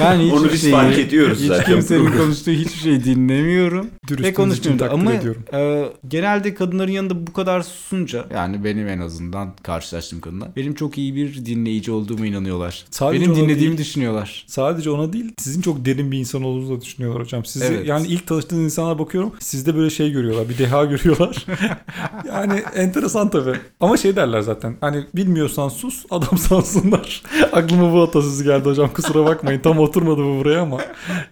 Ben 0.00 0.18
hiçbir 0.18 0.32
Onu 0.36 0.52
biz 0.52 0.60
şeyi- 0.60 0.72
fark 0.72 0.98
ediyoruz 0.98 1.38
hiç 1.40 1.46
zaten. 1.48 1.64
kimsenin 1.64 2.06
konuştuğu 2.12 2.50
hiçbir 2.50 2.78
şey 2.80 3.04
dinlemiyorum. 3.04 3.86
Ve 4.10 4.34
konuşmuyorum 4.34 4.78
da. 4.78 4.90
Ama 4.90 5.12
ediyorum. 5.12 5.42
e, 5.54 5.84
genelde 6.08 6.54
kadınların 6.54 6.92
yanında 6.92 7.26
bu 7.26 7.32
kadar 7.32 7.62
susunca 7.62 8.24
yani 8.34 8.64
benim 8.64 8.88
en 8.88 8.98
azından 9.00 9.54
karşılaştığım 9.62 10.20
kadınlar 10.20 10.48
benim 10.56 10.74
çok 10.74 10.98
iyi 10.98 11.14
bir 11.14 11.46
dinleyici 11.46 11.92
olduğuma 11.92 12.26
inanıyorlar. 12.26 12.84
Sadece 12.90 13.24
benim 13.24 13.36
dinlediğimi 13.36 13.58
değil. 13.76 13.78
düşünüyorlar. 13.88 14.44
Sadece 14.48 14.90
ona 14.90 15.12
değil 15.12 15.32
sizin 15.38 15.62
çok 15.62 15.84
derin 15.84 16.12
bir 16.12 16.18
insan 16.18 16.42
olduğunuzu 16.42 16.76
da 16.76 16.80
düşünüyorlar 16.80 17.22
hocam. 17.22 17.44
Sizi 17.44 17.64
Evet. 17.64 17.86
yani 17.86 18.06
ilk 18.06 18.26
tanıştığınız 18.26 18.64
insanlara 18.64 18.98
bakıyorum 18.98 19.32
sizde 19.38 19.76
böyle 19.76 19.90
şey 19.90 20.10
görüyorlar 20.12 20.48
bir 20.48 20.58
deha 20.58 20.84
görüyorlar. 20.84 21.46
yani 22.26 22.62
enteresan 22.76 23.30
tabii. 23.30 23.54
Ama 23.80 23.96
şey 23.96 24.16
derler 24.16 24.40
zaten 24.40 24.76
hani 24.80 25.04
bilmiyorsan 25.14 25.68
sus 25.68 26.04
adam 26.10 26.38
sansınlar. 26.38 27.22
Aklıma 27.52 27.92
bu 27.92 28.02
atasözü 28.02 28.44
geldi 28.44 28.64
hocam 28.68 28.92
kusura 28.92 29.24
bakmayın 29.26 29.60
tam 29.70 29.78
oturmadı 29.78 30.16
bu 30.24 30.38
buraya 30.38 30.60
ama. 30.62 30.78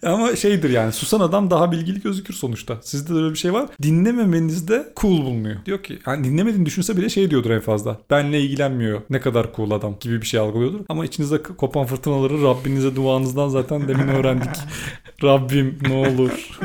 Ama 0.02 0.36
şeydir 0.36 0.70
yani 0.70 0.92
susan 0.92 1.20
adam 1.20 1.50
daha 1.50 1.72
bilgili 1.72 2.00
gözükür 2.00 2.34
sonuçta. 2.34 2.78
Sizde 2.82 3.14
de 3.14 3.18
öyle 3.18 3.30
bir 3.30 3.38
şey 3.38 3.52
var. 3.52 3.68
Dinlememenizde 3.82 4.92
cool 5.00 5.24
bulunuyor. 5.24 5.64
Diyor 5.66 5.82
ki 5.82 5.98
yani 6.06 6.24
dinlemediğini 6.24 6.66
düşünse 6.66 6.96
bile 6.96 7.08
şey 7.08 7.30
diyordur 7.30 7.50
en 7.50 7.60
fazla. 7.60 8.00
Benle 8.10 8.40
ilgilenmiyor. 8.40 9.00
Ne 9.10 9.20
kadar 9.20 9.46
cool 9.56 9.70
adam 9.70 9.94
gibi 10.00 10.20
bir 10.22 10.26
şey 10.26 10.40
algılıyordur. 10.40 10.80
Ama 10.88 11.04
içinizde 11.04 11.42
kopan 11.42 11.86
fırtınaları 11.86 12.42
Rabbinize 12.42 12.96
duanızdan 12.96 13.48
zaten 13.48 13.88
demin 13.88 14.08
öğrendik. 14.08 14.50
Rabbim 15.22 15.78
ne 15.88 15.94
olur. 15.94 16.58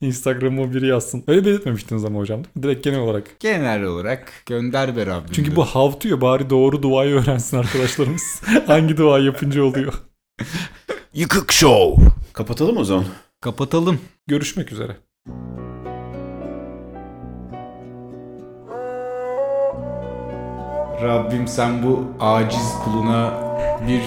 Instagram'ı 0.00 0.74
biri 0.74 0.86
yazsın. 0.86 1.24
Öyle 1.28 1.44
belirtmemiştiniz 1.44 2.04
ama 2.04 2.18
hocam. 2.18 2.42
Direkt 2.62 2.84
genel 2.84 3.00
olarak. 3.00 3.40
Genel 3.40 3.82
olarak 3.82 4.32
gönder 4.46 4.96
be 4.96 5.06
Rabbim. 5.06 5.32
Çünkü 5.32 5.56
bu 5.56 5.64
havtıyor. 5.64 6.20
Bari 6.20 6.50
doğru 6.50 6.82
duayı 6.82 7.14
öğrensin 7.14 7.56
arkadaşlarımız. 7.56 8.42
Hangi 8.66 8.96
dua 8.96 9.18
yapınca 9.18 9.62
oluyor. 9.62 9.94
Yıkık 11.14 11.52
Show. 11.52 12.04
Kapatalım 12.32 12.76
o 12.76 12.84
zaman. 12.84 13.04
Kapatalım. 13.40 14.00
Görüşmek 14.26 14.72
üzere. 14.72 14.96
Rabbim 21.02 21.48
sen 21.48 21.82
bu 21.82 22.04
aciz 22.20 22.74
kuluna 22.84 23.32
bir 23.88 24.02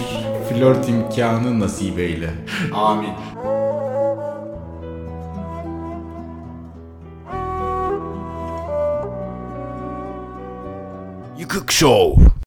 flört 0.49 0.89
imkanı 0.89 1.59
nasip 1.59 1.99
eyle. 1.99 2.33
Amin. 2.73 3.13
Yıkık 11.37 11.71
Show. 11.71 12.31